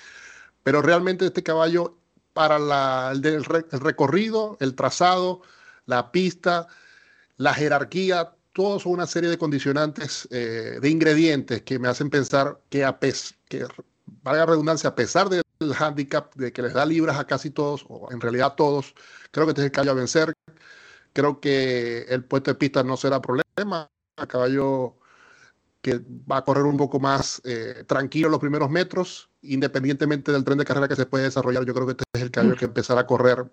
Pero 0.62 0.82
realmente 0.82 1.26
este 1.26 1.42
caballo, 1.42 1.96
para 2.32 3.10
el, 3.12 3.20
del, 3.22 3.44
el 3.72 3.80
recorrido, 3.80 4.56
el 4.60 4.74
trazado, 4.74 5.42
la 5.90 6.10
pista, 6.12 6.68
la 7.36 7.52
jerarquía, 7.52 8.34
todo 8.52 8.78
son 8.80 8.92
una 8.92 9.06
serie 9.06 9.28
de 9.28 9.38
condicionantes, 9.38 10.28
eh, 10.30 10.78
de 10.80 10.88
ingredientes 10.88 11.62
que 11.62 11.78
me 11.78 11.88
hacen 11.88 12.10
pensar 12.10 12.60
que, 12.70 12.84
a 12.84 12.98
pes 12.98 13.34
que 13.48 13.66
valga 14.22 14.46
redundancia, 14.46 14.90
a 14.90 14.94
pesar 14.94 15.28
del 15.28 15.42
handicap 15.78 16.34
de 16.36 16.52
que 16.52 16.62
les 16.62 16.74
da 16.74 16.86
libras 16.86 17.18
a 17.18 17.26
casi 17.26 17.50
todos, 17.50 17.84
o 17.88 18.10
en 18.12 18.20
realidad 18.20 18.48
a 18.52 18.56
todos, 18.56 18.94
creo 19.30 19.46
que 19.46 19.50
este 19.50 19.62
es 19.62 19.66
el 19.66 19.72
caballo 19.72 19.92
a 19.92 19.94
vencer. 19.94 20.32
Creo 21.12 21.40
que 21.40 22.02
el 22.08 22.24
puesto 22.24 22.52
de 22.52 22.54
pista 22.54 22.82
no 22.84 22.96
será 22.96 23.20
problema. 23.20 23.90
El 24.16 24.28
caballo 24.28 24.96
que 25.82 26.00
va 26.30 26.38
a 26.38 26.44
correr 26.44 26.64
un 26.64 26.76
poco 26.76 27.00
más 27.00 27.40
eh, 27.44 27.84
tranquilo 27.86 28.28
los 28.28 28.38
primeros 28.38 28.70
metros, 28.70 29.30
independientemente 29.42 30.30
del 30.30 30.44
tren 30.44 30.58
de 30.58 30.64
carrera 30.64 30.88
que 30.88 30.96
se 30.96 31.06
puede 31.06 31.24
desarrollar. 31.24 31.64
Yo 31.64 31.74
creo 31.74 31.86
que 31.86 31.92
este 31.92 32.04
es 32.12 32.22
el 32.22 32.30
caballo 32.30 32.56
que 32.56 32.66
empezará 32.66 33.00
a 33.02 33.06
correr 33.06 33.50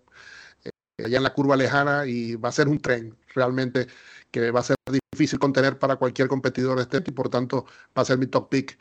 allá 1.06 1.18
en 1.18 1.24
la 1.24 1.34
curva 1.34 1.56
lejana 1.56 2.06
y 2.06 2.36
va 2.36 2.50
a 2.50 2.52
ser 2.52 2.68
un 2.68 2.80
tren 2.80 3.16
realmente 3.34 3.88
que 4.32 4.52
va 4.52 4.62
a 4.62 4.64
ser 4.64 4.76
difícil 5.12 5.40
contener 5.40 5.78
para 5.78 5.96
cualquier 5.96 6.28
competidor 6.28 6.78
de 6.78 6.84
este 6.84 7.04
y 7.06 7.14
por 7.14 7.30
tanto 7.30 7.66
va 7.98 8.02
a 8.02 8.06
ser 8.06 8.18
mi 8.18 8.28
top 8.28 8.50
pick. 8.50 8.78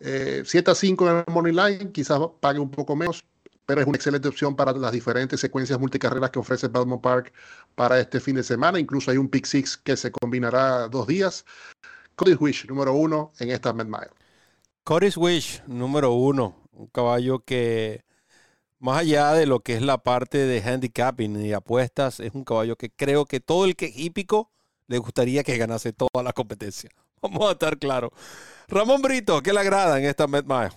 Eh, 0.00 0.42
7 0.44 0.70
a 0.70 0.74
5 0.74 1.10
en 1.10 1.16
el 1.16 1.24
Money 1.32 1.52
Line, 1.52 1.92
quizás 1.92 2.18
pague 2.40 2.58
un 2.58 2.70
poco 2.70 2.96
menos, 2.96 3.24
pero 3.66 3.82
es 3.82 3.86
una 3.86 3.96
excelente 3.96 4.28
opción 4.28 4.56
para 4.56 4.72
las 4.72 4.92
diferentes 4.92 5.38
secuencias 5.38 5.78
multicarreras 5.78 6.30
que 6.30 6.38
ofrece 6.38 6.68
Belmont 6.68 7.02
Park 7.02 7.32
para 7.74 8.00
este 8.00 8.18
fin 8.18 8.36
de 8.36 8.42
semana. 8.42 8.80
Incluso 8.80 9.10
hay 9.10 9.18
un 9.18 9.28
pick 9.28 9.44
six 9.44 9.76
que 9.76 9.96
se 9.96 10.10
combinará 10.10 10.88
dos 10.88 11.06
días. 11.06 11.44
Cody 12.16 12.34
Wish, 12.34 12.66
número 12.66 12.94
uno 12.94 13.32
en 13.38 13.50
esta 13.50 13.72
Mad 13.72 13.86
Mile. 13.86 14.10
Cody 14.84 15.10
Wish, 15.14 15.62
número 15.66 16.12
uno, 16.12 16.56
un 16.72 16.86
caballo 16.86 17.44
que 17.44 18.02
más 18.80 18.98
allá 18.98 19.32
de 19.34 19.46
lo 19.46 19.60
que 19.60 19.74
es 19.74 19.82
la 19.82 19.98
parte 19.98 20.38
de 20.38 20.62
handicapping 20.62 21.44
y 21.44 21.52
apuestas, 21.52 22.18
es 22.18 22.34
un 22.34 22.44
caballo 22.44 22.76
que 22.76 22.90
creo 22.90 23.26
que 23.26 23.38
todo 23.38 23.66
el 23.66 23.76
que 23.76 23.86
es 23.86 23.98
hípico 23.98 24.50
le 24.88 24.98
gustaría 24.98 25.44
que 25.44 25.56
ganase 25.56 25.92
toda 25.92 26.24
la 26.24 26.32
competencia. 26.32 26.90
Vamos 27.22 27.48
a 27.48 27.52
estar 27.52 27.78
claros. 27.78 28.10
Ramón 28.68 29.02
Brito, 29.02 29.42
¿qué 29.42 29.52
le 29.52 29.60
agrada 29.60 29.98
en 29.98 30.06
esta 30.06 30.26
Mad 30.26 30.44
Mile? 30.44 30.70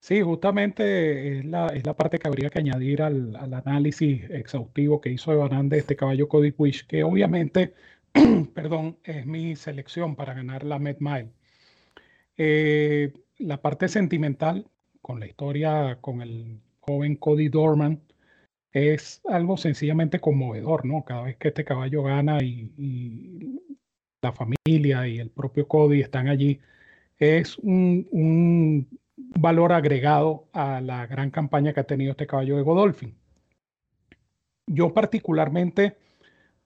Sí, 0.00 0.22
justamente 0.22 1.38
es 1.38 1.44
la, 1.46 1.68
es 1.68 1.84
la 1.84 1.96
parte 1.96 2.18
que 2.18 2.28
habría 2.28 2.50
que 2.50 2.60
añadir 2.60 3.02
al, 3.02 3.34
al 3.36 3.52
análisis 3.54 4.28
exhaustivo 4.30 5.00
que 5.00 5.10
hizo 5.10 5.32
Evanán 5.32 5.68
de 5.68 5.78
este 5.78 5.96
caballo 5.96 6.28
Cody 6.28 6.54
Wish, 6.56 6.86
que 6.86 7.02
obviamente, 7.02 7.74
perdón, 8.54 8.98
es 9.02 9.26
mi 9.26 9.56
selección 9.56 10.14
para 10.14 10.34
ganar 10.34 10.62
la 10.64 10.78
Met 10.78 10.98
Mile. 11.00 11.30
Eh, 12.36 13.12
la 13.38 13.60
parte 13.60 13.88
sentimental 13.88 14.70
con 15.02 15.20
la 15.20 15.26
historia 15.26 15.98
con 16.00 16.22
el 16.22 16.60
joven 16.80 17.16
Cody 17.16 17.48
Dorman 17.48 18.00
es 18.72 19.20
algo 19.26 19.56
sencillamente 19.56 20.20
conmovedor, 20.20 20.84
¿no? 20.84 21.04
Cada 21.04 21.22
vez 21.22 21.36
que 21.36 21.48
este 21.48 21.64
caballo 21.64 22.02
gana 22.02 22.42
y, 22.42 22.72
y 22.76 23.60
la 24.22 24.32
familia 24.32 25.06
y 25.08 25.18
el 25.18 25.30
propio 25.30 25.66
Cody 25.66 26.00
están 26.00 26.28
allí, 26.28 26.60
es 27.18 27.58
un, 27.58 28.06
un 28.10 28.88
valor 29.16 29.72
agregado 29.72 30.48
a 30.52 30.80
la 30.80 31.06
gran 31.06 31.30
campaña 31.30 31.72
que 31.72 31.80
ha 31.80 31.84
tenido 31.84 32.12
este 32.12 32.26
caballo 32.26 32.56
de 32.56 32.62
Godolphin. 32.62 33.14
Yo 34.66 34.92
particularmente, 34.92 35.96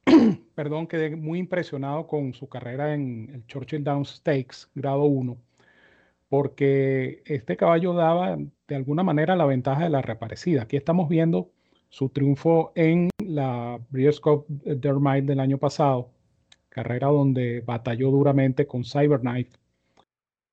perdón, 0.54 0.86
quedé 0.86 1.14
muy 1.16 1.38
impresionado 1.38 2.06
con 2.06 2.34
su 2.34 2.48
carrera 2.48 2.94
en 2.94 3.30
el 3.32 3.46
Churchill 3.46 3.84
Downs 3.84 4.16
Stakes, 4.16 4.68
grado 4.74 5.04
1, 5.04 5.36
porque 6.32 7.22
este 7.26 7.58
caballo 7.58 7.92
daba 7.92 8.38
de 8.66 8.74
alguna 8.74 9.02
manera 9.02 9.36
la 9.36 9.44
ventaja 9.44 9.84
de 9.84 9.90
la 9.90 10.00
reaparecida. 10.00 10.62
Aquí 10.62 10.78
estamos 10.78 11.10
viendo 11.10 11.50
su 11.90 12.08
triunfo 12.08 12.72
en 12.74 13.10
la 13.18 13.78
Breeders' 13.90 14.18
Cup 14.18 14.46
Dermite 14.48 15.26
del 15.26 15.40
año 15.40 15.58
pasado, 15.58 16.08
carrera 16.70 17.08
donde 17.08 17.60
batalló 17.60 18.10
duramente 18.10 18.66
con 18.66 18.82
Cyberknife 18.82 19.50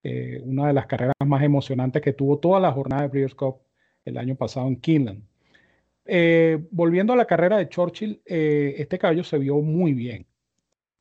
eh, 0.04 0.42
una 0.44 0.68
de 0.68 0.74
las 0.74 0.86
carreras 0.86 1.16
más 1.26 1.44
emocionantes 1.44 2.02
que 2.02 2.12
tuvo 2.12 2.40
toda 2.40 2.60
la 2.60 2.74
jornada 2.74 3.04
de 3.04 3.08
Breeders' 3.08 3.36
Cup 3.36 3.60
el 4.04 4.18
año 4.18 4.36
pasado 4.36 4.68
en 4.68 4.82
Keeneland. 4.82 5.24
Eh, 6.04 6.62
volviendo 6.72 7.14
a 7.14 7.16
la 7.16 7.24
carrera 7.24 7.58
de 7.58 7.70
Churchill, 7.70 8.22
eh, 8.26 8.76
este 8.80 9.00
caballo 9.00 9.24
se 9.24 9.38
vio 9.38 9.62
muy 9.62 9.94
bien. 9.94 10.28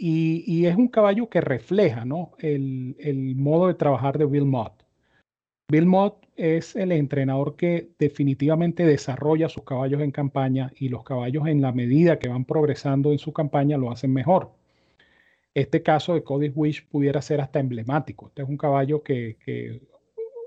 Y, 0.00 0.66
es 0.66 0.76
un 0.76 0.86
caballo 0.88 1.28
que 1.28 1.40
refleja 1.40 2.04
¿no? 2.04 2.30
el, 2.38 3.34
modo 3.36 3.66
de 3.66 3.74
trabajar 3.74 4.16
de 4.16 4.26
Bill 4.26 4.44
Mott. 4.44 4.84
Bill 5.70 5.86
Mott 5.86 6.24
es 6.36 6.76
el 6.76 6.92
entrenador 6.92 7.56
que 7.56 7.90
definitivamente 7.98 8.86
desarrolla 8.86 9.48
sus 9.48 9.64
caballos 9.64 10.00
en 10.00 10.12
campaña 10.12 10.72
y 10.76 10.88
los 10.88 11.02
caballos 11.02 11.48
en 11.48 11.60
la 11.60 11.72
medida 11.72 12.18
que 12.20 12.28
van 12.28 12.44
progresando 12.44 13.10
en 13.10 13.18
su 13.18 13.32
campaña 13.32 13.76
lo 13.76 13.90
hacen 13.90 14.12
mejor. 14.12 14.52
Este 15.52 15.82
caso 15.82 16.14
de 16.14 16.22
Cody 16.22 16.50
Wish 16.54 16.86
pudiera 16.86 17.20
ser 17.20 17.40
hasta 17.40 17.58
emblemático. 17.58 18.28
Este 18.28 18.42
es 18.42 18.48
un 18.48 18.56
caballo 18.56 19.02
que, 19.02 19.36
que 19.44 19.82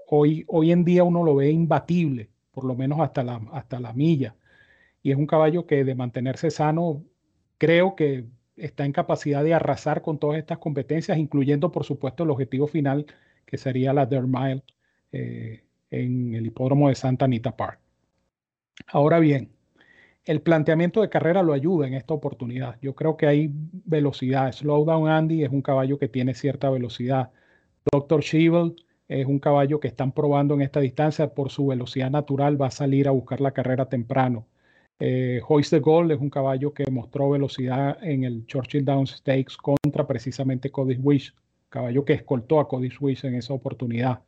hoy, 0.08 0.45
hoy 0.47 0.72
en 0.72 0.86
día 0.86 1.04
uno 1.04 1.24
lo 1.24 1.36
ve 1.36 1.52
imbatible, 1.52 2.30
por 2.52 2.64
lo 2.64 2.76
menos 2.76 3.02
hasta 3.02 3.22
la, 3.22 3.41
hasta 3.52 3.80
la 3.82 3.91
milla. 3.91 4.36
y 5.04 5.12
es 5.12 5.18
un 5.18 5.28
caballo 5.28 5.66
que 5.66 5.84
de 5.84 5.95
mantenerse 5.95 6.52
sano, 6.52 7.04
creo 7.58 7.95
que 7.95 8.26
está 8.62 8.86
en 8.86 8.93
capacidad 8.93 9.43
de 9.43 9.53
arrasar 9.53 10.01
con 10.01 10.20
todas 10.20 10.38
estas 10.38 10.59
competencias, 10.59 11.18
incluyendo 11.18 11.72
por 11.72 11.84
supuesto 11.84 12.24
el 12.24 12.30
objetivo 12.30 12.68
final 12.68 13.05
que 13.45 13.57
sería 13.57 13.93
la 13.93 14.05
Dirt 14.05 14.28
Mile 14.28 14.64
eh, 15.12 15.64
en 15.89 16.36
el 16.36 16.45
hipódromo 16.45 16.89
de 16.89 16.95
Santa 16.95 17.26
Anita 17.26 17.55
Park. 17.57 17.80
Ahora 18.88 19.20
bien, 19.20 19.51
el 20.26 20.41
planteamiento 20.41 21.01
de 21.01 21.09
carrera 21.09 21.43
lo 21.43 21.53
ayuda 21.53 21.88
en 21.88 21.95
esta 21.95 22.14
oportunidad. 22.14 22.78
Yo 22.82 22.95
creo 22.95 23.18
que 23.18 23.28
hay 23.28 23.49
velocidad. 23.51 24.51
Slowdown 24.51 25.09
Andy 25.09 25.43
es 25.43 25.51
un 25.51 25.62
caballo 25.62 25.97
que 25.97 26.07
tiene 26.07 26.34
cierta 26.34 26.70
velocidad. 26.70 27.32
Dr. 27.91 28.22
Sheevel 28.22 28.76
es 29.07 29.26
un 29.26 29.39
caballo 29.39 29.80
que 29.80 29.88
están 29.88 30.12
probando 30.12 30.53
en 30.53 30.62
esta 30.62 30.80
distancia 30.80 31.34
por 31.34 31.49
su 31.49 31.68
velocidad 31.68 32.12
natural, 32.12 32.62
va 32.62 32.68
a 32.68 32.72
salir 32.72 33.07
a 33.07 33.12
buscar 33.12 33.41
la 33.41 33.51
carrera 33.51 33.89
temprano. 33.89 34.45
Eh, 35.04 35.41
Hoist 35.47 35.72
the 35.72 35.80
Gold 35.80 36.12
es 36.12 36.20
un 36.20 36.30
caballo 36.30 36.76
que 36.76 36.86
mostró 36.91 37.32
velocidad 37.32 37.97
en 38.04 38.24
el 38.24 38.45
Churchill 38.45 38.86
Downs 38.86 39.16
Stakes 39.18 39.56
contra 39.60 40.06
precisamente 40.06 40.70
Cody 40.70 40.95
Wish, 41.02 41.34
caballo 41.70 42.06
que 42.06 42.14
escoltó 42.14 42.60
a 42.60 42.68
Cody 42.68 42.91
Wish 42.99 43.26
en 43.26 43.34
esa 43.34 43.56
oportunidad. 43.56 44.22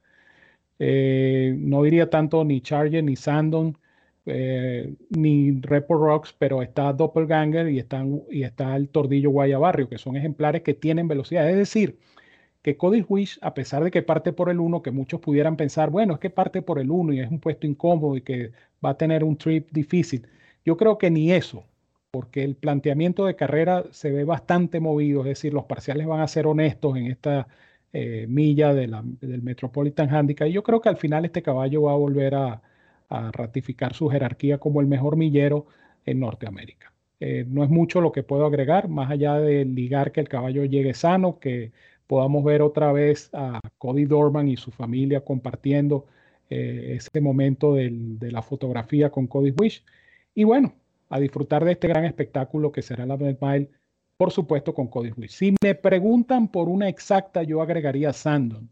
Eh, 0.80 1.56
no 1.60 1.84
diría 1.84 2.10
tanto 2.10 2.44
ni 2.44 2.62
Charger 2.62 3.04
ni 3.04 3.16
Sandon, 3.16 3.78
eh, 4.26 4.96
ni 5.12 5.62
Repo 5.62 5.96
Rocks, 5.96 6.34
pero 6.40 6.64
está 6.64 6.92
Doppelganger 6.92 7.70
y, 7.70 7.86
y 8.32 8.44
está 8.44 8.76
el 8.76 8.90
Tordillo 8.90 9.30
Guayabarrio, 9.30 9.88
que 9.88 10.00
son 10.00 10.18
ejemplares 10.18 10.64
que 10.64 10.74
tienen 10.74 11.08
velocidad. 11.08 11.48
Es 11.48 11.58
decir, 11.58 12.00
que 12.64 12.78
Cody 12.78 13.06
Wish, 13.08 13.38
a 13.44 13.54
pesar 13.54 13.84
de 13.84 13.92
que 13.92 14.02
parte 14.02 14.34
por 14.34 14.50
el 14.50 14.60
1, 14.60 14.82
que 14.82 14.92
muchos 14.92 15.20
pudieran 15.22 15.56
pensar, 15.56 15.92
bueno, 15.92 16.16
es 16.16 16.20
que 16.20 16.32
parte 16.32 16.64
por 16.64 16.80
el 16.80 16.90
1 16.90 17.14
y 17.14 17.20
es 17.20 17.30
un 17.30 17.40
puesto 17.40 17.68
incómodo 17.68 18.18
y 18.18 18.22
que 18.22 18.52
va 18.84 18.92
a 18.92 18.98
tener 18.98 19.24
un 19.24 19.38
trip 19.38 19.70
difícil. 19.72 20.28
Yo 20.66 20.78
creo 20.78 20.98
que 20.98 21.12
ni 21.12 21.32
eso, 21.32 21.66
porque 22.12 22.44
el 22.44 22.56
planteamiento 22.56 23.26
de 23.26 23.36
carrera 23.36 23.86
se 23.92 24.12
ve 24.12 24.24
bastante 24.24 24.80
movido, 24.80 25.22
es 25.22 25.28
decir, 25.28 25.54
los 25.54 25.66
parciales 25.66 26.08
van 26.08 26.22
a 26.22 26.28
ser 26.28 26.48
honestos 26.48 26.96
en 26.98 27.08
esta 27.08 27.48
eh, 27.92 28.26
milla 28.28 28.74
de 28.74 28.88
la, 28.88 29.04
del 29.22 29.44
Metropolitan 29.44 30.10
Handicap. 30.14 30.48
Y 30.48 30.52
yo 30.54 30.64
creo 30.64 30.82
que 30.82 30.90
al 30.90 30.98
final 30.98 31.26
este 31.26 31.44
caballo 31.44 31.84
va 31.84 31.94
a 31.94 31.96
volver 31.96 32.36
a, 32.36 32.62
ratificar 33.10 33.94
su 33.94 34.10
jerarquía 34.10 34.58
como 34.58 34.82
el 34.82 34.88
mejor 34.88 35.18
millero 35.18 35.68
en 36.04 36.20
Norteamérica. 36.20 36.92
Eh, 37.20 37.46
no 37.48 37.64
es 37.64 37.70
mucho 37.70 38.02
lo 38.02 38.12
que 38.12 38.24
puedo 38.24 38.44
agregar, 38.46 38.90
más 38.90 39.12
allá 39.12 39.36
de 39.40 39.66
ligar 39.66 40.12
que 40.12 40.20
el 40.20 40.28
caballo 40.28 40.66
llegue 40.66 40.96
sano, 40.96 41.38
que 41.38 41.72
podamos 42.08 42.44
ver 42.44 42.64
otra 42.64 42.92
vez 42.92 43.30
a 43.34 43.60
Cody 43.78 44.06
Dorman 44.06 44.48
y 44.48 44.58
su 44.58 44.72
familia 44.72 45.22
compartiendo 45.22 46.08
eh, 46.50 46.96
ese 46.98 47.22
momento 47.22 47.76
de 47.76 48.32
la 48.32 48.42
fotografía 48.42 49.12
con 49.12 49.28
Cody 49.28 49.52
Wish. 49.52 49.84
Y 50.36 50.44
bueno, 50.44 50.74
a 51.10 51.20
disfrutar 51.20 51.64
de 51.64 51.74
este 51.74 51.88
gran 51.88 52.06
espectáculo 52.06 52.72
que 52.72 52.82
será 52.82 53.06
la 53.06 53.16
Red 53.16 53.38
Mile, 53.40 53.70
por 54.18 54.32
supuesto 54.32 54.74
con 54.74 54.88
Cody 54.88 55.12
Wish. 55.16 55.32
Si 55.32 55.56
me 55.62 55.76
preguntan 55.76 56.48
por 56.48 56.70
una 56.70 56.90
exacta, 56.90 57.44
yo 57.44 57.62
agregaría 57.62 58.14
Sandon. 58.14 58.70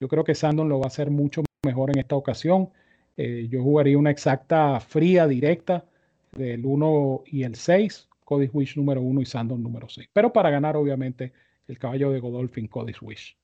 Yo 0.00 0.08
creo 0.08 0.24
que 0.24 0.34
Sandon 0.34 0.68
lo 0.68 0.78
va 0.78 0.84
a 0.84 0.88
hacer 0.88 1.10
mucho 1.10 1.42
mejor 1.64 1.90
en 1.90 1.98
esta 1.98 2.16
ocasión. 2.16 2.70
Eh, 3.16 3.46
yo 3.50 3.62
jugaría 3.62 3.98
una 3.98 4.10
exacta 4.10 4.80
fría, 4.80 5.26
directa, 5.26 5.84
del 6.32 6.64
1 6.64 7.24
y 7.26 7.42
el 7.42 7.54
6, 7.54 8.08
Cody 8.24 8.48
Wish 8.52 8.76
número 8.76 9.02
1 9.02 9.20
y 9.20 9.26
Sandon 9.26 9.62
número 9.62 9.88
6. 9.88 10.08
Pero 10.12 10.32
para 10.32 10.50
ganar, 10.50 10.76
obviamente, 10.76 11.32
el 11.68 11.78
caballo 11.78 12.10
de 12.10 12.20
Godolphin, 12.20 12.68
Cody 12.68 12.94
Wish. 13.00 13.36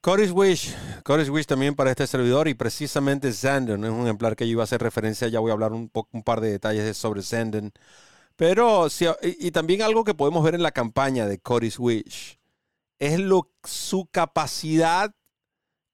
Cody 0.00 0.30
Wish, 0.30 0.74
Cody 1.02 1.28
Wish 1.28 1.46
también 1.46 1.74
para 1.74 1.90
este 1.90 2.06
servidor 2.06 2.46
y 2.46 2.54
precisamente 2.54 3.32
Sandon 3.32 3.84
es 3.84 3.90
un 3.90 4.02
ejemplar 4.02 4.36
que 4.36 4.46
yo 4.46 4.52
iba 4.52 4.62
a 4.62 4.64
hacer 4.64 4.80
referencia, 4.80 5.26
ya 5.26 5.40
voy 5.40 5.50
a 5.50 5.54
hablar 5.54 5.72
un, 5.72 5.88
poco, 5.88 6.10
un 6.12 6.22
par 6.22 6.40
de 6.40 6.52
detalles 6.52 6.96
sobre 6.96 7.22
Sandon. 7.22 7.72
Pero, 8.36 8.86
y, 9.22 9.50
también 9.50 9.82
algo 9.82 10.04
que 10.04 10.14
podemos 10.14 10.44
ver 10.44 10.54
en 10.54 10.62
la 10.62 10.70
campaña 10.70 11.26
de 11.26 11.38
Cody 11.38 11.72
Wish, 11.76 12.38
es 13.00 13.20
su 13.64 14.06
capacidad 14.06 15.12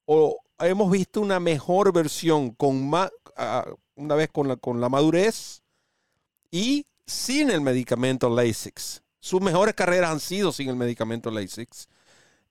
o 0.05 0.39
hemos 0.59 0.91
visto 0.91 1.23
una 1.23 1.41
mejor 1.41 1.93
versión 1.93 2.51
con 2.51 2.89
más, 2.89 3.11
uh, 3.39 3.75
una 3.95 4.15
vez 4.15 4.29
con 4.31 4.49
la, 4.49 4.57
con 4.57 4.81
la 4.81 4.91
madurez 4.91 5.63
y 6.51 6.87
sin 7.07 7.51
el 7.51 7.63
medicamento 7.63 8.29
Lasix. 8.29 9.03
Sus 9.19 9.41
mejores 9.41 9.75
carreras 9.75 10.11
han 10.11 10.21
sido 10.21 10.53
sin 10.53 10.69
el 10.69 10.77
medicamento 10.77 11.31
Lasix. 11.31 11.89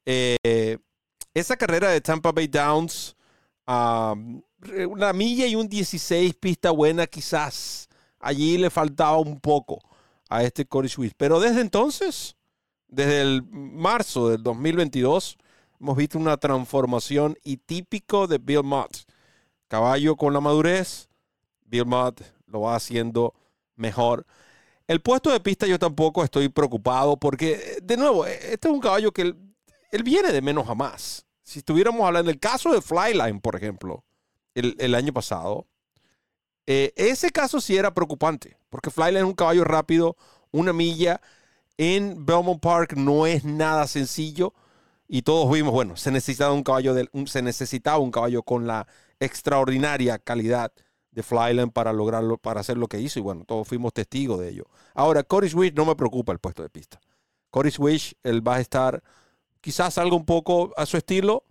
Eh, 0.05 0.79
esa 1.33 1.57
carrera 1.57 1.89
de 1.89 2.01
Tampa 2.01 2.31
Bay 2.31 2.47
Downs, 2.47 3.15
una 3.65 5.13
milla 5.13 5.47
y 5.47 5.55
un 5.55 5.67
16 5.67 6.35
pista 6.35 6.71
buena, 6.71 7.07
quizás 7.07 7.87
allí 8.19 8.57
le 8.57 8.69
faltaba 8.69 9.17
un 9.17 9.39
poco 9.39 9.79
a 10.29 10.43
este 10.43 10.65
Corey 10.65 10.89
Swift. 10.89 11.13
Pero 11.17 11.39
desde 11.39 11.61
entonces, 11.61 12.35
desde 12.87 13.21
el 13.21 13.43
marzo 13.49 14.29
del 14.29 14.43
2022, 14.43 15.37
hemos 15.79 15.97
visto 15.97 16.17
una 16.17 16.37
transformación 16.37 17.37
y 17.43 17.57
típico 17.57 18.27
de 18.27 18.37
Bill 18.37 18.63
Mott. 18.63 18.97
Caballo 19.67 20.15
con 20.15 20.33
la 20.33 20.39
madurez, 20.39 21.09
Bill 21.65 21.85
Mott 21.85 22.21
lo 22.47 22.61
va 22.61 22.75
haciendo 22.75 23.33
mejor. 23.75 24.25
El 24.87 25.01
puesto 25.01 25.31
de 25.31 25.39
pista 25.39 25.65
yo 25.65 25.79
tampoco 25.79 26.23
estoy 26.23 26.49
preocupado 26.49 27.17
porque, 27.17 27.79
de 27.81 27.97
nuevo, 27.97 28.25
este 28.25 28.67
es 28.67 28.73
un 28.73 28.79
caballo 28.79 29.11
que 29.11 29.33
él, 29.95 30.03
viene 30.03 30.31
de 30.31 30.41
menos 30.41 30.69
a 30.69 30.75
más. 30.75 31.25
Si 31.43 31.59
estuviéramos 31.59 32.05
hablando 32.05 32.29
del 32.29 32.39
caso 32.39 32.71
de 32.71 32.81
Flyline, 32.81 33.39
por 33.39 33.55
ejemplo, 33.55 34.03
el, 34.55 34.95
año 34.95 35.13
pasado, 35.13 35.67
eh, 36.67 36.93
ese 36.95 37.31
caso 37.31 37.59
sí 37.59 37.75
era 37.75 37.93
preocupante, 37.93 38.57
porque 38.69 38.91
Flyline 38.91 39.17
es 39.17 39.23
un 39.23 39.33
caballo 39.33 39.63
rápido, 39.63 40.15
una 40.51 40.73
milla 40.73 41.21
en 41.77 42.25
Belmont 42.25 42.61
Park 42.61 42.93
no 42.95 43.25
es 43.25 43.43
nada 43.43 43.87
sencillo 43.87 44.53
y 45.07 45.23
todos 45.23 45.51
vimos, 45.51 45.73
bueno, 45.73 45.97
se 45.97 46.11
necesitaba 46.11 46.53
un 46.53 46.63
caballo, 46.63 46.95
se 47.25 47.41
necesitaba 47.41 47.97
un 47.97 48.11
caballo 48.11 48.43
con 48.43 48.67
la 48.67 48.87
extraordinaria 49.19 50.17
calidad 50.19 50.71
de 51.11 51.23
Flyland 51.23 51.71
para 51.71 51.93
lograrlo, 51.93 52.37
para 52.37 52.61
hacer 52.61 52.77
lo 52.77 52.87
que 52.87 52.99
hizo. 52.99 53.19
Y 53.19 53.21
bueno, 53.21 53.43
todos 53.45 53.67
fuimos 53.67 53.93
testigos 53.93 54.39
de 54.39 54.49
ello. 54.49 54.65
Ahora, 54.93 55.23
Cory 55.23 55.49
Swish 55.49 55.73
no 55.73 55.85
me 55.85 55.95
preocupa 55.95 56.31
el 56.31 56.39
puesto 56.39 56.63
de 56.63 56.69
pista. 56.69 56.99
Cory 57.49 57.71
Swish, 57.71 58.15
él 58.23 58.45
va 58.45 58.55
a 58.55 58.59
estar 58.61 59.03
quizás 59.63 59.97
algo 59.97 60.17
un 60.17 60.25
poco 60.25 60.73
a 60.75 60.85
su 60.85 60.97
estilo. 60.97 61.45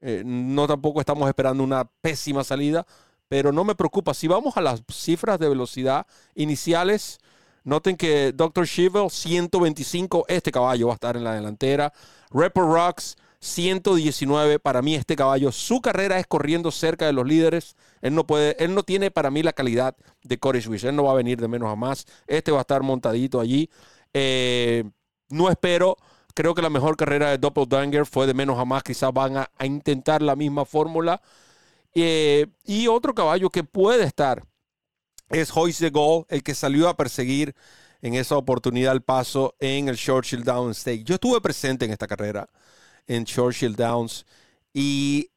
Eh, 0.00 0.22
no 0.24 0.66
tampoco 0.66 1.00
estamos 1.00 1.28
esperando 1.28 1.62
una 1.62 1.84
pésima 2.00 2.42
salida, 2.42 2.86
pero 3.28 3.52
no 3.52 3.62
me 3.62 3.74
preocupa. 3.74 4.14
Si 4.14 4.26
vamos 4.26 4.56
a 4.56 4.62
las 4.62 4.82
cifras 4.90 5.38
de 5.38 5.50
velocidad 5.50 6.06
iniciales, 6.34 7.18
noten 7.64 7.96
que 7.96 8.32
Dr. 8.32 8.64
Shivel, 8.64 9.10
125, 9.10 10.24
este 10.28 10.50
caballo 10.50 10.86
va 10.86 10.94
a 10.94 10.94
estar 10.94 11.16
en 11.16 11.24
la 11.24 11.34
delantera. 11.34 11.92
Rapper 12.30 12.64
Rocks, 12.64 13.16
119. 13.40 14.60
Para 14.60 14.80
mí, 14.80 14.94
este 14.94 15.14
caballo, 15.14 15.52
su 15.52 15.82
carrera 15.82 16.18
es 16.18 16.26
corriendo 16.26 16.70
cerca 16.70 17.04
de 17.04 17.12
los 17.12 17.26
líderes. 17.26 17.76
Él 18.00 18.14
no 18.14 18.26
puede, 18.26 18.56
él 18.64 18.74
no 18.74 18.82
tiene 18.82 19.10
para 19.10 19.30
mí 19.30 19.42
la 19.42 19.52
calidad 19.52 19.94
de 20.22 20.38
Corey 20.38 20.62
Swish. 20.62 20.86
Él 20.86 20.96
no 20.96 21.04
va 21.04 21.12
a 21.12 21.16
venir 21.16 21.38
de 21.38 21.48
menos 21.48 21.70
a 21.70 21.76
más. 21.76 22.06
Este 22.26 22.50
va 22.50 22.58
a 22.58 22.60
estar 22.62 22.82
montadito 22.82 23.40
allí. 23.40 23.68
Eh, 24.14 24.84
no 25.28 25.50
espero. 25.50 25.98
Creo 26.38 26.54
que 26.54 26.62
la 26.62 26.70
mejor 26.70 26.96
carrera 26.96 27.30
de 27.30 27.38
Doppelganger 27.38 28.06
fue 28.06 28.28
de 28.28 28.32
menos 28.32 28.60
a 28.60 28.64
más. 28.64 28.84
Quizás 28.84 29.12
van 29.12 29.38
a, 29.38 29.50
a 29.58 29.66
intentar 29.66 30.22
la 30.22 30.36
misma 30.36 30.64
fórmula. 30.64 31.20
Eh, 31.96 32.46
y 32.64 32.86
otro 32.86 33.12
caballo 33.12 33.50
que 33.50 33.64
puede 33.64 34.04
estar 34.04 34.44
es 35.30 35.50
Hoist 35.52 35.80
the 35.80 35.90
Goal, 35.90 36.26
el 36.28 36.44
que 36.44 36.54
salió 36.54 36.88
a 36.88 36.96
perseguir 36.96 37.56
en 38.02 38.14
esa 38.14 38.36
oportunidad 38.36 38.92
el 38.92 39.02
paso 39.02 39.56
en 39.58 39.88
el 39.88 39.96
Churchill 39.96 40.44
Downs 40.44 40.78
Stake. 40.78 41.02
Yo 41.02 41.16
estuve 41.16 41.40
presente 41.40 41.86
en 41.86 41.90
esta 41.90 42.06
carrera 42.06 42.48
en 43.08 43.24
Churchill 43.24 43.74
Downs 43.74 44.24
y 44.72 45.32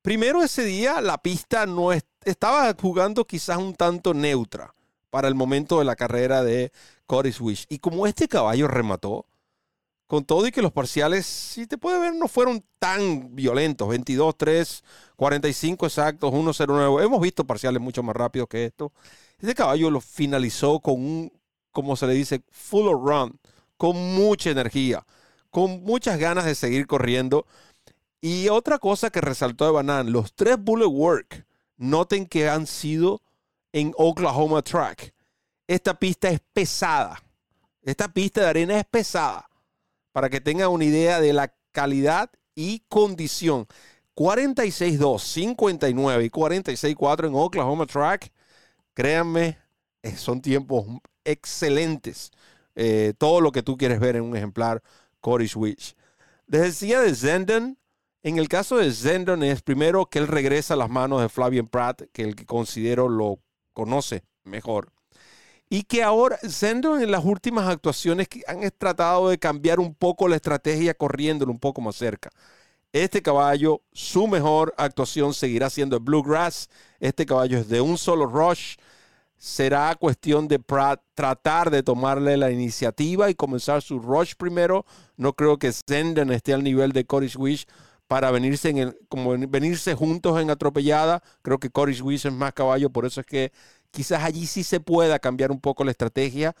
primero 0.00 0.44
ese 0.44 0.62
día 0.64 1.00
la 1.00 1.18
pista 1.18 1.66
no 1.66 1.92
es, 1.92 2.04
estaba 2.24 2.72
jugando 2.80 3.24
quizás 3.24 3.56
un 3.56 3.74
tanto 3.74 4.14
neutra 4.14 4.72
para 5.10 5.26
el 5.26 5.34
momento 5.34 5.80
de 5.80 5.86
la 5.86 5.96
carrera 5.96 6.44
de 6.44 6.70
Cody 7.06 7.32
Swish. 7.32 7.66
Y 7.68 7.80
como 7.80 8.06
este 8.06 8.28
caballo 8.28 8.68
remató, 8.68 9.26
con 10.06 10.24
todo 10.24 10.46
y 10.46 10.52
que 10.52 10.62
los 10.62 10.72
parciales, 10.72 11.26
si 11.26 11.66
te 11.66 11.78
puede 11.78 11.98
ver, 11.98 12.14
no 12.14 12.28
fueron 12.28 12.64
tan 12.78 13.34
violentos. 13.34 13.88
22, 13.88 14.36
3, 14.36 14.84
45 15.16 15.86
exactos, 15.86 16.30
1, 16.32 16.52
0, 16.52 16.74
9. 16.76 17.04
Hemos 17.04 17.20
visto 17.20 17.44
parciales 17.44 17.82
mucho 17.82 18.02
más 18.02 18.14
rápidos 18.14 18.48
que 18.48 18.64
esto. 18.64 18.92
Este 19.38 19.54
caballo 19.54 19.90
lo 19.90 20.00
finalizó 20.00 20.80
con 20.80 20.94
un, 20.94 21.32
como 21.72 21.96
se 21.96 22.06
le 22.06 22.14
dice, 22.14 22.42
full 22.50 22.86
of 22.86 23.02
run, 23.02 23.38
con 23.76 23.96
mucha 24.14 24.50
energía, 24.50 25.04
con 25.50 25.82
muchas 25.82 26.18
ganas 26.18 26.44
de 26.44 26.54
seguir 26.54 26.86
corriendo. 26.86 27.46
Y 28.20 28.48
otra 28.48 28.78
cosa 28.78 29.10
que 29.10 29.20
resaltó 29.20 29.66
de 29.66 29.72
Banan, 29.72 30.12
los 30.12 30.34
tres 30.34 30.56
bullet 30.58 30.86
work, 30.86 31.46
noten 31.76 32.26
que 32.26 32.48
han 32.48 32.66
sido 32.66 33.20
en 33.72 33.92
Oklahoma 33.96 34.62
Track. 34.62 35.12
Esta 35.66 35.98
pista 35.98 36.28
es 36.30 36.40
pesada. 36.52 37.20
Esta 37.82 38.08
pista 38.08 38.42
de 38.42 38.46
arena 38.48 38.78
es 38.78 38.84
pesada 38.84 39.48
para 40.16 40.30
que 40.30 40.40
tengan 40.40 40.70
una 40.70 40.86
idea 40.86 41.20
de 41.20 41.34
la 41.34 41.54
calidad 41.72 42.30
y 42.54 42.82
condición. 42.88 43.66
46-2, 44.14 45.18
59 45.20 46.24
y 46.24 46.30
46-4 46.30 47.26
en 47.26 47.34
Oklahoma 47.34 47.84
Track. 47.84 48.32
Créanme, 48.94 49.58
eh, 50.00 50.16
son 50.16 50.40
tiempos 50.40 50.86
excelentes. 51.22 52.30
Eh, 52.74 53.12
todo 53.18 53.42
lo 53.42 53.52
que 53.52 53.62
tú 53.62 53.76
quieres 53.76 54.00
ver 54.00 54.16
en 54.16 54.22
un 54.22 54.34
ejemplar 54.34 54.82
Corey 55.20 55.48
Switch. 55.48 55.94
Les 56.46 56.80
de 56.80 57.14
Zendon. 57.14 57.76
En 58.22 58.38
el 58.38 58.48
caso 58.48 58.78
de 58.78 58.90
Zendon 58.92 59.42
es 59.42 59.60
primero 59.60 60.06
que 60.06 60.18
él 60.18 60.28
regresa 60.28 60.72
a 60.72 60.78
las 60.78 60.88
manos 60.88 61.20
de 61.20 61.28
Flavian 61.28 61.68
Pratt, 61.68 62.04
que 62.14 62.22
el 62.22 62.34
que 62.34 62.46
considero 62.46 63.10
lo 63.10 63.38
conoce 63.74 64.24
mejor. 64.44 64.95
Y 65.68 65.82
que 65.82 66.02
ahora 66.02 66.38
Zendon 66.48 67.02
en 67.02 67.10
las 67.10 67.24
últimas 67.24 67.68
actuaciones 67.68 68.28
han 68.46 68.60
tratado 68.78 69.28
de 69.28 69.38
cambiar 69.38 69.80
un 69.80 69.94
poco 69.94 70.28
la 70.28 70.36
estrategia 70.36 70.94
corriéndolo 70.94 71.50
un 71.50 71.58
poco 71.58 71.80
más 71.80 71.96
cerca. 71.96 72.30
Este 72.92 73.20
caballo, 73.20 73.82
su 73.92 74.26
mejor 74.28 74.72
actuación 74.78 75.34
seguirá 75.34 75.68
siendo 75.68 75.96
el 75.96 76.02
Bluegrass. 76.02 76.70
Este 77.00 77.26
caballo 77.26 77.58
es 77.58 77.68
de 77.68 77.80
un 77.80 77.98
solo 77.98 78.26
rush. 78.26 78.76
Será 79.36 79.94
cuestión 79.96 80.48
de 80.48 80.58
tratar 81.14 81.70
de 81.70 81.82
tomarle 81.82 82.36
la 82.38 82.50
iniciativa 82.50 83.28
y 83.28 83.34
comenzar 83.34 83.82
su 83.82 83.98
rush 83.98 84.34
primero. 84.38 84.86
No 85.16 85.34
creo 85.34 85.58
que 85.58 85.72
Zendon 85.72 86.30
esté 86.32 86.54
al 86.54 86.62
nivel 86.62 86.92
de 86.92 87.04
Cory 87.04 87.30
Wish 87.36 87.66
para 88.06 88.30
venirse, 88.30 88.70
en 88.70 88.96
como 89.08 89.36
venirse 89.48 89.94
juntos 89.94 90.40
en 90.40 90.48
atropellada. 90.48 91.22
Creo 91.42 91.58
que 91.58 91.70
Cory 91.70 92.00
Wish 92.00 92.26
es 92.26 92.32
más 92.32 92.54
caballo, 92.54 92.88
por 92.88 93.04
eso 93.04 93.20
es 93.20 93.26
que 93.26 93.52
quizás 93.96 94.22
allí 94.22 94.46
sí 94.46 94.62
se 94.62 94.78
pueda 94.78 95.18
cambiar 95.18 95.50
un 95.50 95.58
poco 95.58 95.82
la 95.82 95.90
estrategia, 95.90 96.54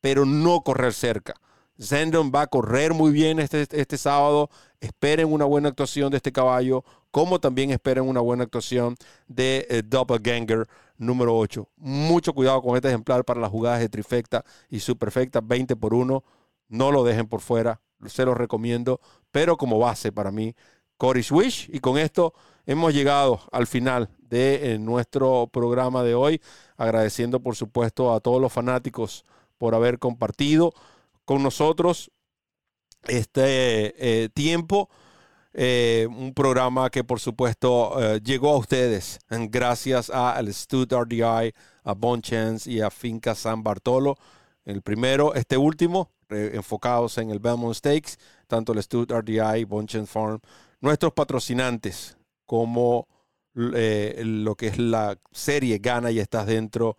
pero 0.00 0.24
no 0.24 0.62
correr 0.62 0.94
cerca. 0.94 1.34
Zendon 1.78 2.32
va 2.34 2.42
a 2.42 2.46
correr 2.46 2.94
muy 2.94 3.12
bien 3.12 3.38
este, 3.40 3.66
este 3.72 3.98
sábado. 3.98 4.48
Esperen 4.80 5.30
una 5.30 5.44
buena 5.44 5.68
actuación 5.68 6.10
de 6.10 6.16
este 6.16 6.32
caballo, 6.32 6.84
como 7.10 7.40
también 7.40 7.72
esperen 7.72 8.04
una 8.04 8.20
buena 8.20 8.44
actuación 8.44 8.96
de 9.26 9.66
eh, 9.68 9.82
Doppelganger 9.84 10.66
número 10.96 11.36
8. 11.36 11.68
Mucho 11.76 12.32
cuidado 12.32 12.62
con 12.62 12.74
este 12.74 12.88
ejemplar 12.88 13.22
para 13.22 13.38
las 13.38 13.50
jugadas 13.50 13.80
de 13.80 13.90
trifecta 13.90 14.42
y 14.70 14.80
superfecta 14.80 15.42
20 15.42 15.76
por 15.76 15.92
1. 15.92 16.24
No 16.68 16.90
lo 16.90 17.04
dejen 17.04 17.28
por 17.28 17.42
fuera, 17.42 17.82
se 18.06 18.24
los 18.24 18.34
recomiendo, 18.34 18.98
pero 19.30 19.58
como 19.58 19.78
base 19.78 20.10
para 20.10 20.30
mí, 20.30 20.54
Cory 20.96 21.22
Swish. 21.22 21.68
Y 21.70 21.80
con 21.80 21.98
esto 21.98 22.32
hemos 22.64 22.94
llegado 22.94 23.42
al 23.52 23.66
final 23.66 24.08
de 24.28 24.74
eh, 24.74 24.78
nuestro 24.78 25.48
programa 25.52 26.02
de 26.02 26.14
hoy, 26.14 26.40
agradeciendo 26.76 27.40
por 27.40 27.56
supuesto 27.56 28.12
a 28.12 28.20
todos 28.20 28.40
los 28.40 28.52
fanáticos 28.52 29.24
por 29.56 29.74
haber 29.74 29.98
compartido 29.98 30.72
con 31.24 31.42
nosotros 31.42 32.10
este 33.06 33.94
eh, 34.24 34.28
tiempo. 34.28 34.88
Eh, 35.54 36.06
un 36.10 36.34
programa 36.34 36.90
que 36.90 37.02
por 37.02 37.20
supuesto 37.20 38.18
llegó 38.18 38.50
a 38.50 38.58
ustedes 38.58 39.18
gracias 39.28 40.10
al 40.10 40.52
Stud 40.52 40.92
RDI, 40.92 41.52
a 41.82 41.94
Bonchance 41.96 42.70
y 42.70 42.80
a 42.80 42.90
Finca 42.90 43.34
San 43.34 43.62
Bartolo. 43.62 44.16
El 44.64 44.82
primero, 44.82 45.34
este 45.34 45.56
último, 45.56 46.12
enfocados 46.28 47.16
en 47.18 47.30
el 47.30 47.38
Belmont 47.38 47.74
Stakes, 47.74 48.18
tanto 48.46 48.72
el 48.72 48.82
Stud 48.82 49.10
RDI, 49.10 49.64
Bonchance 49.64 50.12
Farm, 50.12 50.38
nuestros 50.80 51.12
patrocinantes, 51.12 52.18
como 52.44 53.08
eh, 53.74 54.22
lo 54.24 54.54
que 54.54 54.68
es 54.68 54.78
la 54.78 55.18
serie 55.32 55.78
Gana 55.78 56.10
y 56.10 56.20
estás 56.20 56.46
dentro 56.46 56.96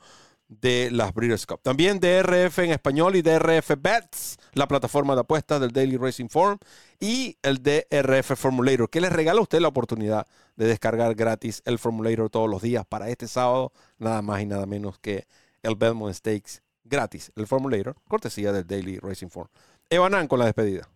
de 0.50 0.90
las 0.92 1.14
Breeders' 1.14 1.46
Cup. 1.46 1.62
También 1.62 2.00
DRF 2.00 2.60
en 2.60 2.72
español 2.72 3.16
y 3.16 3.22
DRF 3.22 3.72
Bets, 3.80 4.38
la 4.54 4.68
plataforma 4.68 5.14
de 5.14 5.22
apuestas 5.22 5.62
del 5.62 5.72
Daily 5.72 5.96
Racing 5.98 6.28
Forum, 6.28 6.58
y 7.00 7.38
el 7.44 7.62
DRF 7.62 8.36
Formulator, 8.36 8.90
que 8.90 9.00
les 9.00 9.12
regala 9.12 9.40
a 9.40 9.44
usted 9.44 9.60
la 9.60 9.68
oportunidad 9.68 10.26
de 10.56 10.66
descargar 10.66 11.14
gratis 11.14 11.62
el 11.66 11.78
Formulator 11.78 12.30
todos 12.30 12.50
los 12.50 12.62
días 12.62 12.84
para 12.86 13.10
este 13.10 13.28
sábado, 13.28 13.72
nada 14.00 14.22
más 14.22 14.42
y 14.42 14.48
nada 14.48 14.66
menos 14.66 14.98
que 15.00 15.28
el 15.62 15.76
Belmont 15.76 16.16
Stakes 16.16 16.62
gratis, 16.84 17.32
el 17.36 17.46
Formulator, 17.46 17.96
cortesía 18.08 18.52
del 18.52 18.66
Daily 18.66 18.98
Racing 18.98 19.30
Forum. 19.30 19.50
Evanan 19.90 20.28
con 20.28 20.40
la 20.40 20.46
despedida. 20.46 20.90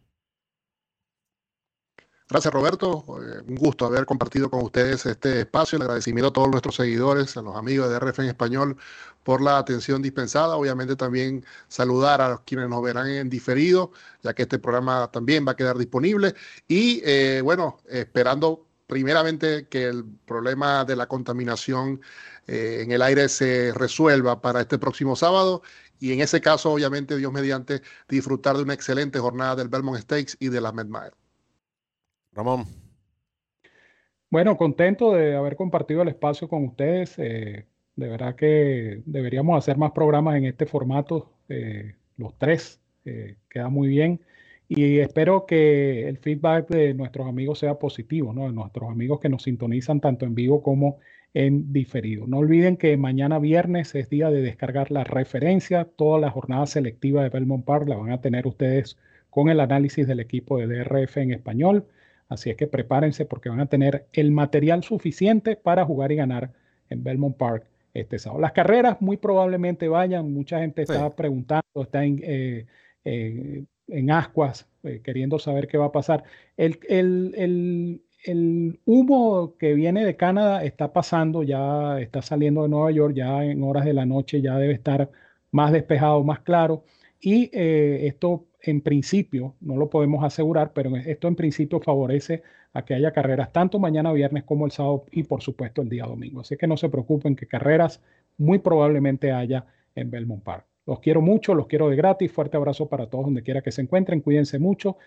Gracias 2.34 2.52
Roberto, 2.52 3.06
eh, 3.22 3.44
un 3.48 3.54
gusto 3.54 3.86
haber 3.86 4.08
compartido 4.08 4.50
con 4.50 4.64
ustedes 4.64 5.06
este 5.06 5.42
espacio, 5.42 5.76
el 5.76 5.84
agradecimiento 5.84 6.30
a 6.30 6.34
todos 6.34 6.50
nuestros 6.50 6.76
seguidores, 6.78 7.38
a 7.38 7.44
los 7.44 7.56
amigos 7.56 7.92
de 7.92 7.98
RF 8.00 8.24
en 8.24 8.30
español 8.30 8.78
por 9.22 9.40
la 9.40 9.60
atención 9.60 10.02
dispensada, 10.02 10.56
obviamente 10.56 10.96
también 10.96 11.46
saludar 11.68 12.22
a 12.22 12.42
quienes 12.44 12.70
nos 12.70 12.82
verán 12.82 13.08
en 13.08 13.30
diferido, 13.30 13.92
ya 14.24 14.34
que 14.34 14.42
este 14.42 14.58
programa 14.58 15.12
también 15.12 15.46
va 15.48 15.52
a 15.52 15.56
quedar 15.56 15.78
disponible. 15.78 16.34
Y 16.68 17.04
eh, 17.06 17.42
bueno, 17.44 17.78
esperando 17.88 18.66
primeramente 18.88 19.68
que 19.68 19.84
el 19.86 20.04
problema 20.26 20.86
de 20.86 20.96
la 20.96 21.06
contaminación 21.08 22.02
eh, 22.48 22.80
en 22.82 22.92
el 22.92 23.04
aire 23.04 23.30
se 23.30 23.74
resuelva 23.76 24.42
para 24.42 24.62
este 24.62 24.80
próximo 24.80 25.16
sábado. 25.16 25.62
Y 26.00 26.14
en 26.14 26.22
ese 26.22 26.42
caso 26.42 26.72
obviamente 26.72 27.16
Dios 27.16 27.32
mediante 27.32 27.84
disfrutar 28.10 28.58
de 28.58 28.64
una 28.64 28.74
excelente 28.74 29.20
jornada 29.20 29.56
del 29.56 29.70
Belmont 29.70 30.02
Stakes 30.02 30.36
y 30.40 30.50
de 30.50 30.62
la 30.62 30.72
Medmire. 30.72 31.23
Ramón. 32.34 32.66
Bueno, 34.30 34.58
contento 34.58 35.14
de 35.14 35.36
haber 35.36 35.56
compartido 35.56 36.02
el 36.02 36.08
espacio 36.08 36.48
con 36.48 36.64
ustedes. 36.66 37.20
Eh, 37.20 37.66
de 37.96 38.08
verdad 38.08 38.36
que 38.36 39.04
deberíamos 39.06 39.58
hacer 39.58 39.78
más 39.78 39.92
programas 39.92 40.36
en 40.38 40.46
este 40.46 40.66
formato, 40.66 41.32
eh, 41.50 41.96
los 42.18 42.38
tres. 42.38 42.82
Eh, 43.06 43.36
queda 43.50 43.70
muy 43.70 43.88
bien. 43.88 44.22
Y 44.68 45.00
espero 45.00 45.46
que 45.46 46.08
el 46.08 46.18
feedback 46.18 46.70
de 46.70 46.94
nuestros 46.96 47.28
amigos 47.28 47.60
sea 47.60 47.78
positivo, 47.78 48.34
¿no? 48.34 48.48
De 48.48 48.54
nuestros 48.54 48.90
amigos 48.90 49.20
que 49.20 49.30
nos 49.30 49.44
sintonizan 49.44 50.00
tanto 50.00 50.26
en 50.26 50.34
vivo 50.34 50.64
como 50.64 50.98
en 51.34 51.72
diferido. 51.74 52.26
No 52.28 52.38
olviden 52.40 52.78
que 52.78 52.96
mañana 52.98 53.40
viernes 53.40 53.94
es 53.96 54.10
día 54.10 54.32
de 54.32 54.42
descargar 54.42 54.90
la 54.92 55.04
referencia. 55.04 55.86
Toda 55.86 56.20
la 56.20 56.32
jornada 56.32 56.66
selectiva 56.66 57.24
de 57.24 57.30
Belmont 57.30 57.66
Park 57.66 57.88
la 57.88 57.98
van 57.98 58.12
a 58.12 58.22
tener 58.22 58.48
ustedes 58.48 58.98
con 59.30 59.50
el 59.50 59.60
análisis 59.60 60.08
del 60.08 60.20
equipo 60.20 60.58
de 60.58 60.68
DRF 60.68 61.18
en 61.18 61.32
español. 61.32 61.86
Así 62.34 62.50
es 62.50 62.58
que 62.58 62.68
prepárense 62.68 63.26
porque 63.26 63.50
van 63.50 63.60
a 63.60 63.68
tener 63.68 64.08
el 64.12 64.32
material 64.32 64.84
suficiente 64.84 65.56
para 65.56 65.86
jugar 65.86 66.12
y 66.12 66.16
ganar 66.16 66.52
en 66.90 67.04
Belmont 67.04 67.38
Park 67.38 67.66
este 67.94 68.18
sábado. 68.18 68.42
Las 68.42 68.54
carreras 68.54 69.02
muy 69.02 69.18
probablemente 69.18 69.88
vayan. 69.88 70.34
Mucha 70.34 70.60
gente 70.60 70.82
está 70.82 71.16
preguntando, 71.16 71.64
está 71.84 72.04
en, 72.04 72.20
eh, 72.24 72.66
eh, 73.06 73.66
en 73.88 74.12
ascuas, 74.12 74.68
eh, 74.82 75.02
queriendo 75.04 75.38
saber 75.38 75.68
qué 75.68 75.78
va 75.78 75.86
a 75.86 75.92
pasar. 75.92 76.24
El, 76.58 76.80
el, 76.90 78.02
el, 78.26 78.80
humo 78.86 79.56
que 79.60 79.76
viene 79.76 80.04
de 80.04 80.16
Canadá 80.16 80.64
está 80.64 80.92
pasando, 80.92 81.44
ya 81.44 82.00
está 82.00 82.24
saliendo 82.24 82.64
de 82.64 82.70
Nueva 82.70 82.90
York, 82.92 83.14
ya 83.16 83.44
en 83.44 83.62
horas 83.64 83.86
de 83.86 83.94
la 83.94 84.06
noche 84.06 84.42
ya 84.42 84.58
debe 84.58 84.74
estar 84.74 85.12
más 85.52 85.72
despejado, 85.72 86.24
más 86.24 86.40
claro. 86.40 86.84
Y 87.20 87.50
esto 87.54 88.46
en 88.72 88.82
principio, 88.82 89.56
no 89.62 89.76
lo 89.76 89.90
podemos 89.90 90.24
asegurar, 90.24 90.72
pero 90.74 90.96
esto 90.96 91.28
en 91.28 91.36
principio 91.36 91.80
favorece 91.80 92.44
a 92.74 92.86
que 92.86 92.94
haya 92.94 93.12
carreras 93.12 93.52
tanto 93.52 93.80
mañana 93.80 94.12
viernes 94.12 94.44
como 94.44 94.66
el 94.66 94.72
sábado 94.72 95.06
y 95.12 95.24
por 95.24 95.42
supuesto 95.42 95.82
el 95.82 95.90
día 95.90 96.06
domingo. 96.06 96.42
Así 96.42 96.58
que 96.58 96.68
no 96.68 96.78
se 96.78 96.90
preocupen 96.90 97.36
que 97.36 97.48
carreras 97.48 98.02
muy 98.38 98.60
probablemente 98.60 99.32
haya 99.32 99.66
en 99.96 100.10
Belmont 100.10 100.44
Park. 100.44 100.66
Los 100.86 101.00
quiero 101.00 101.22
mucho, 101.22 101.54
los 101.54 101.68
quiero 101.68 101.90
de 101.90 101.96
gratis. 101.96 102.32
Fuerte 102.32 102.58
abrazo 102.58 102.90
para 102.90 103.08
todos 103.08 103.26
donde 103.26 103.44
quiera 103.44 103.62
que 103.62 103.72
se 103.72 103.82
encuentren. 103.82 104.22
Cuídense 104.22 104.60
mucho 104.60 104.98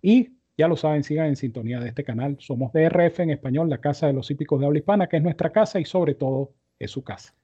y 0.00 0.36
ya 0.56 0.68
lo 0.68 0.76
saben, 0.76 1.04
sigan 1.04 1.26
en 1.26 1.36
sintonía 1.36 1.80
de 1.80 1.88
este 1.88 2.04
canal. 2.04 2.36
Somos 2.38 2.72
DRF 2.72 3.20
en 3.20 3.30
español, 3.30 3.68
la 3.68 3.78
casa 3.78 4.06
de 4.06 4.14
los 4.14 4.30
hípicos 4.30 4.60
de 4.60 4.66
habla 4.66 4.78
hispana, 4.78 5.08
que 5.08 5.18
es 5.18 5.22
nuestra 5.22 5.52
casa 5.52 5.80
y 5.80 5.84
sobre 5.84 6.14
todo 6.14 6.54
es 6.78 6.90
su 6.90 7.04
casa. 7.04 7.34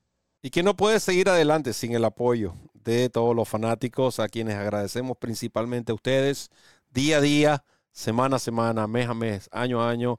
Y 0.45 0.51
que 0.51 0.65
no 0.65 0.75
puede 0.75 0.99
seguir 0.99 1.29
adelante 1.29 1.73
sin 1.73 1.95
el 1.95 2.05
apoyo 2.05 2.55
de 2.75 3.09
todos 3.09 3.35
los 3.35 3.49
fanáticos, 3.49 4.19
a 4.19 4.29
quienes 4.29 4.57
agradecemos 4.57 5.17
principalmente 5.17 5.93
a 5.93 5.95
ustedes, 5.95 6.51
día 6.91 7.19
a 7.19 7.21
día, 7.21 7.65
semana 7.93 8.37
a 8.37 8.39
semana, 8.41 8.89
mes 8.89 9.09
a 9.09 9.15
mes, 9.15 9.49
año 9.53 9.81
a 9.81 9.89
año. 9.89 10.19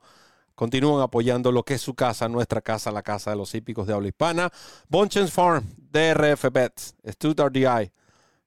Continúan 0.55 1.01
apoyando 1.01 1.51
lo 1.51 1.63
que 1.63 1.74
es 1.74 1.82
su 1.82 1.93
casa, 1.93 2.30
nuestra 2.30 2.61
casa, 2.61 2.89
la 2.89 3.01
casa 3.01 3.32
de 3.32 3.36
los 3.36 3.53
hípicos 3.53 3.86
de 3.86 3.93
habla 3.93 4.07
hispana. 4.07 4.49
Bonchens 4.88 5.34
Farm, 5.34 5.67
DRF 5.78 6.45
Bets, 6.53 6.95
Stud 7.05 7.41
RDI, 7.41 7.91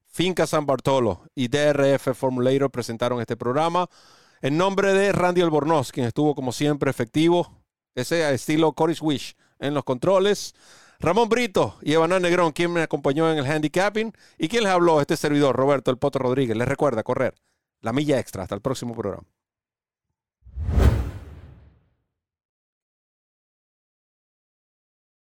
Finca 0.07 0.47
San 0.47 0.64
Bartolo 0.64 1.24
y 1.35 1.49
DRF 1.49 2.14
Formulator 2.14 2.70
presentaron 2.70 3.20
este 3.20 3.37
programa. 3.37 3.87
En 4.41 4.57
nombre 4.57 4.95
de 4.95 5.12
Randy 5.12 5.43
Albornoz, 5.43 5.93
quien 5.93 6.07
estuvo 6.07 6.35
como 6.35 6.53
siempre 6.53 6.91
efectivo, 6.91 7.53
ese 7.95 8.33
estilo 8.33 8.72
Coris 8.72 9.03
Wish 9.03 9.37
en 9.59 9.74
los 9.74 9.85
controles. 9.85 10.55
Ramón 10.99 11.29
Brito 11.29 11.77
y 11.83 11.93
Evanán 11.93 12.23
Negrón, 12.23 12.53
quien 12.53 12.73
me 12.73 12.83
acompañó 12.83 13.31
en 13.31 13.39
el 13.39 13.47
handicapping. 13.47 14.13
¿Y 14.39 14.49
quién 14.49 14.65
les 14.65 14.73
habló? 14.73 15.01
Este 15.01 15.17
servidor, 15.17 15.55
Roberto 15.57 15.91
El 15.91 15.99
Poto 15.99 16.19
Rodríguez. 16.19 16.57
Les 16.57 16.69
recuerda 16.69 17.03
correr 17.03 17.35
la 17.81 17.93
milla 17.93 18.19
extra. 18.19 18.43
Hasta 18.43 18.55
el 18.55 18.61
próximo 18.61 18.95
programa. 18.95 19.27